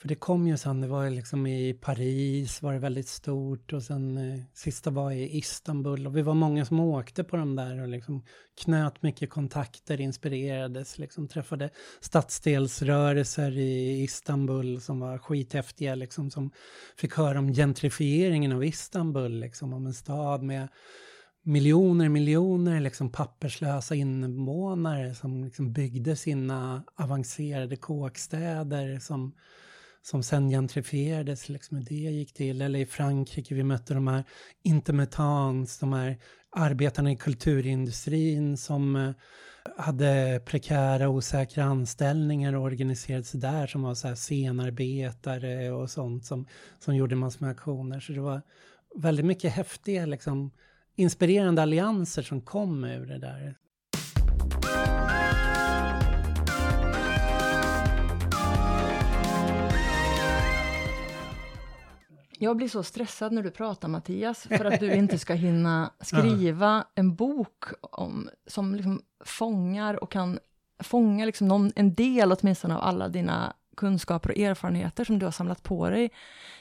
för 0.00 0.08
det 0.08 0.14
kom 0.14 0.46
ju 0.46 0.56
sen, 0.56 0.80
det 0.80 0.86
var 0.86 1.10
liksom 1.10 1.46
i 1.46 1.74
Paris 1.74 2.62
var 2.62 2.72
det 2.72 2.78
väldigt 2.78 3.08
stort 3.08 3.72
och 3.72 3.82
sen 3.82 4.18
eh, 4.18 4.40
sista 4.54 4.90
var 4.90 5.10
i 5.10 5.36
Istanbul 5.36 6.06
och 6.06 6.16
vi 6.16 6.22
var 6.22 6.34
många 6.34 6.64
som 6.64 6.80
åkte 6.80 7.24
på 7.24 7.36
de 7.36 7.56
där 7.56 7.82
och 7.82 7.88
liksom 7.88 8.24
knöt 8.64 9.02
mycket 9.02 9.30
kontakter, 9.30 10.00
inspirerades, 10.00 10.98
liksom 10.98 11.28
träffade 11.28 11.70
stadsdelsrörelser 12.00 13.58
i 13.58 14.02
Istanbul 14.02 14.80
som 14.80 15.00
var 15.00 15.18
skithäftiga, 15.18 15.94
liksom 15.94 16.30
som 16.30 16.50
fick 16.96 17.14
höra 17.14 17.38
om 17.38 17.52
gentrifieringen 17.52 18.52
av 18.52 18.64
Istanbul, 18.64 19.40
liksom 19.40 19.72
om 19.72 19.86
en 19.86 19.94
stad 19.94 20.42
med 20.42 20.68
miljoner, 21.42 22.08
miljoner 22.08 22.80
liksom 22.80 23.12
papperslösa 23.12 23.94
invånare 23.94 25.14
som 25.14 25.44
liksom 25.44 25.72
byggde 25.72 26.16
sina 26.16 26.84
avancerade 26.96 27.76
kåkstäder 27.76 28.98
som 28.98 29.34
som 30.06 30.22
sen 30.22 30.48
gentrifierades, 30.48 31.48
liksom 31.48 31.76
hur 31.76 31.84
det 31.84 31.94
gick 31.94 32.32
till. 32.32 32.62
Eller 32.62 32.78
i 32.78 32.86
Frankrike, 32.86 33.54
vi 33.54 33.62
mötte 33.62 33.94
de 33.94 34.06
här 34.06 34.24
intermittans, 34.62 35.78
de 35.78 35.92
här 35.92 36.18
arbetarna 36.50 37.12
i 37.12 37.16
kulturindustrin 37.16 38.56
som 38.56 38.96
eh, 38.96 39.10
hade 39.76 40.40
prekära 40.44 41.08
osäkra 41.08 41.64
anställningar 41.64 42.52
och 42.52 42.62
organiserade 42.62 43.24
sig 43.24 43.40
där 43.40 43.66
som 43.66 43.82
var 43.82 43.94
så 43.94 44.08
här 44.08 44.14
scenarbetare 44.14 45.70
och 45.70 45.90
sånt 45.90 46.24
som, 46.24 46.46
som 46.78 46.96
gjorde 46.96 47.16
massor 47.16 47.44
med 47.44 47.50
aktioner. 47.50 48.00
Så 48.00 48.12
det 48.12 48.20
var 48.20 48.42
väldigt 48.96 49.26
mycket 49.26 49.52
häftiga, 49.52 50.06
liksom, 50.06 50.50
inspirerande 50.96 51.62
allianser 51.62 52.22
som 52.22 52.40
kom 52.40 52.84
ur 52.84 53.06
det 53.06 53.18
där. 53.18 53.56
Jag 62.38 62.56
blir 62.56 62.68
så 62.68 62.82
stressad 62.82 63.32
när 63.32 63.42
du 63.42 63.50
pratar 63.50 63.88
Mattias, 63.88 64.42
för 64.42 64.64
att 64.64 64.80
du 64.80 64.94
inte 64.94 65.18
ska 65.18 65.34
hinna 65.34 65.90
skriva 66.00 66.84
en 66.94 67.14
bok 67.14 67.64
om, 67.80 68.28
som 68.46 68.74
liksom 68.74 69.02
fångar 69.24 70.02
och 70.02 70.10
kan 70.12 70.38
fånga 70.82 71.24
liksom 71.24 71.48
någon, 71.48 71.72
en 71.76 71.94
del 71.94 72.32
åtminstone 72.32 72.76
av 72.76 72.82
alla 72.82 73.08
dina 73.08 73.52
kunskaper 73.76 74.30
och 74.30 74.38
erfarenheter 74.38 75.04
som 75.04 75.18
du 75.18 75.26
har 75.26 75.32
samlat 75.32 75.62
på 75.62 75.90
dig 75.90 76.10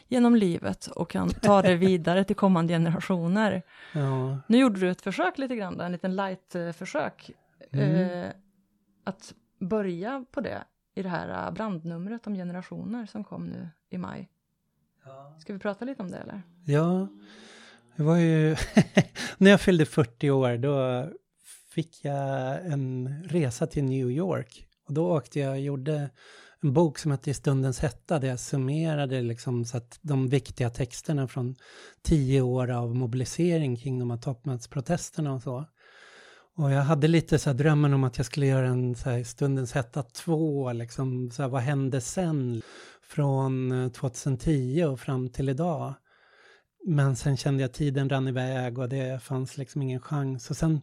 genom 0.07 0.35
livet 0.35 0.87
och 0.87 1.09
kan 1.09 1.29
ta 1.29 1.61
det 1.61 1.75
vidare 1.75 2.23
till 2.23 2.35
kommande 2.35 2.73
generationer. 2.73 3.61
Ja. 3.93 4.37
Nu 4.47 4.57
gjorde 4.57 4.79
du 4.79 4.89
ett 4.89 5.01
försök 5.01 5.37
lite 5.37 5.55
grann, 5.55 5.79
en 5.81 5.91
liten 5.91 6.15
light-försök, 6.15 7.31
Mm. 7.71 8.09
eh, 8.21 8.29
att 9.03 9.33
börja 9.59 10.25
på 10.31 10.41
det 10.41 10.63
i 10.95 11.01
det 11.03 11.09
här 11.09 11.51
brandnumret 11.51 12.27
om 12.27 12.33
generationer 12.35 13.05
som 13.05 13.23
kom 13.23 13.45
nu 13.45 13.69
i 13.89 13.97
maj. 13.97 14.29
Ska 15.39 15.53
vi 15.53 15.59
prata 15.59 15.85
lite 15.85 16.01
om 16.01 16.11
det 16.11 16.17
eller? 16.17 16.41
Ja, 16.65 17.07
det 17.95 18.03
var 18.03 18.17
ju... 18.17 18.55
när 19.37 19.51
jag 19.51 19.61
fyllde 19.61 19.85
40 19.85 20.29
år 20.29 20.57
då 20.57 21.07
fick 21.69 22.05
jag 22.05 22.65
en 22.65 23.09
resa 23.23 23.67
till 23.67 23.83
New 23.83 24.11
York. 24.11 24.67
Och 24.87 24.93
då 24.93 25.11
åkte 25.11 25.39
jag 25.39 25.51
och 25.51 25.59
gjorde 25.59 26.09
en 26.61 26.73
bok 26.73 26.99
som 26.99 27.11
hette 27.11 27.31
I 27.31 27.33
stundens 27.33 27.79
hetta 27.79 28.19
där 28.19 28.27
jag 28.27 28.39
summerade 28.39 29.21
liksom 29.21 29.65
så 29.65 29.77
att 29.77 29.99
de 30.01 30.29
viktiga 30.29 30.69
texterna 30.69 31.27
från 31.27 31.55
tio 32.03 32.41
år 32.41 32.71
av 32.71 32.95
mobilisering 32.95 33.77
kring 33.77 33.99
de 33.99 34.11
här 34.11 34.17
toppmötesprotesterna 34.17 35.33
och 35.33 35.41
så. 35.41 35.65
Och 36.57 36.71
jag 36.71 36.81
hade 36.81 37.07
lite 37.07 37.39
så 37.39 37.49
här 37.49 37.57
drömmen 37.57 37.93
om 37.93 38.03
att 38.03 38.17
jag 38.17 38.25
skulle 38.25 38.45
göra 38.45 38.67
en 38.67 38.95
så 38.95 39.09
här 39.09 39.23
stundens 39.23 39.73
hetta 39.73 40.03
2, 40.03 40.71
liksom 40.71 41.31
så 41.31 41.41
här, 41.41 41.49
vad 41.49 41.61
hände 41.61 42.01
sen 42.01 42.61
från 43.09 43.71
eh, 43.83 43.91
2010 43.91 44.83
och 44.83 44.99
fram 44.99 45.29
till 45.29 45.49
idag. 45.49 45.93
Men 46.87 47.15
sen 47.15 47.37
kände 47.37 47.61
jag 47.63 47.67
att 47.69 47.73
tiden 47.75 48.09
rann 48.09 48.27
iväg 48.27 48.77
och 48.79 48.89
det 48.89 49.23
fanns 49.23 49.57
liksom 49.57 49.81
ingen 49.81 49.99
chans. 50.01 50.49
Och 50.49 50.57
sen 50.57 50.81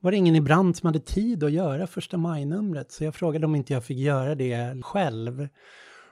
var 0.00 0.10
det 0.10 0.16
ingen 0.16 0.36
i 0.36 0.40
Brand 0.40 0.76
som 0.76 0.86
hade 0.86 1.00
tid 1.00 1.44
att 1.44 1.52
göra 1.52 1.86
första 1.86 2.16
maj-numret. 2.16 2.92
Så 2.92 3.04
jag 3.04 3.14
frågade 3.14 3.46
om 3.46 3.54
inte 3.54 3.72
jag 3.72 3.84
fick 3.84 3.98
göra 3.98 4.34
det 4.34 4.82
själv. 4.82 5.48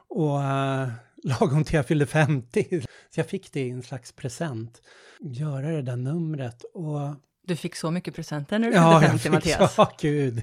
Och 0.09 0.37
uh, 0.39 0.89
lagom 1.25 1.65
till 1.65 1.77
jag 1.77 1.87
fyllde 1.87 2.07
50. 2.07 2.81
Så 3.11 3.21
jag 3.21 3.27
fick 3.27 3.53
det 3.53 3.61
i 3.61 3.71
en 3.71 3.83
slags 3.83 4.13
present. 4.13 4.83
Göra 5.21 5.71
det 5.71 5.83
där 5.83 5.97
numret. 5.97 6.65
Och 6.75 7.15
Du 7.47 7.57
fick 7.57 7.77
så 7.77 7.91
mycket 7.91 8.15
presenter 8.15 8.59
när 8.59 8.69
du 8.69 8.75
Ja, 8.75 9.01
fyllde 9.01 9.07
jag 9.07 9.11
50, 9.11 9.23
fick, 9.23 9.33
Mattias. 9.33 9.75
ja, 9.79 9.93
gud. 10.01 10.43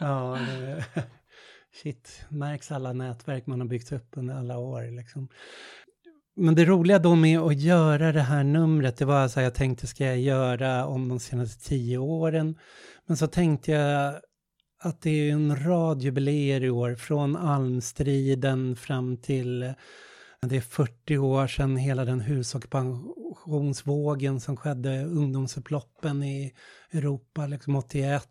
ja, 0.00 0.38
det, 0.46 0.84
shit, 1.82 2.24
märks 2.28 2.72
alla 2.72 2.92
nätverk 2.92 3.46
man 3.46 3.60
har 3.60 3.68
byggt 3.68 3.92
upp 3.92 4.08
under 4.16 4.34
alla 4.34 4.58
år. 4.58 4.96
Liksom. 4.96 5.28
Men 6.36 6.54
det 6.54 6.64
roliga 6.64 6.98
då 6.98 7.14
med 7.14 7.40
att 7.40 7.60
göra 7.60 8.12
det 8.12 8.20
här 8.20 8.44
numret, 8.44 8.96
det 8.96 9.04
var 9.04 9.28
så 9.28 9.40
här, 9.40 9.44
jag 9.44 9.54
tänkte 9.54 9.86
ska 9.86 10.04
jag 10.04 10.20
göra 10.20 10.86
om 10.86 11.08
de 11.08 11.20
senaste 11.20 11.68
tio 11.68 11.98
åren? 11.98 12.58
Men 13.06 13.16
så 13.16 13.26
tänkte 13.26 13.72
jag 13.72 14.20
att 14.78 15.00
det 15.00 15.10
är 15.10 15.32
en 15.32 15.64
rad 15.64 16.02
jubileer 16.02 16.64
i 16.64 16.70
år, 16.70 16.94
från 16.94 17.36
almstriden 17.36 18.76
fram 18.76 19.16
till 19.16 19.74
det 20.48 20.56
är 20.56 20.60
40 20.60 21.18
år 21.18 21.46
sedan 21.46 21.76
hela 21.76 22.04
den 22.04 22.20
husockupationsvågen 22.20 24.40
som 24.40 24.56
skedde, 24.56 25.04
ungdomsupploppen 25.04 26.22
i 26.22 26.52
Europa, 26.92 27.46
liksom 27.46 27.76
81, 27.76 28.28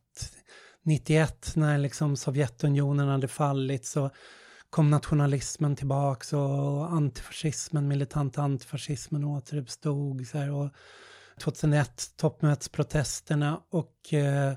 91 0.84 1.56
när 1.56 1.78
liksom 1.78 2.16
Sovjetunionen 2.16 3.08
hade 3.08 3.28
fallit 3.28 3.86
så 3.86 4.10
kom 4.70 4.90
nationalismen 4.90 5.76
tillbaks 5.76 6.34
och 6.34 6.92
antifascismen, 6.92 7.88
militanta 7.88 8.42
antifascismen 8.42 9.24
återuppstod. 9.24 10.28
Så 10.28 10.38
här, 10.38 10.52
och 10.52 10.70
2001 11.40 12.18
toppmötesprotesterna 12.18 13.62
och 13.70 14.14
eh, 14.14 14.54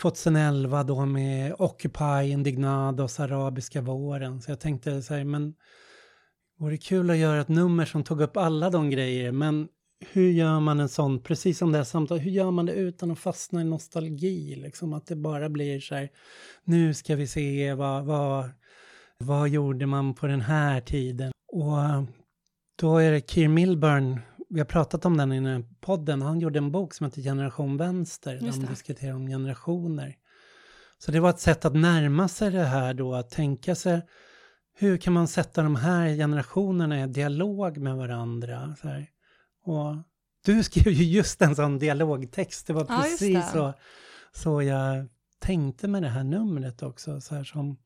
2011 0.00 0.82
då 0.82 1.06
med 1.06 1.54
Occupy, 1.58 2.30
Indignados, 2.30 3.20
arabiska 3.20 3.80
våren. 3.80 4.42
Så 4.42 4.50
jag 4.50 4.60
tänkte 4.60 5.02
så 5.02 5.14
här, 5.14 5.24
men 5.24 5.54
vore 6.58 6.76
kul 6.76 7.10
att 7.10 7.16
göra 7.16 7.40
ett 7.40 7.48
nummer 7.48 7.84
som 7.84 8.04
tog 8.04 8.20
upp 8.20 8.36
alla 8.36 8.70
de 8.70 8.90
grejer, 8.90 9.32
men 9.32 9.68
hur 10.00 10.30
gör 10.30 10.60
man 10.60 10.80
en 10.80 10.88
sån, 10.88 11.22
precis 11.22 11.58
som 11.58 11.72
det 11.72 11.78
här 11.78 11.84
samtalet, 11.84 12.24
hur 12.24 12.30
gör 12.30 12.50
man 12.50 12.66
det 12.66 12.72
utan 12.72 13.10
att 13.10 13.18
fastna 13.18 13.60
i 13.60 13.64
nostalgi? 13.64 14.56
Liksom 14.56 14.92
att 14.92 15.06
det 15.06 15.16
bara 15.16 15.48
blir 15.48 15.80
så 15.80 15.94
här, 15.94 16.08
nu 16.64 16.94
ska 16.94 17.16
vi 17.16 17.26
se 17.26 17.74
vad, 17.74 18.04
vad, 18.04 18.50
vad 19.18 19.48
gjorde 19.48 19.86
man 19.86 20.14
på 20.14 20.26
den 20.26 20.40
här 20.40 20.80
tiden? 20.80 21.32
Och 21.52 21.82
eh, 21.82 22.02
då 22.80 22.98
är 22.98 23.12
det 23.12 23.30
Keir 23.30 23.48
Milburn, 23.48 24.20
vi 24.48 24.60
har 24.60 24.66
pratat 24.66 25.04
om 25.04 25.16
den 25.16 25.32
i 25.32 25.34
den 25.34 25.46
här 25.46 25.64
podden, 25.80 26.22
han 26.22 26.40
gjorde 26.40 26.58
en 26.58 26.72
bok 26.72 26.94
som 26.94 27.06
heter 27.06 27.22
Generation 27.22 27.76
Vänster, 27.76 28.34
där 28.34 28.60
det. 28.60 28.66
diskuterar 28.66 29.14
om 29.14 29.26
generationer. 29.26 30.16
Så 30.98 31.12
det 31.12 31.20
var 31.20 31.30
ett 31.30 31.40
sätt 31.40 31.64
att 31.64 31.74
närma 31.74 32.28
sig 32.28 32.50
det 32.50 32.64
här 32.64 32.94
då, 32.94 33.14
att 33.14 33.30
tänka 33.30 33.74
sig 33.74 34.02
hur 34.80 34.96
kan 34.96 35.12
man 35.12 35.28
sätta 35.28 35.62
de 35.62 35.76
här 35.76 36.08
generationerna 36.16 37.04
i 37.04 37.06
dialog 37.06 37.78
med 37.78 37.96
varandra? 37.96 38.74
Så 38.80 38.88
här. 38.88 39.06
Och 39.68 39.96
du 40.44 40.62
skrev 40.64 40.88
ju 40.92 41.04
just 41.04 41.42
en 41.42 41.56
sån 41.56 41.78
dialogtext, 41.78 42.66
det 42.66 42.72
var 42.72 42.86
Ja, 42.88 43.02
precis 43.02 43.34
det. 43.34 43.50
så, 43.52 43.74
så 44.32 44.62
jag 44.62 45.08
tänkte 45.38 45.88
med 45.88 46.02
det 46.02 46.08
här 46.08 46.24
numret 46.24 46.82
också. 46.82 47.20
Så 47.20 47.34
här 47.34 47.44
som, 47.44 47.76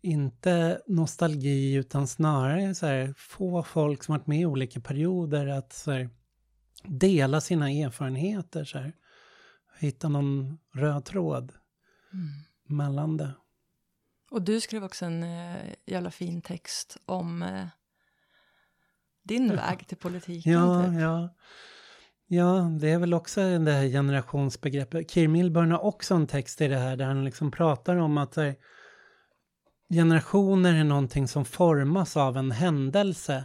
inte 0.00 0.80
nostalgi 0.86 1.74
utan 1.74 2.06
snarare 2.06 2.74
så 2.74 2.86
här, 2.86 3.14
få 3.16 3.62
folk 3.62 4.02
som 4.04 4.12
varit 4.14 4.26
med 4.26 4.40
i 4.40 4.46
olika 4.46 4.80
perioder 4.80 5.46
att 5.46 5.72
så 5.72 5.92
här, 5.92 6.10
dela 6.84 7.40
sina 7.40 7.70
erfarenheter. 7.70 8.64
Så 8.64 8.78
här. 8.78 8.92
Hitta 9.78 10.08
någon 10.08 10.58
röd 10.74 11.04
tråd 11.04 11.52
Mm. 12.12 12.28
mellan 12.66 13.16
det. 13.16 13.34
Och 14.30 14.42
du 14.42 14.60
skrev 14.60 14.84
också 14.84 15.04
en 15.04 15.22
eh, 15.22 15.56
jävla 15.86 16.10
fin 16.10 16.42
text 16.42 16.96
om 17.06 17.42
eh, 17.42 17.66
din 19.28 19.56
väg 19.56 19.86
till 19.86 19.96
politiken. 19.96 20.52
Ja, 20.52 20.84
typ. 20.84 21.00
ja. 21.00 21.28
Ja, 22.30 22.70
det 22.80 22.90
är 22.90 22.98
väl 22.98 23.14
också 23.14 23.40
det 23.40 23.72
här 23.72 23.88
generationsbegreppet. 23.88 25.10
Keir 25.10 25.28
Milburn 25.28 25.70
har 25.70 25.84
också 25.84 26.14
en 26.14 26.26
text 26.26 26.60
i 26.60 26.68
det 26.68 26.76
här 26.76 26.96
där 26.96 27.04
han 27.04 27.24
liksom 27.24 27.50
pratar 27.50 27.96
om 27.96 28.18
att 28.18 28.36
här, 28.36 28.54
generationer 29.94 30.74
är 30.74 30.84
någonting 30.84 31.28
som 31.28 31.44
formas 31.44 32.16
av 32.16 32.36
en 32.36 32.50
händelse. 32.50 33.44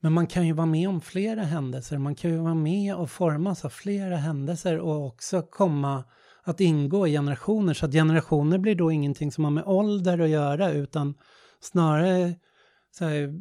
Men 0.00 0.12
man 0.12 0.26
kan 0.26 0.46
ju 0.46 0.52
vara 0.52 0.66
med 0.66 0.88
om 0.88 1.00
flera 1.00 1.42
händelser. 1.42 1.98
Man 1.98 2.14
kan 2.14 2.30
ju 2.30 2.38
vara 2.38 2.54
med 2.54 2.94
och 2.94 3.10
formas 3.10 3.64
av 3.64 3.68
flera 3.68 4.16
händelser 4.16 4.78
och 4.78 5.06
också 5.06 5.42
komma 5.42 6.04
att 6.42 6.60
ingå 6.60 7.06
i 7.06 7.12
generationer. 7.12 7.74
Så 7.74 7.86
att 7.86 7.92
generationer 7.92 8.58
blir 8.58 8.74
då 8.74 8.92
ingenting 8.92 9.32
som 9.32 9.44
har 9.44 9.50
med 9.50 9.64
ålder 9.66 10.18
att 10.18 10.28
göra 10.28 10.70
utan 10.70 11.14
snarare 11.60 12.34
så 12.90 13.04
här, 13.04 13.34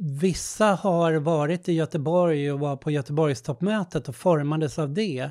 vissa 0.00 0.66
har 0.66 1.14
varit 1.14 1.68
i 1.68 1.72
Göteborg 1.72 2.52
och 2.52 2.60
var 2.60 2.76
på 2.76 2.90
Göteborgstoppmötet 2.90 4.08
och 4.08 4.16
formades 4.16 4.78
av 4.78 4.94
det. 4.94 5.30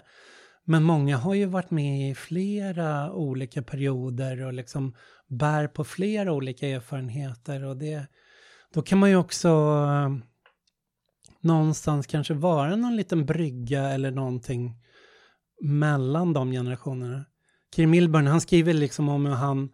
Men 0.63 0.83
många 0.83 1.17
har 1.17 1.33
ju 1.33 1.45
varit 1.45 1.71
med 1.71 2.11
i 2.11 2.15
flera 2.15 3.11
olika 3.11 3.63
perioder 3.63 4.45
och 4.45 4.53
liksom 4.53 4.95
bär 5.27 5.67
på 5.67 5.83
flera 5.83 6.33
olika 6.33 6.67
erfarenheter. 6.67 7.63
Och 7.63 7.77
det, 7.77 8.07
då 8.73 8.81
kan 8.81 8.97
man 8.97 9.09
ju 9.09 9.15
också 9.15 9.47
eh, 9.47 10.09
någonstans 11.41 12.07
kanske 12.07 12.33
vara 12.33 12.75
någon 12.75 12.95
liten 12.95 13.25
brygga 13.25 13.89
eller 13.89 14.11
någonting 14.11 14.75
mellan 15.61 16.33
de 16.33 16.51
generationerna. 16.51 17.25
Kir 17.75 17.87
Milburn, 17.87 18.27
han 18.27 18.41
skriver 18.41 18.73
liksom 18.73 19.09
om 19.09 19.25
hur 19.25 19.33
han 19.33 19.69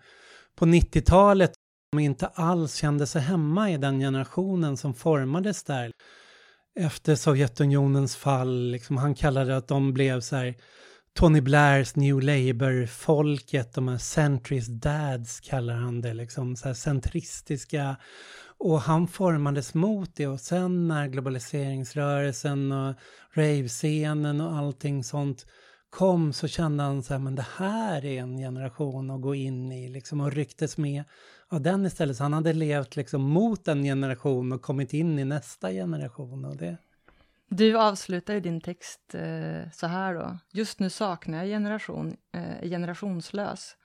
på 0.56 0.66
90-talet 0.66 1.52
inte 2.00 2.28
alls 2.28 2.76
kände 2.76 3.08
sig 3.08 3.22
hemma 3.22 3.72
i 3.72 3.78
den 3.78 4.00
generationen 4.00 4.78
som 4.78 4.94
formades 4.94 5.64
där. 5.64 5.92
Efter 6.80 7.16
Sovjetunionens 7.16 8.16
fall, 8.16 8.72
liksom, 8.72 8.98
han 8.98 9.16
kallade 9.16 9.58
att 9.58 9.68
de 9.68 9.94
blev 9.94 10.22
så 10.22 10.36
här 10.36 10.56
Tony 11.16 11.42
Blairs 11.42 11.96
New 11.96 12.22
Labour-folket, 12.22 13.74
de 13.74 13.88
här 13.88 13.98
centrist 13.98 14.70
dads 14.70 15.40
kallar 15.40 15.74
han 15.76 16.02
det, 16.02 16.14
liksom 16.14 16.56
så 16.56 16.68
här 16.68 16.76
centristiska. 16.76 17.96
Och 18.58 18.82
han 18.82 19.08
formades 19.08 19.74
mot 19.74 20.16
det 20.16 20.28
och 20.28 20.40
sen 20.40 20.88
när 20.88 21.08
globaliseringsrörelsen 21.08 22.72
och 22.72 22.96
rave-scenen 23.34 24.42
och 24.42 24.58
allting 24.58 25.04
sånt 25.04 25.46
kom 25.94 26.34
så 26.34 26.48
kände 26.48 26.84
han 26.84 27.04
så 27.04 27.14
här, 27.14 27.20
men 27.20 27.36
det 27.36 27.46
här 27.58 28.06
är 28.06 28.20
en 28.20 28.38
generation 28.38 29.12
att 29.12 29.22
gå 29.22 29.36
in 29.36 29.72
i 29.72 29.90
liksom 29.90 30.22
och 30.22 30.32
rycktes 30.32 30.78
med 30.78 31.04
av 31.48 31.62
den 31.62 31.86
istället. 31.86 32.18
Så 32.18 32.24
han 32.24 32.34
hade 32.34 32.54
levt 32.54 32.96
liksom 32.96 33.22
mot 33.22 33.68
en 33.68 33.84
generation 33.84 34.52
och 34.52 34.62
kommit 34.62 34.94
in 34.94 35.20
i 35.20 35.26
nästa 35.26 35.72
generation 35.72 36.46
och 36.46 36.58
det. 36.58 36.78
Du 37.50 37.78
avslutar 37.78 38.34
ju 38.34 38.40
din 38.40 38.62
text 38.62 39.16
eh, 39.16 39.72
så 39.74 39.88
här 39.88 40.14
då. 40.14 40.38
Just 40.52 40.80
nu 40.80 40.90
saknar 40.90 41.38
jag 41.38 41.48
generation, 41.48 42.18
eh, 42.32 42.70
generationslös. 42.70 43.76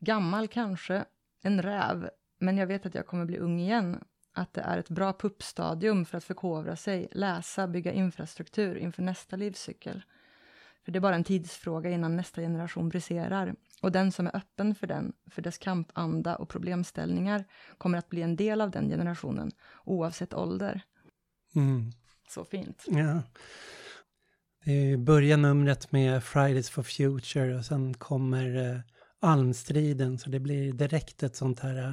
Gammal 0.00 0.48
kanske, 0.48 1.04
en 1.42 1.62
räv, 1.62 2.10
men 2.40 2.56
jag 2.56 2.66
vet 2.66 2.86
att 2.86 2.94
jag 2.94 3.06
kommer 3.06 3.24
bli 3.24 3.38
ung 3.38 3.60
igen. 3.60 4.04
Att 4.34 4.54
det 4.54 4.60
är 4.60 4.78
ett 4.78 4.88
bra 4.88 5.12
puppstadium 5.12 6.04
för 6.04 6.18
att 6.18 6.24
förkovra 6.24 6.76
sig, 6.76 7.08
läsa, 7.12 7.68
bygga 7.68 7.92
infrastruktur 7.92 8.76
inför 8.76 9.02
nästa 9.02 9.36
livscykel. 9.36 10.02
För 10.84 10.92
det 10.92 10.98
är 10.98 11.00
bara 11.00 11.14
en 11.14 11.24
tidsfråga 11.24 11.90
innan 11.90 12.16
nästa 12.16 12.40
generation 12.40 12.88
briserar. 12.88 13.54
Och 13.82 13.92
den 13.92 14.12
som 14.12 14.26
är 14.26 14.36
öppen 14.36 14.74
för 14.74 14.86
den, 14.86 15.12
för 15.30 15.42
dess 15.42 15.58
kampanda 15.58 16.36
och 16.36 16.48
problemställningar, 16.48 17.44
kommer 17.78 17.98
att 17.98 18.08
bli 18.08 18.22
en 18.22 18.36
del 18.36 18.60
av 18.60 18.70
den 18.70 18.88
generationen, 18.88 19.50
oavsett 19.84 20.34
ålder. 20.34 20.82
Mm. 21.54 21.92
Så 22.28 22.44
fint. 22.44 22.84
Ja. 22.86 23.22
Det 24.64 24.96
börjar 24.96 25.36
numret 25.36 25.92
med 25.92 26.24
Fridays 26.24 26.70
for 26.70 26.82
Future 26.82 27.56
och 27.56 27.64
sen 27.64 27.94
kommer 27.94 28.70
eh, 28.70 28.80
almstriden, 29.20 30.18
så 30.18 30.30
det 30.30 30.40
blir 30.40 30.72
direkt 30.72 31.22
ett 31.22 31.36
sånt 31.36 31.60
här 31.60 31.88
eh, 31.88 31.92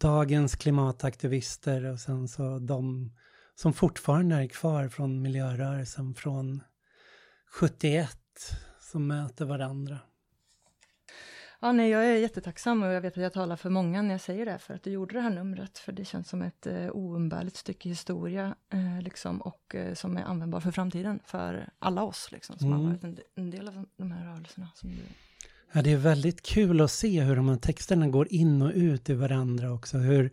dagens 0.00 0.56
klimataktivister 0.56 1.84
och 1.84 2.00
sen 2.00 2.28
så 2.28 2.58
de 2.58 3.12
som 3.54 3.72
fortfarande 3.72 4.36
är 4.36 4.46
kvar 4.46 4.88
från 4.88 5.22
miljörörelsen 5.22 6.14
från 6.14 6.62
71 7.52 8.18
som 8.80 9.06
möter 9.06 9.44
varandra. 9.44 9.98
Ja, 11.60 11.72
nej, 11.72 11.90
jag 11.90 12.06
är 12.06 12.16
jättetacksam 12.16 12.82
och 12.82 12.88
jag 12.88 13.00
vet 13.00 13.16
att 13.16 13.22
jag 13.22 13.32
talar 13.32 13.56
för 13.56 13.70
många 13.70 14.02
när 14.02 14.14
jag 14.14 14.20
säger 14.20 14.46
det, 14.46 14.58
för 14.58 14.74
att 14.74 14.82
du 14.82 14.90
gjorde 14.90 15.14
det 15.14 15.20
här 15.20 15.30
numret, 15.30 15.78
för 15.78 15.92
det 15.92 16.04
känns 16.04 16.28
som 16.28 16.42
ett 16.42 16.66
eh, 16.66 16.88
oumbärligt 16.92 17.56
stycke 17.56 17.88
historia, 17.88 18.54
eh, 18.72 19.02
liksom, 19.02 19.40
och 19.40 19.74
eh, 19.74 19.94
som 19.94 20.16
är 20.16 20.22
användbar 20.22 20.60
för 20.60 20.70
framtiden, 20.70 21.20
för 21.24 21.68
alla 21.78 22.02
oss, 22.02 22.28
liksom, 22.32 22.58
som 22.58 22.68
mm. 22.68 22.80
har 22.80 22.88
varit 22.88 23.04
en, 23.04 23.18
en, 23.34 23.50
del 23.50 23.68
av 23.68 23.86
de 23.96 24.12
här 24.12 24.26
rörelserna. 24.26 24.68
Som 24.74 24.90
du... 24.90 25.02
Ja, 25.72 25.82
det 25.82 25.92
är 25.92 25.96
väldigt 25.96 26.42
kul 26.42 26.80
att 26.80 26.90
se 26.90 27.20
hur 27.22 27.36
de 27.36 27.48
här 27.48 27.56
texterna 27.56 28.08
går 28.08 28.32
in 28.32 28.62
och 28.62 28.72
ut 28.74 29.10
i 29.10 29.14
varandra 29.14 29.72
också, 29.72 29.98
hur 29.98 30.32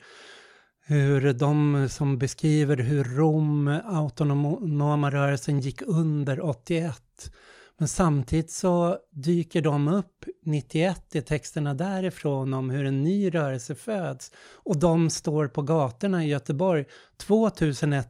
hur 0.90 1.34
de 1.34 1.88
som 1.90 2.18
beskriver 2.18 2.78
hur 2.78 3.04
Rom, 3.04 3.68
autonoma 3.86 5.12
rörelsen, 5.12 5.60
gick 5.60 5.82
under 5.82 6.46
81 6.46 7.32
men 7.80 7.88
samtidigt 7.88 8.52
så 8.52 8.98
dyker 9.12 9.62
de 9.62 9.88
upp 9.88 10.26
91 10.46 11.16
i 11.16 11.22
texterna 11.22 11.74
därifrån 11.74 12.54
om 12.54 12.70
hur 12.70 12.86
en 12.86 13.04
ny 13.04 13.30
rörelse 13.30 13.76
föds. 13.76 14.32
Och 14.54 14.80
de 14.80 15.10
står 15.10 15.48
på 15.48 15.62
gatorna 15.62 16.26
i 16.26 16.28
Göteborg 16.28 16.86
2001, 17.18 18.08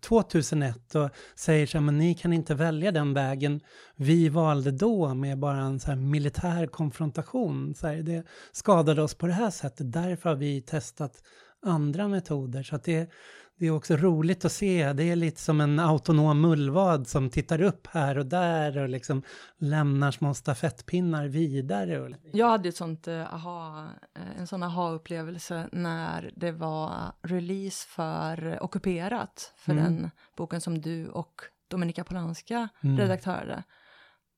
2001 0.00 0.94
eh, 0.94 1.02
och 1.02 1.10
säger 1.34 1.66
så 1.66 1.78
här, 1.78 1.84
men 1.84 1.98
ni 1.98 2.14
kan 2.14 2.32
inte 2.32 2.54
välja 2.54 2.92
den 2.92 3.14
vägen 3.14 3.60
vi 3.96 4.28
valde 4.28 4.70
då 4.70 5.14
med 5.14 5.38
bara 5.38 5.60
en 5.60 5.80
så 5.80 5.96
militär 5.96 6.66
konfrontation. 6.66 7.74
Så 7.74 7.86
här, 7.86 7.96
det 7.96 8.26
skadade 8.52 9.02
oss 9.02 9.14
på 9.14 9.26
det 9.26 9.32
här 9.32 9.50
sättet, 9.50 9.92
därför 9.92 10.28
har 10.28 10.36
vi 10.36 10.60
testat 10.60 11.22
andra 11.62 12.08
metoder. 12.08 12.62
Så 12.62 12.76
det, 12.76 13.10
det 13.58 13.66
är 13.66 13.70
också 13.70 13.96
roligt 13.96 14.44
att 14.44 14.52
se. 14.52 14.92
Det 14.92 15.04
är 15.04 15.16
lite 15.16 15.40
som 15.40 15.60
en 15.60 15.78
autonom 15.78 16.40
mullvad 16.40 17.08
som 17.08 17.30
tittar 17.30 17.62
upp 17.62 17.86
här 17.86 18.18
och 18.18 18.26
där 18.26 18.78
och 18.78 18.88
liksom 18.88 19.22
lämnar 19.58 20.10
små 20.10 20.34
stafettpinnar 20.34 21.28
vidare. 21.28 22.14
Jag 22.32 22.48
hade 22.48 22.68
ett 22.68 22.76
sånt, 22.76 23.08
uh, 23.08 23.34
aha, 23.34 23.86
eh, 24.14 24.40
en 24.40 24.46
sån 24.46 24.62
aha-upplevelse 24.62 25.68
när 25.72 26.32
det 26.36 26.52
var 26.52 27.12
release 27.22 27.88
för 27.88 28.62
Ockuperat, 28.62 29.52
för 29.56 29.72
mm. 29.72 29.84
den 29.84 30.10
boken 30.36 30.60
som 30.60 30.80
du 30.80 31.08
och 31.08 31.34
Dominika 31.68 32.04
Polanska 32.04 32.68
mm. 32.82 32.98
redaktörade 32.98 33.62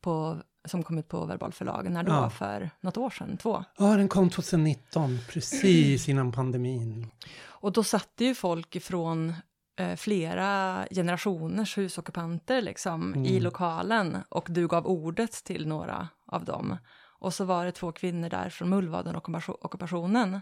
på 0.01 0.43
som 0.65 0.83
kom 0.83 0.99
ut 0.99 1.09
på 1.09 1.25
Verbal 1.25 1.53
förlag, 1.53 1.91
när 1.91 2.03
då? 2.03 2.13
Ja. 2.13 2.31
För 2.31 2.71
något 2.81 2.97
år 2.97 3.11
sedan? 3.11 3.37
Två? 3.37 3.65
Ja, 3.79 3.97
den 3.97 4.09
kom 4.09 4.31
2019, 4.31 5.19
precis 5.29 6.09
innan 6.09 6.33
pandemin. 6.33 7.11
Och 7.43 7.73
då 7.73 7.85
satt 7.85 8.13
ju 8.19 8.35
folk 8.35 8.77
ifrån 8.77 9.35
eh, 9.79 9.97
flera 9.97 10.87
generationers 10.91 11.79
husockupanter 11.79 12.63
liksom, 12.63 13.15
mm. 13.15 13.25
i 13.25 13.41
lokalen 13.41 14.19
och 14.29 14.47
du 14.51 14.69
gav 14.69 14.87
ordet 14.87 15.33
till 15.45 15.69
några 15.69 16.09
av 16.27 16.45
dem. 16.45 16.77
Och 17.21 17.35
så 17.35 17.45
var 17.45 17.65
det 17.65 17.73
två 17.73 17.93
kvinnor 17.93 18.29
där 18.29 18.51
från 18.51 18.69
Mullvaden-ockupationen 18.69 20.29
mm. 20.29 20.41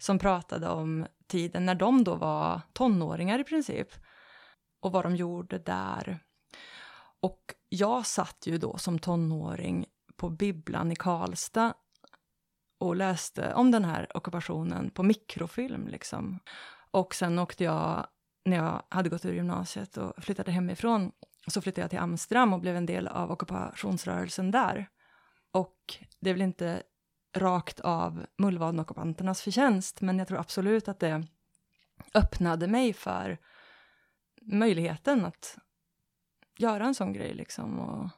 som 0.00 0.18
pratade 0.18 0.68
om 0.68 1.06
tiden 1.26 1.66
när 1.66 1.74
de 1.74 2.04
då 2.04 2.14
var 2.14 2.60
tonåringar 2.72 3.38
i 3.38 3.44
princip 3.44 3.88
och 4.80 4.92
vad 4.92 5.04
de 5.04 5.16
gjorde 5.16 5.58
där. 5.58 6.18
Och 7.20 7.54
jag 7.74 8.06
satt 8.06 8.46
ju 8.46 8.58
då 8.58 8.78
som 8.78 8.98
tonåring 8.98 9.86
på 10.16 10.30
bibblan 10.30 10.92
i 10.92 10.96
Karlstad 10.96 11.74
och 12.78 12.96
läste 12.96 13.54
om 13.54 13.70
den 13.70 13.84
här 13.84 14.16
ockupationen 14.16 14.90
på 14.90 15.02
mikrofilm. 15.02 15.88
Liksom. 15.88 16.38
Och 16.90 17.14
sen 17.14 17.38
åkte 17.38 17.64
jag, 17.64 18.06
när 18.44 18.56
jag 18.56 18.82
hade 18.88 19.08
gått 19.08 19.24
ur 19.24 19.34
gymnasiet 19.34 19.96
och 19.96 20.24
flyttade 20.24 20.52
hemifrån, 20.52 21.12
så 21.46 21.60
flyttade 21.60 21.80
jag 21.80 21.90
till 21.90 21.98
Amsterdam 21.98 22.52
och 22.52 22.60
blev 22.60 22.76
en 22.76 22.86
del 22.86 23.08
av 23.08 23.30
ockupationsrörelsen 23.30 24.50
där. 24.50 24.88
Och 25.52 25.78
det 26.20 26.30
är 26.30 26.34
väl 26.34 26.42
inte 26.42 26.82
rakt 27.36 27.80
av 27.80 28.26
mullvadenockupanternas 28.38 29.42
förtjänst, 29.42 30.00
men 30.00 30.18
jag 30.18 30.28
tror 30.28 30.38
absolut 30.38 30.88
att 30.88 31.00
det 31.00 31.26
öppnade 32.14 32.66
mig 32.66 32.92
för 32.92 33.38
möjligheten 34.42 35.24
att 35.24 35.58
göra 36.56 36.84
en 36.84 36.94
sån 36.94 37.12
grej 37.12 37.34
liksom. 37.34 37.78
Och 37.78 38.10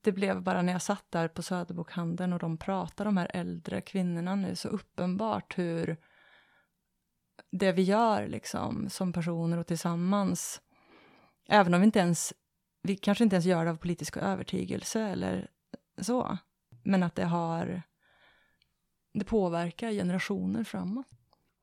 det 0.00 0.12
blev 0.12 0.42
bara 0.42 0.62
när 0.62 0.72
jag 0.72 0.82
satt 0.82 1.04
där 1.10 1.28
på 1.28 1.42
Söderbokhandeln 1.42 2.32
och 2.32 2.38
de 2.38 2.58
pratade, 2.58 3.08
de 3.08 3.16
här 3.16 3.30
äldre 3.34 3.80
kvinnorna 3.80 4.34
nu, 4.34 4.56
så 4.56 4.68
uppenbart 4.68 5.58
hur 5.58 5.96
det 7.50 7.72
vi 7.72 7.82
gör 7.82 8.28
liksom 8.28 8.90
som 8.90 9.12
personer 9.12 9.58
och 9.58 9.66
tillsammans, 9.66 10.60
även 11.48 11.74
om 11.74 11.80
vi 11.80 11.86
inte 11.86 11.98
ens, 11.98 12.32
vi 12.82 12.96
kanske 12.96 13.24
inte 13.24 13.36
ens 13.36 13.46
gör 13.46 13.64
det 13.64 13.70
av 13.70 13.76
politisk 13.76 14.16
övertygelse 14.16 15.02
eller 15.02 15.50
så, 16.00 16.38
men 16.84 17.02
att 17.02 17.14
det 17.14 17.24
har, 17.24 17.82
det 19.14 19.24
påverkar 19.24 19.90
generationer 19.90 20.64
framåt. 20.64 21.06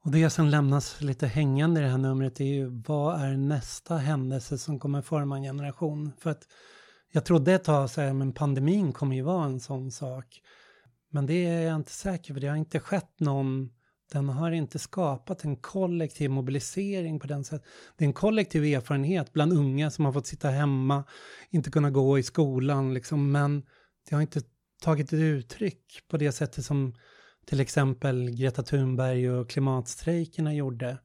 Och 0.05 0.11
det 0.11 0.29
som 0.29 0.47
lämnas 0.47 1.01
lite 1.01 1.27
hängande 1.27 1.79
i 1.79 1.83
det 1.83 1.89
här 1.89 1.97
numret 1.97 2.39
är 2.39 2.45
ju 2.45 2.65
vad 2.87 3.21
är 3.21 3.37
nästa 3.37 3.97
händelse 3.97 4.57
som 4.57 4.79
kommer 4.79 5.01
forma 5.01 5.37
en 5.37 5.43
generation? 5.43 6.11
För 6.19 6.29
att 6.29 6.47
jag 7.11 7.25
trodde 7.25 7.53
ett 7.53 7.63
tag 7.63 7.89
så 7.89 8.01
här, 8.01 8.13
men 8.13 8.33
pandemin 8.33 8.93
kommer 8.93 9.15
ju 9.15 9.21
vara 9.21 9.45
en 9.45 9.59
sån 9.59 9.91
sak. 9.91 10.41
Men 11.11 11.25
det 11.25 11.45
är 11.45 11.61
jag 11.61 11.75
inte 11.75 11.91
säker 11.91 12.33
på, 12.33 12.39
det 12.39 12.47
har 12.47 12.55
inte 12.55 12.79
skett 12.79 13.19
någon, 13.19 13.69
den 14.11 14.29
har 14.29 14.51
inte 14.51 14.79
skapat 14.79 15.43
en 15.43 15.55
kollektiv 15.55 16.29
mobilisering 16.29 17.19
på 17.19 17.27
den 17.27 17.43
sättet. 17.43 17.67
Det 17.97 18.03
är 18.03 18.07
en 18.07 18.13
kollektiv 18.13 18.63
erfarenhet 18.63 19.33
bland 19.33 19.53
unga 19.53 19.91
som 19.91 20.05
har 20.05 20.13
fått 20.13 20.27
sitta 20.27 20.49
hemma, 20.49 21.03
inte 21.49 21.71
kunna 21.71 21.91
gå 21.91 22.19
i 22.19 22.23
skolan 22.23 22.93
liksom, 22.93 23.31
men 23.31 23.63
det 24.09 24.15
har 24.15 24.21
inte 24.21 24.41
tagit 24.83 25.07
ett 25.07 25.19
uttryck 25.19 26.01
på 26.07 26.17
det 26.17 26.31
sättet 26.31 26.65
som 26.65 26.95
till 27.45 27.59
exempel 27.59 28.29
Greta 28.29 28.63
Thunberg 28.63 29.31
och 29.31 29.49
klimatstrejkerna 29.49 30.53
gjorde. 30.53 30.97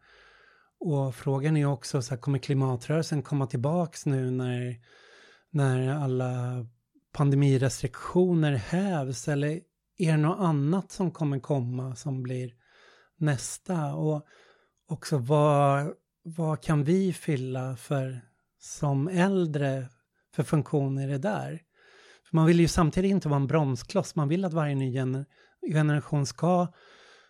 Och 0.80 1.14
frågan 1.14 1.56
är 1.56 1.66
också, 1.66 2.02
så 2.02 2.14
här, 2.14 2.20
kommer 2.20 2.38
klimatrörelsen 2.38 3.22
komma 3.22 3.46
tillbaks 3.46 4.06
nu 4.06 4.30
när, 4.30 4.76
när 5.50 5.94
alla 5.94 6.66
pandemirestriktioner 7.12 8.52
hävs 8.52 9.28
eller 9.28 9.60
är 9.98 10.10
det 10.12 10.16
något 10.16 10.40
annat 10.40 10.92
som 10.92 11.10
kommer 11.10 11.40
komma 11.40 11.96
som 11.96 12.22
blir 12.22 12.54
nästa? 13.16 13.94
Och 13.94 14.26
också 14.88 15.18
vad, 15.18 15.92
vad 16.22 16.62
kan 16.62 16.84
vi 16.84 17.12
fylla 17.12 17.76
för 17.76 18.20
som 18.58 19.08
äldre 19.08 19.88
för 20.34 20.42
funktioner 20.42 21.08
i 21.08 21.10
det 21.10 21.18
där? 21.18 21.60
För 22.30 22.36
man 22.36 22.46
vill 22.46 22.60
ju 22.60 22.68
samtidigt 22.68 23.10
inte 23.10 23.28
vara 23.28 23.40
en 23.40 23.46
bromskloss, 23.46 24.14
man 24.14 24.28
vill 24.28 24.44
att 24.44 24.52
varje 24.52 24.74
ny 24.74 24.90
generation 25.72 26.26
ska 26.26 26.72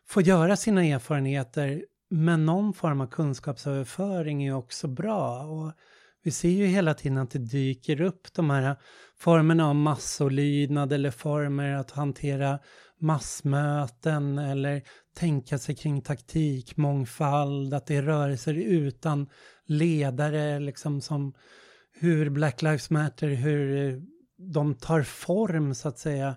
få 0.09 0.21
göra 0.21 0.57
sina 0.57 0.85
erfarenheter, 0.85 1.85
men 2.11 2.47
någon 2.47 2.75
form 2.75 3.01
av 3.01 3.07
kunskapsöverföring 3.07 4.45
är 4.45 4.55
också 4.55 4.89
bra. 4.89 5.43
Och 5.43 5.73
vi 6.23 6.31
ser 6.31 6.49
ju 6.49 6.67
hela 6.67 6.95
tiden 6.95 7.19
att 7.19 7.31
det 7.31 7.39
dyker 7.39 8.01
upp 8.01 8.33
de 8.35 8.51
här 8.51 8.77
formerna 9.19 9.69
av 9.69 9.75
massolydnad 9.75 10.93
eller 10.93 11.11
former 11.11 11.73
att 11.73 11.91
hantera 11.91 12.59
massmöten 13.01 14.39
eller 14.39 14.83
tänka 15.17 15.59
sig 15.59 15.75
kring 15.75 16.03
taktik, 16.03 16.77
mångfald, 16.77 17.75
att 17.75 17.87
det 17.87 17.97
är 17.97 18.03
rörelser 18.03 18.55
utan 18.55 19.29
ledare, 19.67 20.59
liksom 20.59 21.01
som 21.01 21.35
hur 21.93 22.31
Black 22.31 22.63
Lives 22.63 22.91
Matter, 22.91 23.29
hur 23.29 24.01
de 24.39 24.75
tar 24.75 25.03
form 25.03 25.75
så 25.75 25.89
att 25.89 25.99
säga 25.99 26.37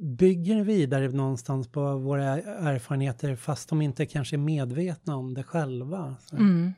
bygger 0.00 0.64
vidare 0.64 1.08
någonstans 1.08 1.68
på 1.68 1.96
våra 1.96 2.24
erfarenheter 2.42 3.36
fast 3.36 3.68
de 3.68 3.82
inte 3.82 4.06
kanske 4.06 4.36
är 4.36 4.38
medvetna 4.38 5.16
om 5.16 5.34
det 5.34 5.42
själva. 5.42 6.16
Mm. 6.32 6.72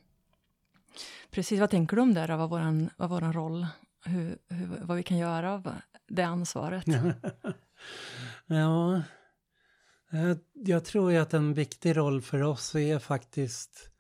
Precis, 1.31 1.61
vad 1.61 1.71
tänker 1.71 1.97
du 1.97 2.03
om 2.03 2.15
det 2.15 2.27
då, 2.27 2.37
vad 2.37 2.51
våran, 2.51 2.91
vad 2.97 3.11
våran 3.11 3.33
roll, 3.33 3.67
hur, 4.05 4.39
hur, 4.49 4.69
vad 4.83 4.97
vi 4.97 5.03
kan 5.03 5.19
göra 5.19 5.53
av 5.53 5.75
det 6.09 6.23
ansvaret? 6.23 6.85
ja, 8.47 9.03
jag 10.53 10.85
tror 10.85 11.13
ju 11.13 11.19
att 11.19 11.35
en 11.35 11.55
viktig 11.55 11.97
roll 11.97 12.23
för 12.23 12.43
oss 12.43 12.75
är 12.75 12.99
faktiskt 12.99 13.91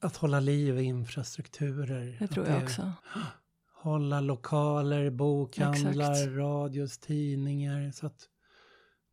att 0.00 0.16
hålla 0.16 0.40
liv 0.40 0.78
i 0.78 0.82
infrastrukturer. 0.82 2.16
Det 2.18 2.28
tror 2.28 2.46
jag 2.46 2.62
också. 2.62 2.92
hålla 3.74 4.20
lokaler, 4.20 5.10
bokhandlar, 5.10 6.12
Exakt. 6.12 6.36
radios, 6.36 6.98
tidningar. 6.98 7.90
Så 7.90 8.06
att, 8.06 8.28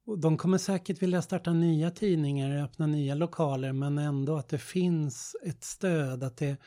och 0.06 0.20
de 0.20 0.38
kommer 0.38 0.58
säkert 0.58 1.02
vilja 1.02 1.22
starta 1.22 1.54
nya 1.54 1.92
tidningar, 1.92 2.64
öppna 2.64 2.88
nya 2.88 3.16
lokaler, 3.16 3.74
men 3.74 3.98
ändå 3.98 4.38
att 4.38 4.50
det 4.50 4.58
finns 4.58 5.36
ett 5.44 5.64
stöd. 5.64 6.24
Att 6.24 6.38
det, 6.38 6.58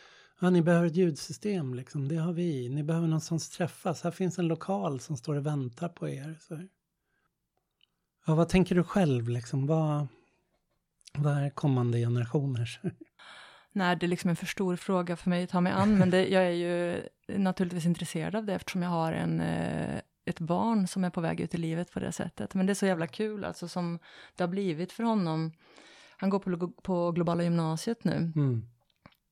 ja, 0.40 0.50
ni 0.50 0.62
behöver 0.62 0.86
ett 0.86 0.96
ljudsystem, 0.96 1.74
liksom. 1.74 2.08
det 2.08 2.16
har 2.16 2.32
vi. 2.32 2.68
Ni 2.68 2.82
behöver 2.82 3.08
någon 3.08 3.20
som 3.20 3.38
träffas. 3.38 4.02
Här 4.02 4.10
finns 4.10 4.38
en 4.38 4.48
lokal 4.48 5.00
som 5.00 5.16
står 5.16 5.34
och 5.34 5.46
väntar 5.46 5.88
på 5.88 6.08
er. 6.08 6.38
Så. 6.40 6.66
Ja, 8.26 8.34
vad 8.34 8.48
tänker 8.48 8.74
du 8.74 8.84
själv? 8.84 9.28
Liksom? 9.28 9.66
Vad, 9.66 10.06
vad 11.14 11.32
är 11.32 11.50
kommande 11.50 11.98
generationers? 11.98 12.80
Nej, 13.72 13.96
det 13.96 14.06
är 14.06 14.08
liksom 14.08 14.30
en 14.30 14.36
för 14.36 14.46
stor 14.46 14.76
fråga 14.76 15.16
för 15.16 15.30
mig 15.30 15.44
att 15.44 15.50
ta 15.50 15.60
mig 15.60 15.72
an, 15.72 15.98
men 15.98 16.10
det, 16.10 16.28
jag 16.28 16.46
är 16.46 16.50
ju 16.50 17.02
naturligtvis 17.28 17.86
intresserad 17.86 18.34
av 18.34 18.44
det 18.44 18.54
eftersom 18.54 18.82
jag 18.82 18.90
har 18.90 19.12
en, 19.12 19.40
eh, 19.40 20.00
ett 20.26 20.40
barn 20.40 20.86
som 20.86 21.04
är 21.04 21.10
på 21.10 21.20
väg 21.20 21.40
ut 21.40 21.54
i 21.54 21.58
livet 21.58 21.92
på 21.92 22.00
det 22.00 22.12
sättet. 22.12 22.54
Men 22.54 22.66
det 22.66 22.72
är 22.72 22.74
så 22.74 22.86
jävla 22.86 23.06
kul 23.06 23.44
alltså 23.44 23.68
som 23.68 23.98
det 24.36 24.42
har 24.42 24.48
blivit 24.48 24.92
för 24.92 25.02
honom. 25.02 25.52
Han 26.16 26.30
går 26.30 26.38
på, 26.38 26.68
på 26.82 27.12
globala 27.12 27.42
gymnasiet 27.42 28.04
nu 28.04 28.32
Mm. 28.36 28.62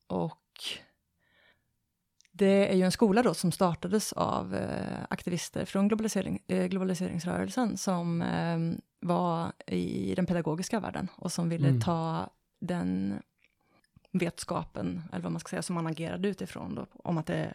och 0.07 0.41
det 2.33 2.71
är 2.73 2.77
ju 2.77 2.83
en 2.83 2.93
skola 2.93 3.23
då 3.23 3.35
som 3.35 3.53
startades 3.53 4.13
av 4.13 4.55
eh, 4.55 4.99
aktivister 5.11 5.65
från 5.65 5.89
globalisering, 5.89 6.43
eh, 6.49 6.67
globaliseringsrörelsen 6.67 7.77
som 7.77 8.23
eh, 8.23 8.59
var 9.01 9.53
i 9.67 10.15
den 10.15 10.27
pedagogiska 10.27 10.81
världen 10.81 11.09
och 11.17 11.33
som 11.33 11.49
ville 11.49 11.69
Mm. 11.69 11.81
ta 11.81 12.31
den 12.61 13.23
vetskapen, 14.13 15.03
eller 15.13 15.23
vad 15.23 15.33
man 15.33 15.41
ska 15.41 15.49
säga, 15.49 15.63
som 15.63 15.75
man 15.75 15.87
agerade 15.87 16.29
utifrån 16.29 16.75
då, 16.75 16.87
om 16.93 17.19
att 17.19 17.27
det 17.27 17.55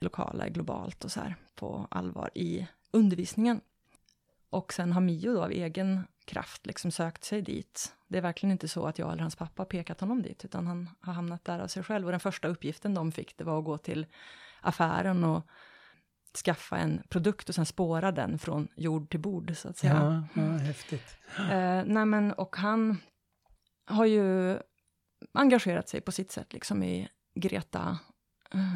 lokala, 0.00 0.48
globalt 0.48 1.04
och 1.04 1.12
så 1.12 1.20
här, 1.20 1.36
på 1.54 1.86
allvar 1.90 2.30
i 2.34 2.66
undervisningen. 2.90 3.60
Och 4.50 4.72
sen 4.72 4.92
har 4.92 5.00
Mio 5.00 5.32
då 5.32 5.44
av 5.44 5.50
egen 5.50 6.06
kraft 6.24 6.66
liksom 6.66 6.90
sökt 6.90 7.24
sig 7.24 7.42
dit. 7.42 7.94
Det 8.08 8.18
är 8.18 8.22
verkligen 8.22 8.52
inte 8.52 8.68
så 8.68 8.86
att 8.86 8.98
jag 8.98 9.12
eller 9.12 9.22
hans 9.22 9.36
pappa 9.36 9.62
har 9.62 9.66
pekat 9.66 10.00
honom 10.00 10.22
dit, 10.22 10.44
utan 10.44 10.66
han 10.66 10.90
har 11.00 11.12
hamnat 11.12 11.44
där 11.44 11.58
av 11.58 11.68
sig 11.68 11.82
själv. 11.82 12.06
Och 12.06 12.10
den 12.10 12.20
första 12.20 12.48
uppgiften 12.48 12.94
de 12.94 13.12
fick, 13.12 13.36
det 13.36 13.44
var 13.44 13.58
att 13.58 13.64
gå 13.64 13.78
till 13.78 14.06
affären 14.60 15.24
och 15.24 15.46
skaffa 16.44 16.78
en 16.78 17.02
produkt 17.08 17.48
och 17.48 17.54
sen 17.54 17.66
spåra 17.66 18.12
den 18.12 18.38
från 18.38 18.68
jord 18.76 19.10
till 19.10 19.20
bord, 19.20 19.56
så 19.56 19.68
att 19.68 19.76
säga. 19.76 20.26
Ja, 20.34 20.42
ja, 20.42 20.48
häftigt. 20.56 21.16
Eh, 21.38 21.82
nej 21.84 22.06
men, 22.06 22.32
och 22.32 22.56
han 22.56 22.98
har 23.84 24.06
ju 24.06 24.58
engagerat 25.32 25.88
sig 25.88 26.00
på 26.00 26.12
sitt 26.12 26.32
sätt 26.32 26.52
liksom 26.52 26.82
i 26.82 27.08
Greta, 27.34 27.98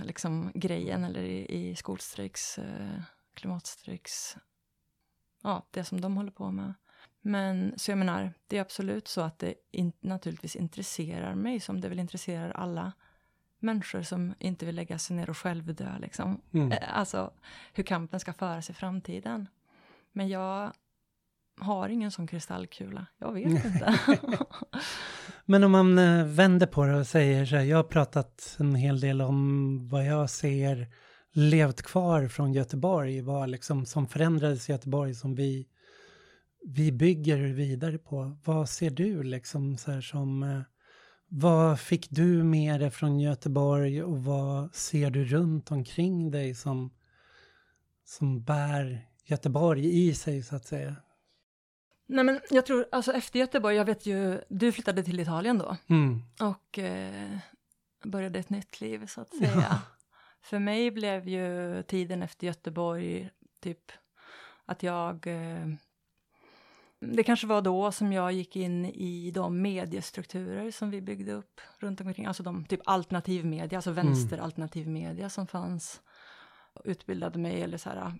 liksom 0.04 0.52
grejen 0.54 1.04
eller 1.04 1.22
i, 1.22 1.46
i 1.70 1.76
skolstrejks, 1.76 2.58
eh, 2.58 3.02
klimatstrejks, 3.34 4.36
ja, 5.42 5.66
det 5.70 5.84
som 5.84 6.00
de 6.00 6.16
håller 6.16 6.30
på 6.30 6.50
med. 6.50 6.74
Men 7.20 7.74
så 7.76 7.90
jag 7.90 7.98
menar, 7.98 8.32
det 8.46 8.56
är 8.56 8.60
absolut 8.60 9.08
så 9.08 9.20
att 9.20 9.38
det 9.38 9.54
in, 9.70 9.92
naturligtvis 10.00 10.56
intresserar 10.56 11.34
mig 11.34 11.60
som 11.60 11.80
det 11.80 11.88
väl 11.88 11.98
intresserar 11.98 12.50
alla 12.50 12.92
människor 13.58 14.02
som 14.02 14.34
inte 14.38 14.66
vill 14.66 14.74
lägga 14.74 14.98
sig 14.98 15.16
ner 15.16 15.30
och 15.30 15.38
självdö 15.38 15.98
liksom. 15.98 16.40
Mm. 16.52 16.72
Eh, 16.72 16.98
Alltså 16.98 17.32
hur 17.72 17.84
kampen 17.84 18.20
ska 18.20 18.32
föras 18.32 18.70
i 18.70 18.74
framtiden. 18.74 19.48
Men 20.12 20.28
jag 20.28 20.72
har 21.60 21.88
ingen 21.88 22.10
sån 22.10 22.26
kristallkula. 22.26 23.06
Jag 23.18 23.32
vet 23.32 23.64
inte. 23.64 23.98
Men 25.50 25.64
om 25.64 25.72
man 25.72 25.98
eh, 25.98 26.24
vänder 26.24 26.66
på 26.66 26.84
det 26.84 26.94
och 26.94 27.06
säger 27.06 27.46
så 27.46 27.56
här, 27.56 27.64
jag 27.64 27.76
har 27.76 27.84
pratat 27.84 28.56
en 28.58 28.74
hel 28.74 29.00
del 29.00 29.20
om 29.20 29.88
vad 29.88 30.06
jag 30.06 30.30
ser 30.30 30.88
levt 31.32 31.82
kvar 31.82 32.28
från 32.28 32.52
Göteborg, 32.52 33.20
vad 33.20 33.50
liksom 33.50 33.86
som 33.86 34.06
förändrades 34.06 34.68
i 34.68 34.72
Göteborg 34.72 35.14
som 35.14 35.34
vi, 35.34 35.66
vi 36.66 36.92
bygger 36.92 37.38
vidare 37.38 37.98
på. 37.98 38.36
Vad 38.44 38.68
ser 38.68 38.90
du 38.90 39.22
liksom 39.22 39.76
så 39.76 39.90
här 39.90 40.00
som, 40.00 40.42
eh, 40.42 40.60
vad 41.28 41.80
fick 41.80 42.10
du 42.10 42.42
med 42.42 42.80
dig 42.80 42.90
från 42.90 43.20
Göteborg 43.20 44.02
och 44.02 44.24
vad 44.24 44.74
ser 44.74 45.10
du 45.10 45.24
runt 45.24 45.70
omkring 45.70 46.30
dig 46.30 46.54
som, 46.54 46.90
som 48.04 48.42
bär 48.42 49.06
Göteborg 49.24 50.08
i 50.08 50.14
sig 50.14 50.42
så 50.42 50.56
att 50.56 50.64
säga? 50.64 50.96
Nej 52.10 52.24
men 52.24 52.40
jag 52.50 52.66
tror, 52.66 52.86
alltså 52.92 53.12
efter 53.12 53.38
Göteborg, 53.38 53.76
jag 53.76 53.84
vet 53.84 54.06
ju, 54.06 54.40
du 54.48 54.72
flyttade 54.72 55.02
till 55.02 55.20
Italien 55.20 55.58
då 55.58 55.76
Mm. 55.88 56.22
och 56.40 56.78
eh, 56.78 57.38
började 58.04 58.38
ett 58.38 58.50
nytt 58.50 58.80
liv 58.80 59.06
så 59.06 59.20
att 59.20 59.34
säga. 59.34 59.82
För 60.40 60.58
mig 60.58 60.90
blev 60.90 61.28
ju 61.28 61.82
tiden 61.82 62.22
efter 62.22 62.46
Göteborg 62.46 63.30
typ 63.60 63.92
att 64.64 64.82
jag 64.82 65.26
eh, 65.26 65.66
det 67.00 67.22
kanske 67.22 67.46
var 67.46 67.62
då 67.62 67.92
som 67.92 68.12
jag 68.12 68.32
gick 68.32 68.56
in 68.56 68.84
i 68.86 69.30
de 69.30 69.62
mediestrukturer 69.62 70.70
som 70.70 70.90
vi 70.90 71.00
byggde 71.00 71.32
upp 71.32 71.60
runt 71.78 72.00
omkring, 72.00 72.26
alltså 72.26 72.42
de 72.42 72.64
typ 72.64 72.80
alternativ 72.84 73.46
media, 73.46 73.78
alltså 73.78 73.90
vänster 73.90 74.38
alternativ 74.38 74.88
media 74.88 75.30
som 75.30 75.46
fanns. 75.46 76.00
Utbildade 76.84 77.38
mig, 77.38 77.62
eller 77.62 77.78
så 77.78 77.90
här, 77.90 78.14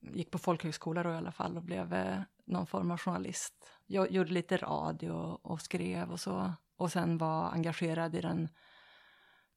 gick 0.00 0.30
på 0.30 0.38
folkhögskola 0.38 1.02
då 1.02 1.10
i 1.10 1.16
alla 1.16 1.32
fall 1.32 1.56
och 1.56 1.62
blev 1.62 1.94
eh, 1.94 2.20
någon 2.48 2.66
form 2.66 2.90
av 2.90 2.98
journalist. 2.98 3.54
Jag 3.86 4.10
gjorde 4.10 4.32
lite 4.32 4.56
radio 4.56 5.10
och 5.42 5.60
skrev 5.60 6.12
och 6.12 6.20
så. 6.20 6.52
Och 6.76 6.92
sen 6.92 7.18
var 7.18 7.50
engagerad 7.50 8.14
i 8.14 8.20
den 8.20 8.48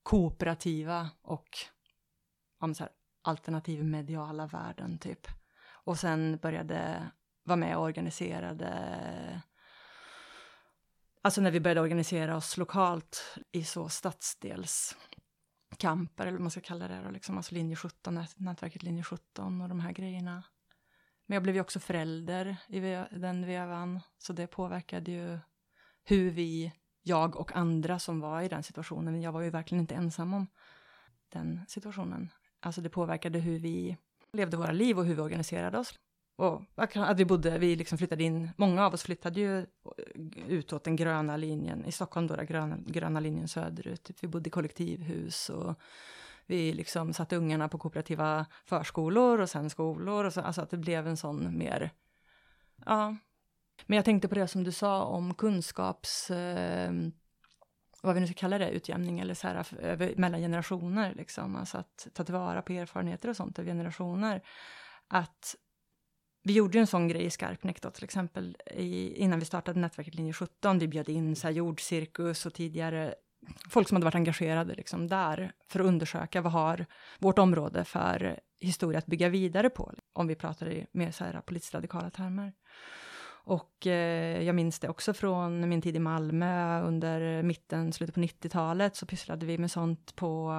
kooperativa 0.03 1.09
och 1.21 1.49
så 2.59 2.83
här, 2.83 2.89
alternativmediala 3.21 4.47
världen 4.47 4.99
typ. 4.99 5.27
Och 5.83 5.99
sen 5.99 6.39
började 6.41 7.11
vara 7.43 7.57
med 7.57 7.77
och 7.77 7.83
organiserade 7.83 9.41
Alltså 11.23 11.41
när 11.41 11.51
vi 11.51 11.59
började 11.59 11.81
organisera 11.81 12.35
oss 12.35 12.57
lokalt 12.57 13.37
i 13.51 13.63
så 13.63 13.89
stadsdelskamper, 13.89 16.27
eller 16.27 16.31
vad 16.31 16.41
man 16.41 16.51
ska 16.51 16.61
kalla 16.61 16.87
det, 16.87 17.01
då, 17.03 17.11
liksom, 17.11 17.37
alltså 17.37 17.55
linje 17.55 17.75
17, 17.75 18.25
nätverket 18.35 18.83
linje 18.83 19.03
17 19.03 19.61
och 19.61 19.69
de 19.69 19.79
här 19.79 19.91
grejerna. 19.91 20.43
Men 21.31 21.35
jag 21.35 21.43
blev 21.43 21.55
ju 21.55 21.61
också 21.61 21.79
förälder 21.79 22.57
i 22.67 22.79
den 23.11 23.45
vevan, 23.45 23.99
så 24.17 24.33
det 24.33 24.47
påverkade 24.47 25.11
ju 25.11 25.39
hur 26.03 26.31
vi, 26.31 26.73
jag 27.01 27.35
och 27.35 27.55
andra 27.55 27.99
som 27.99 28.19
var 28.19 28.41
i 28.41 28.47
den 28.47 28.63
situationen, 28.63 29.13
men 29.13 29.21
jag 29.21 29.31
var 29.31 29.41
ju 29.41 29.49
verkligen 29.49 29.81
inte 29.81 29.95
ensam 29.95 30.33
om 30.33 30.47
den 31.29 31.59
situationen. 31.67 32.29
Alltså 32.59 32.81
det 32.81 32.89
påverkade 32.89 33.39
hur 33.39 33.59
vi 33.59 33.97
levde 34.33 34.57
våra 34.57 34.71
liv 34.71 34.99
och 34.99 35.05
hur 35.05 35.15
vi 35.15 35.21
organiserade 35.21 35.77
oss. 35.77 35.93
Och 36.35 36.61
att 36.75 37.19
vi 37.19 37.25
bodde, 37.25 37.57
vi 37.57 37.75
liksom 37.75 37.97
flyttade 37.97 38.23
in, 38.23 38.49
många 38.57 38.85
av 38.85 38.93
oss 38.93 39.03
flyttade 39.03 39.39
ju 39.39 39.65
utåt 40.47 40.83
den 40.83 40.95
gröna 40.95 41.37
linjen, 41.37 41.85
i 41.85 41.91
Stockholm 41.91 42.27
då, 42.27 42.35
den 42.35 42.45
gröna, 42.45 42.77
gröna 42.85 43.19
linjen 43.19 43.47
söderut. 43.47 44.03
Typ, 44.03 44.23
vi 44.23 44.27
bodde 44.27 44.47
i 44.47 44.51
kollektivhus 44.51 45.49
och 45.49 45.79
vi 46.51 46.73
liksom 46.73 47.13
satte 47.13 47.35
ungarna 47.35 47.69
på 47.69 47.77
kooperativa 47.77 48.45
förskolor 48.65 49.41
och 49.41 49.49
sen 49.49 49.69
skolor. 49.69 50.25
Och 50.25 50.33
så, 50.33 50.41
alltså 50.41 50.61
att 50.61 50.69
det 50.69 50.77
blev 50.77 51.07
en 51.07 51.17
sån 51.17 51.57
mer, 51.57 51.91
ja. 52.85 53.15
Men 53.85 53.95
jag 53.95 54.05
tänkte 54.05 54.27
på 54.27 54.35
det 54.35 54.47
som 54.47 54.63
du 54.63 54.71
sa 54.71 55.03
om 55.03 55.33
kunskaps, 55.33 56.31
eh, 56.31 56.91
vad 58.01 58.15
vi 58.15 58.21
nu 58.21 58.27
ska 58.27 58.33
kalla 58.33 58.57
det, 58.57 58.69
utjämning 58.69 59.19
eller 59.19 59.33
så 59.33 59.47
här 59.47 59.65
över, 59.79 60.13
mellan 60.17 60.39
generationer 60.39 61.13
liksom. 61.15 61.55
Alltså 61.55 61.77
att 61.77 62.07
ta 62.13 62.23
tillvara 62.23 62.61
på 62.61 62.73
erfarenheter 62.73 63.29
och 63.29 63.35
sånt 63.35 63.59
över 63.59 63.69
generationer. 63.69 64.41
Att 65.07 65.55
vi 66.43 66.53
gjorde 66.53 66.77
ju 66.77 66.81
en 66.81 66.87
sån 66.87 67.07
grej 67.07 67.25
i 67.25 67.29
Skarpnäck 67.29 67.81
då 67.81 67.89
till 67.89 68.03
exempel 68.03 68.57
i, 68.71 69.15
innan 69.15 69.39
vi 69.39 69.45
startade 69.45 69.79
nätverket 69.79 70.15
linje 70.15 70.33
17. 70.33 70.79
Vi 70.79 70.87
bjöd 70.87 71.09
in 71.09 71.35
så 71.35 71.47
här 71.47 71.53
jordcirkus 71.53 72.45
och 72.45 72.53
tidigare 72.53 73.15
folk 73.69 73.87
som 73.87 73.95
hade 73.95 74.05
varit 74.05 74.15
engagerade 74.15 74.75
liksom 74.75 75.07
där 75.07 75.51
för 75.67 75.79
att 75.79 75.85
undersöka 75.85 76.41
vad 76.41 76.53
har 76.53 76.85
vårt 77.19 77.39
område 77.39 77.83
för 77.83 78.39
historia 78.59 78.99
att 78.99 79.05
bygga 79.05 79.29
vidare 79.29 79.69
på, 79.69 79.93
om 80.13 80.27
vi 80.27 80.35
pratar 80.35 80.69
i 80.69 80.87
mer 80.91 81.11
så 81.11 81.23
här 81.23 81.41
politiskt 81.41 81.73
radikala 81.73 82.09
termer. 82.09 82.53
Och 83.43 83.87
eh, 83.87 84.43
jag 84.43 84.55
minns 84.55 84.79
det 84.79 84.89
också 84.89 85.13
från 85.13 85.69
min 85.69 85.81
tid 85.81 85.95
i 85.95 85.99
Malmö 85.99 86.81
under 86.81 87.43
mitten, 87.43 87.93
slutet 87.93 88.15
på 88.15 88.21
90-talet 88.21 88.95
så 88.95 89.05
pysslade 89.05 89.45
vi 89.45 89.57
med 89.57 89.71
sånt 89.71 90.15
på 90.15 90.51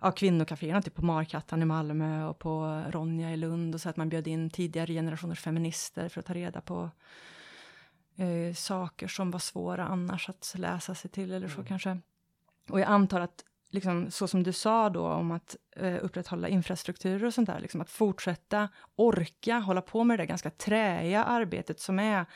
ja, 0.00 0.12
kvinnokaféerna, 0.12 0.82
typ 0.82 0.94
på 0.94 1.04
Markattan 1.04 1.62
i 1.62 1.64
Malmö 1.64 2.24
och 2.24 2.38
på 2.38 2.84
Ronja 2.88 3.32
i 3.32 3.36
Lund 3.36 3.74
och 3.74 3.80
så 3.80 3.88
att 3.88 3.96
man 3.96 4.08
bjöd 4.08 4.28
in 4.28 4.50
tidigare 4.50 4.92
generationers 4.92 5.40
feminister 5.40 6.08
för 6.08 6.20
att 6.20 6.26
ta 6.26 6.34
reda 6.34 6.60
på 6.60 6.90
eh, 8.20 8.54
saker 8.54 9.08
som 9.08 9.30
var 9.30 9.38
svåra 9.38 9.84
annars 9.84 10.28
att 10.28 10.54
läsa 10.56 10.94
sig 10.94 11.10
till 11.10 11.32
eller 11.32 11.48
så 11.48 11.54
Mm. 11.54 11.66
kanske. 11.66 11.98
Och 12.70 12.80
jag 12.80 12.88
antar 12.88 13.20
att 13.20 13.44
liksom, 13.70 14.10
så 14.10 14.28
som 14.28 14.42
du 14.42 14.52
sa 14.52 14.90
då 14.90 15.06
om 15.06 15.30
att 15.30 15.56
eh, 15.76 15.96
upprätthålla 16.02 16.48
infrastrukturer 16.48 17.24
och 17.24 17.34
sånt 17.34 17.46
där, 17.48 17.60
liksom 17.60 17.80
att 17.80 17.90
fortsätta 17.90 18.68
orka 18.96 19.58
hålla 19.58 19.82
på 19.82 20.04
med 20.04 20.18
det 20.18 20.22
där 20.22 20.28
ganska 20.28 20.50
träiga 20.50 21.24
arbetet 21.24 21.80
som 21.80 21.98
är, 21.98 22.26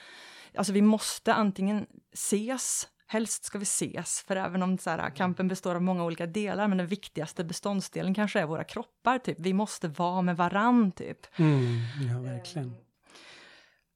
alltså 0.54 0.72
vi 0.72 0.82
måste 0.82 1.34
antingen 1.34 1.86
ses 2.12 2.88
helst 3.06 3.44
ska 3.44 3.58
vi 3.58 3.62
ses, 3.62 4.24
för 4.26 4.36
även 4.36 4.62
om 4.62 4.78
så 4.78 4.90
här, 4.90 5.10
kampen 5.10 5.48
består 5.48 5.74
av 5.74 5.82
många 5.82 6.04
olika 6.04 6.26
delar, 6.26 6.68
men 6.68 6.78
den 6.78 6.86
viktigaste 6.86 7.44
beståndsdelen 7.44 8.14
kanske 8.14 8.40
är 8.40 8.46
våra 8.46 8.64
kroppar, 8.64 9.18
typ. 9.18 9.40
Vi 9.40 9.52
måste 9.52 9.88
vara 9.88 10.22
med 10.22 10.36
varann, 10.36 10.92
typ. 10.92 11.38
Mm, 11.38 11.78
ja, 12.10 12.18
verkligen. 12.32 12.74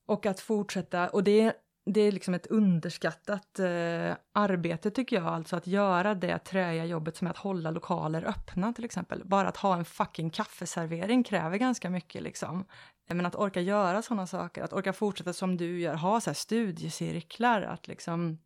Och 0.07 0.26
att 0.26 0.41
fortsätta, 0.41 1.09
och 1.09 1.24
det, 1.24 1.53
det 1.93 2.01
är 2.01 2.12
liksom 2.12 2.34
ett 2.34 2.47
underskattat 2.47 3.59
eh, 3.59 4.16
arbete 4.32 4.91
tycker 4.91 5.16
jag, 5.16 5.26
alltså 5.26 5.57
att 5.57 5.66
göra 5.66 6.14
det 6.14 6.39
träiga 6.39 6.84
jobbet 6.84 7.16
som 7.16 7.26
är 7.26 7.30
att 7.30 7.36
hålla 7.36 7.70
lokaler 7.70 8.24
öppna 8.28 8.72
till 8.72 8.84
exempel. 8.84 9.22
Bara 9.24 9.49
att 9.49 9.57
ha 9.57 9.76
en 9.76 9.84
fucking 9.84 10.30
kaffeservering 10.30 11.24
kräver 11.24 11.59
ganska 11.59 11.91
mycket 11.91 12.22
liksom. 12.22 12.64
Men 13.09 13.26
att 13.26 13.34
orka 13.34 13.61
göra 13.61 14.03
sådana 14.03 14.26
saker, 14.26 14.62
att 14.62 14.72
orka 14.72 14.93
fortsätta 14.93 15.32
som 15.32 15.57
du 15.57 15.80
gör, 15.80 15.95
ha 15.95 16.20
så 16.20 16.30
här 16.30 16.34
studiecirklar, 16.34 17.62
att 17.62 17.89
liksom 17.89 18.39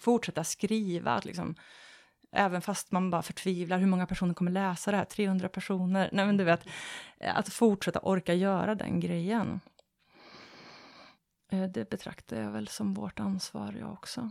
fortsätta 0.00 0.44
skriva, 0.44 1.12
att 1.12 1.24
liksom 1.24 1.54
Även 2.32 2.62
fast 2.62 2.92
man 2.92 3.10
bara 3.10 3.22
förtvivlar, 3.22 3.78
hur 3.78 3.86
många 3.86 4.06
personer 4.06 4.34
kommer 4.34 4.50
läsa 4.50 4.90
det 4.90 4.96
här? 4.96 5.04
300 5.04 5.48
personer? 5.48 6.08
Nej 6.12 6.26
men 6.26 6.36
du 6.36 6.44
vet, 6.44 6.60
att 7.20 7.48
fortsätta 7.48 8.00
orka 8.02 8.34
göra 8.34 8.74
den 8.74 9.00
grejen. 9.00 9.60
Eh, 11.50 11.64
det 11.64 11.90
betraktar 11.90 12.40
jag 12.40 12.50
väl 12.50 12.68
som 12.68 12.94
vårt 12.94 13.20
ansvar 13.20 13.76
jag 13.80 13.92
också. 13.92 14.30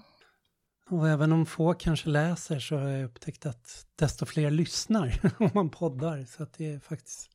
Och 0.90 1.10
även 1.10 1.32
om 1.32 1.46
få 1.46 1.74
kanske 1.74 2.10
läser 2.10 2.60
så 2.60 2.78
har 2.78 2.90
jag 2.90 3.06
upptäckt 3.06 3.46
att 3.46 3.86
desto 3.96 4.26
fler 4.26 4.52
lyssnar 4.52 5.20
om 5.40 5.50
man 5.54 5.70
poddar. 5.70 6.26
Så 6.26 6.44
att 6.44 6.54
det 6.54 6.74
är 6.74 6.80
faktiskt 6.80 7.30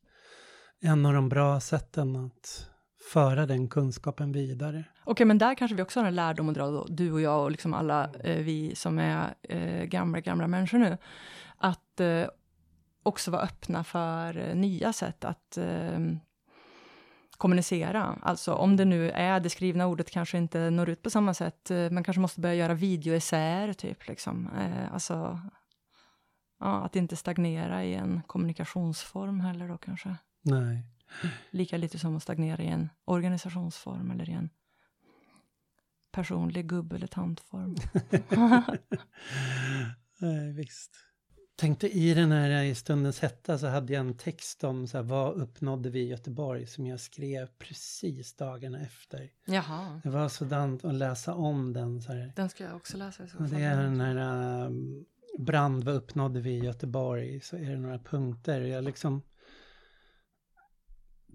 en 0.81 1.05
av 1.05 1.13
de 1.13 1.29
bra 1.29 1.59
sätten 1.59 2.15
att 2.15 2.69
föra 3.11 3.45
den 3.45 3.67
kunskapen 3.67 4.31
vidare. 4.31 4.83
Okej, 5.03 5.25
men 5.25 5.37
där 5.37 5.55
kanske 5.55 5.75
vi 5.75 5.83
också 5.83 5.99
har 5.99 6.07
en 6.07 6.15
lärdom 6.15 6.49
att 6.49 6.55
dra, 6.55 6.67
då, 6.67 6.85
du 6.89 7.11
och 7.11 7.21
jag 7.21 7.43
och 7.43 7.51
liksom 7.51 7.73
alla 7.73 8.09
eh, 8.19 8.43
vi 8.43 8.75
som 8.75 8.99
är 8.99 9.35
eh, 9.41 9.83
gamla, 9.83 10.19
gamla 10.19 10.47
människor 10.47 10.77
nu. 10.77 10.97
Att 11.57 11.99
eh, 11.99 12.25
också 13.03 13.31
vara 13.31 13.41
öppna 13.41 13.83
för 13.83 14.37
eh, 14.37 14.55
nya 14.55 14.93
sätt 14.93 15.25
att 15.25 15.57
eh, 15.57 15.99
kommunicera. 17.37 18.19
Alltså 18.21 18.53
om 18.53 18.75
det 18.75 18.85
nu 18.85 19.09
är 19.09 19.39
det 19.39 19.49
skrivna 19.49 19.87
ordet 19.87 20.09
kanske 20.09 20.37
inte 20.37 20.69
når 20.69 20.89
ut 20.89 21.01
på 21.01 21.09
samma 21.09 21.33
sätt. 21.33 21.71
Eh, 21.71 21.89
man 21.89 22.03
kanske 22.03 22.21
måste 22.21 22.41
börja 22.41 22.55
göra 22.55 22.73
videoessäer, 22.73 23.73
typ. 23.73 24.07
Liksom. 24.07 24.49
Eh, 24.57 24.93
alltså, 24.93 25.39
ja, 26.59 26.85
att 26.85 26.95
inte 26.95 27.15
stagnera 27.15 27.83
i 27.83 27.93
en 27.93 28.21
kommunikationsform 28.27 29.39
heller 29.39 29.67
då 29.67 29.77
kanske. 29.77 30.15
Nej. 30.41 30.83
Lika 31.49 31.77
lite 31.77 31.99
som 31.99 32.15
att 32.17 32.23
stagnera 32.23 32.63
i 32.63 32.67
en 32.67 32.89
organisationsform 33.05 34.11
eller 34.11 34.29
i 34.29 34.33
en 34.33 34.49
personlig 36.11 36.67
gubb 36.67 36.93
eller 36.93 37.07
tantform. 37.07 37.75
Nej, 40.19 40.53
visst 40.53 41.12
tänkte 41.55 41.97
i 41.97 42.13
den 42.13 42.31
här 42.31 42.63
i 42.63 42.75
stundens 42.75 43.19
hetta 43.19 43.57
så 43.57 43.67
hade 43.67 43.93
jag 43.93 43.99
en 43.99 44.17
text 44.17 44.63
om 44.63 44.87
så 44.87 44.97
här, 44.97 45.03
vad 45.03 45.33
uppnådde 45.33 45.89
vi 45.89 45.99
i 45.99 46.07
Göteborg 46.07 46.67
som 46.67 46.87
jag 46.87 46.99
skrev 46.99 47.47
precis 47.59 48.33
dagarna 48.33 48.81
efter. 48.81 49.29
Jaha. 49.45 50.01
Det 50.03 50.09
var 50.09 50.29
sådant 50.29 50.85
att 50.85 50.93
läsa 50.93 51.33
om 51.33 51.73
den. 51.73 52.01
Så 52.01 52.13
här. 52.13 52.33
Den 52.35 52.49
ska 52.49 52.63
jag 52.63 52.75
också 52.75 52.97
läsa 52.97 53.27
så. 53.27 53.37
Det 53.37 53.61
är 53.61 53.77
den 53.77 54.01
här 54.01 54.65
um, 54.65 55.05
brand, 55.37 55.83
vad 55.83 55.95
uppnådde 55.95 56.41
vi 56.41 56.49
i 56.49 56.63
Göteborg? 56.63 57.41
Så 57.41 57.57
är 57.57 57.69
det 57.69 57.79
några 57.79 57.99
punkter. 57.99 58.61
Jag 58.61 58.83
liksom... 58.83 59.21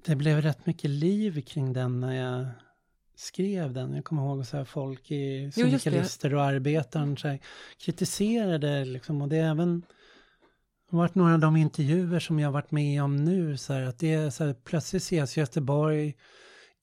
Det 0.04 0.16
blev 0.16 0.42
rätt 0.42 0.66
mycket 0.66 0.90
liv 0.90 1.42
kring 1.42 1.72
den 1.72 2.00
när 2.00 2.12
jag 2.12 2.46
skrev 3.14 3.72
den. 3.72 3.94
Jag 3.94 4.04
kommer 4.04 4.22
ihåg 4.22 4.40
att 4.40 4.68
folk 4.68 5.10
i 5.10 5.52
syndikalister 5.52 6.34
och 6.34 6.42
arbetaren 6.42 7.16
så 7.16 7.28
här, 7.28 7.38
kritiserade 7.78 8.84
liksom. 8.84 9.22
Och 9.22 9.28
det 9.28 9.36
är 9.36 9.50
även 9.50 9.82
det 10.90 10.96
har 10.96 11.02
varit 11.02 11.14
några 11.14 11.34
av 11.34 11.40
de 11.40 11.56
intervjuer 11.56 12.20
som 12.20 12.38
jag 12.38 12.52
varit 12.52 12.70
med 12.70 13.02
om 13.02 13.16
nu, 13.16 13.56
så 13.56 13.72
här, 13.72 13.82
att 13.82 13.98
det 13.98 14.12
är 14.12 14.30
så 14.30 14.44
här, 14.44 14.54
plötsligt 14.64 15.02
ses 15.02 15.36
Göteborg 15.36 16.14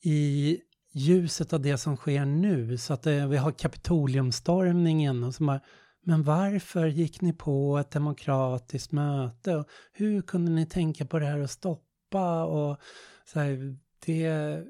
i 0.03 0.59
ljuset 0.93 1.53
av 1.53 1.61
det 1.61 1.77
som 1.77 1.97
sker 1.97 2.25
nu, 2.25 2.77
så 2.77 2.93
att 2.93 3.03
det, 3.03 3.27
vi 3.27 3.37
har 3.37 3.51
Kapitoliumstormningen 3.51 5.23
och 5.23 5.35
så 5.35 5.43
bara, 5.43 5.61
men 6.03 6.23
varför 6.23 6.85
gick 6.85 7.21
ni 7.21 7.33
på 7.33 7.77
ett 7.77 7.91
demokratiskt 7.91 8.91
möte? 8.91 9.55
Och 9.55 9.67
hur 9.93 10.21
kunde 10.21 10.51
ni 10.51 10.65
tänka 10.65 11.05
på 11.05 11.19
det 11.19 11.25
här 11.25 11.39
och 11.39 11.49
stoppa? 11.49 12.43
Och 12.43 12.77
så 13.25 13.39
här, 13.39 13.77
det, 14.05 14.63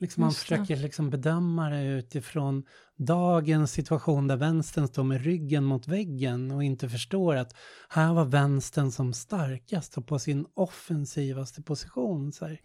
Liksom 0.00 0.20
man 0.20 0.32
försöker 0.32 0.76
liksom 0.76 1.10
bedöma 1.10 1.70
det 1.70 1.84
utifrån 1.84 2.64
dagens 2.96 3.72
situation 3.72 4.28
där 4.28 4.36
vänstern 4.36 4.88
står 4.88 5.04
med 5.04 5.24
ryggen 5.24 5.64
mot 5.64 5.88
väggen 5.88 6.50
och 6.50 6.64
inte 6.64 6.88
förstår 6.88 7.36
att 7.36 7.56
här 7.88 8.12
var 8.12 8.24
vänstern 8.24 8.90
som 8.90 9.12
starkast 9.12 9.98
och 9.98 10.06
på 10.06 10.18
sin 10.18 10.46
offensivaste 10.54 11.62
position. 11.62 12.32
Så. 12.32 12.56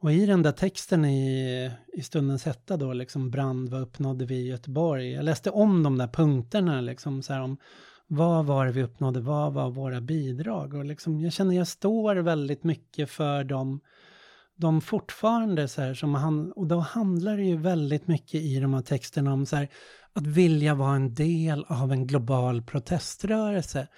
Och 0.00 0.12
i 0.12 0.26
den 0.26 0.42
där 0.42 0.52
texten 0.52 1.04
i, 1.04 1.70
i 1.92 2.02
stundens 2.02 2.44
hetta 2.44 2.76
då, 2.76 2.92
liksom 2.92 3.30
brand, 3.30 3.68
vad 3.68 3.82
uppnådde 3.82 4.26
vi 4.26 4.34
i 4.34 4.48
Göteborg? 4.48 5.12
Jag 5.12 5.24
läste 5.24 5.50
om 5.50 5.82
de 5.82 5.98
där 5.98 6.08
punkterna, 6.08 6.80
liksom 6.80 7.22
så 7.22 7.32
här 7.32 7.42
om 7.42 7.56
vad 8.06 8.46
var 8.46 8.66
det 8.66 8.72
vi 8.72 8.82
uppnådde, 8.82 9.20
vad 9.20 9.52
var 9.52 9.70
våra 9.70 10.00
bidrag? 10.00 10.74
Och 10.74 10.84
liksom, 10.84 11.20
jag 11.20 11.32
känner 11.32 11.56
jag 11.56 11.68
står 11.68 12.16
väldigt 12.16 12.64
mycket 12.64 13.10
för 13.10 13.44
de 13.44 13.80
de 14.60 14.80
fortfarande 14.80 15.68
så 15.68 15.82
här 15.82 15.94
som 15.94 16.14
han, 16.14 16.52
och 16.52 16.66
då 16.66 16.78
handlar 16.78 17.36
det 17.36 17.42
ju 17.42 17.56
väldigt 17.56 18.08
mycket 18.08 18.34
i 18.34 18.60
de 18.60 18.74
här 18.74 18.82
texterna 18.82 19.32
om 19.32 19.46
så 19.46 19.56
här, 19.56 19.68
att 20.12 20.26
vilja 20.26 20.74
vara 20.74 20.96
en 20.96 21.14
del 21.14 21.64
av 21.68 21.92
en 21.92 22.06
global 22.06 22.62
proteströrelse. 22.62 23.88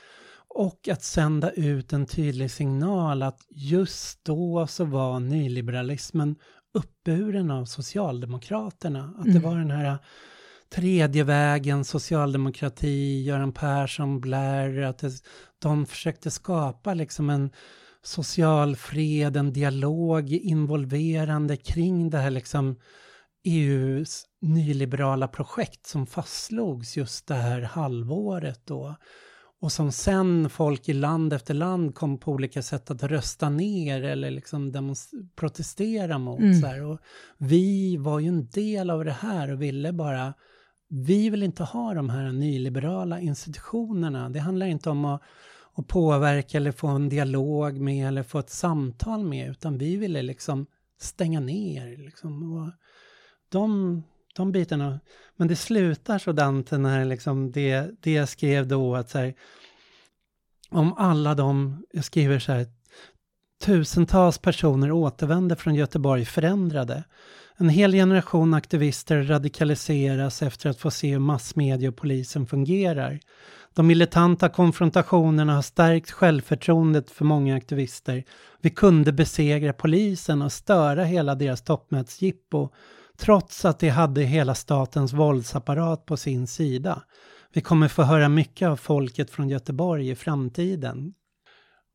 Och 0.54 0.88
att 0.88 1.02
sända 1.02 1.50
ut 1.50 1.92
en 1.92 2.06
tydlig 2.06 2.50
signal 2.50 3.22
att 3.22 3.40
just 3.48 4.24
då 4.24 4.66
så 4.66 4.84
var 4.84 5.20
nyliberalismen 5.20 6.36
uppburen 6.74 7.50
av 7.50 7.64
Socialdemokraterna. 7.64 9.14
Att 9.18 9.26
mm. 9.26 9.34
det 9.34 9.48
var 9.48 9.58
den 9.58 9.70
här 9.70 9.98
tredje 10.74 11.24
vägen, 11.24 11.84
socialdemokrati, 11.84 13.22
Göran 13.22 13.52
Persson, 13.52 14.20
Blair, 14.20 14.82
att 14.82 14.98
det, 14.98 15.12
de 15.58 15.86
försökte 15.86 16.30
skapa 16.30 16.94
liksom 16.94 17.30
en 17.30 17.50
social 18.02 18.76
fred, 18.76 19.36
en 19.36 19.52
dialog 19.52 20.32
involverande 20.32 21.56
kring 21.56 22.10
det 22.10 22.18
här 22.18 22.30
liksom 22.30 22.76
EUs 23.44 24.24
nyliberala 24.40 25.28
projekt 25.28 25.86
som 25.86 26.06
fastslogs 26.06 26.96
just 26.96 27.26
det 27.26 27.34
här 27.34 27.60
halvåret 27.60 28.60
då. 28.66 28.96
Och 29.60 29.72
som 29.72 29.92
sen 29.92 30.50
folk 30.50 30.88
i 30.88 30.92
land 30.92 31.32
efter 31.32 31.54
land 31.54 31.94
kom 31.94 32.18
på 32.18 32.32
olika 32.32 32.62
sätt 32.62 32.90
att 32.90 33.02
rösta 33.02 33.48
ner 33.48 34.02
eller 34.02 34.30
liksom 34.30 34.94
protestera 35.36 36.18
mot. 36.18 36.38
Mm. 36.38 36.60
Så 36.60 36.66
här. 36.66 36.82
Och 36.84 36.98
vi 37.38 37.96
var 37.96 38.20
ju 38.20 38.28
en 38.28 38.48
del 38.48 38.90
av 38.90 39.04
det 39.04 39.12
här 39.12 39.52
och 39.52 39.62
ville 39.62 39.92
bara, 39.92 40.34
vi 40.88 41.30
vill 41.30 41.42
inte 41.42 41.64
ha 41.64 41.94
de 41.94 42.10
här 42.10 42.32
nyliberala 42.32 43.20
institutionerna. 43.20 44.28
Det 44.28 44.40
handlar 44.40 44.66
inte 44.66 44.90
om 44.90 45.04
att 45.04 45.22
och 45.74 45.88
påverka 45.88 46.56
eller 46.58 46.72
få 46.72 46.86
en 46.86 47.08
dialog 47.08 47.80
med 47.80 48.08
eller 48.08 48.22
få 48.22 48.38
ett 48.38 48.50
samtal 48.50 49.24
med, 49.24 49.50
utan 49.50 49.78
vi 49.78 49.96
ville 49.96 50.22
liksom 50.22 50.66
stänga 51.00 51.40
ner. 51.40 51.96
Liksom. 51.96 52.52
Och 52.52 52.70
de, 53.48 54.02
de 54.36 54.52
bitarna. 54.52 55.00
Men 55.36 55.48
det 55.48 55.56
slutar 55.56 56.18
sådant 56.18 56.70
när 56.70 57.04
liksom 57.04 57.52
det, 57.52 57.90
det 58.00 58.12
jag 58.12 58.28
skrev 58.28 58.68
då, 58.68 58.96
att 58.96 59.10
så 59.10 59.18
här, 59.18 59.34
om 60.70 60.92
alla 60.92 61.34
de, 61.34 61.82
jag 61.92 62.04
skriver 62.04 62.38
så 62.38 62.52
här, 62.52 62.66
tusentals 63.64 64.38
personer 64.38 64.92
återvänder 64.92 65.56
från 65.56 65.74
Göteborg 65.74 66.24
förändrade. 66.24 67.04
En 67.56 67.68
hel 67.68 67.92
generation 67.92 68.54
aktivister 68.54 69.22
radikaliseras 69.22 70.42
efter 70.42 70.70
att 70.70 70.78
få 70.78 70.90
se 70.90 71.12
hur 71.12 71.18
massmedia 71.18 71.88
och 71.88 71.96
polisen 71.96 72.46
fungerar. 72.46 73.20
De 73.74 73.86
militanta 73.86 74.48
konfrontationerna 74.48 75.54
har 75.54 75.62
stärkt 75.62 76.10
självförtroendet 76.10 77.10
för 77.10 77.24
många 77.24 77.56
aktivister. 77.56 78.24
Vi 78.60 78.70
kunde 78.70 79.12
besegra 79.12 79.72
polisen 79.72 80.42
och 80.42 80.52
störa 80.52 81.04
hela 81.04 81.34
deras 81.34 81.62
toppmötesjippo 81.62 82.68
trots 83.16 83.64
att 83.64 83.78
de 83.78 83.88
hade 83.88 84.22
hela 84.22 84.54
statens 84.54 85.12
våldsapparat 85.12 86.06
på 86.06 86.16
sin 86.16 86.46
sida. 86.46 87.02
Vi 87.52 87.60
kommer 87.60 87.88
få 87.88 88.02
höra 88.02 88.28
mycket 88.28 88.68
av 88.68 88.76
folket 88.76 89.30
från 89.30 89.48
Göteborg 89.48 90.10
i 90.10 90.14
framtiden. 90.14 91.14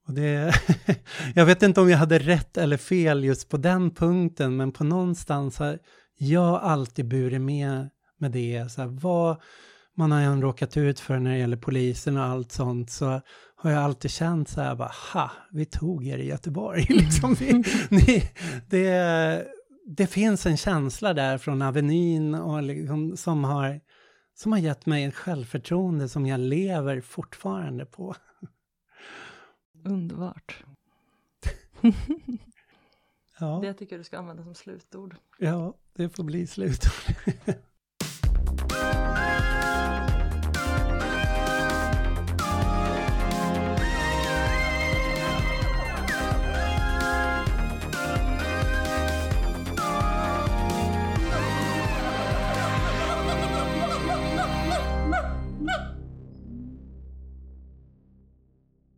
Och 0.08 0.14
det, 0.14 0.54
jag 1.36 1.46
vet 1.46 1.64
inte 1.64 1.82
om 1.82 1.90
jag 1.90 1.98
hade 1.98 2.20
rätt 2.20 2.58
eller 2.58 2.78
fel 2.78 3.24
just 3.24 3.50
på 3.50 3.58
den 3.58 3.92
punkten, 3.92 4.56
men 4.56 4.72
på 4.72 4.84
någonstans 4.84 5.60
har 5.60 5.80
jag 6.18 6.64
alltid 6.64 7.08
burit 7.08 7.42
med 7.42 7.90
med 8.18 8.32
det. 8.32 8.72
Så 8.72 8.82
här, 8.82 8.88
vad, 8.88 9.42
man 9.96 10.12
har 10.12 10.22
än 10.22 10.42
råkat 10.42 10.78
ut 10.78 11.00
för 11.00 11.20
när 11.20 11.32
det 11.32 11.38
gäller 11.38 11.58
polisen 11.58 12.18
och 12.18 12.24
allt 12.24 12.52
sånt 12.52 12.92
så 12.92 13.22
har 13.56 13.72
jag 13.72 13.84
alltid 13.84 14.12
känt 14.12 14.50
så 14.50 14.62
här 14.62 14.76
bara, 14.76 14.92
ha, 15.14 15.32
vi 15.52 15.66
tog 15.66 16.08
er 16.08 16.18
i 16.18 16.26
Göteborg. 16.26 16.86
liksom, 16.90 17.36
det, 17.40 17.64
det, 17.90 18.32
det, 18.70 19.48
det, 19.86 20.08
finns 20.08 20.46
en 20.46 20.58
känsla 20.58 21.14
där 21.14 21.38
från 21.38 21.62
Avenyn 21.62 22.36
och 22.36 22.64
liksom, 22.64 23.18
som, 23.18 23.44
har, 23.44 23.80
som 24.36 24.52
har 24.52 24.60
gett 24.60 24.86
mig 24.86 25.04
ett 25.04 25.16
självförtroende 25.16 26.10
som 26.10 26.26
jag 26.26 26.40
lever 26.40 27.02
fortfarande 27.02 27.86
på. 27.86 28.16
Underbart. 29.88 30.64
ja. 33.40 33.60
Det 33.62 33.74
tycker 33.74 33.96
jag 33.96 34.00
du 34.00 34.04
ska 34.04 34.18
använda 34.18 34.44
som 34.44 34.56
slutord. 34.56 35.16
Ja, 35.38 35.74
det 35.94 36.10
får 36.10 36.24
bli 36.24 36.48
slutord. 36.48 37.16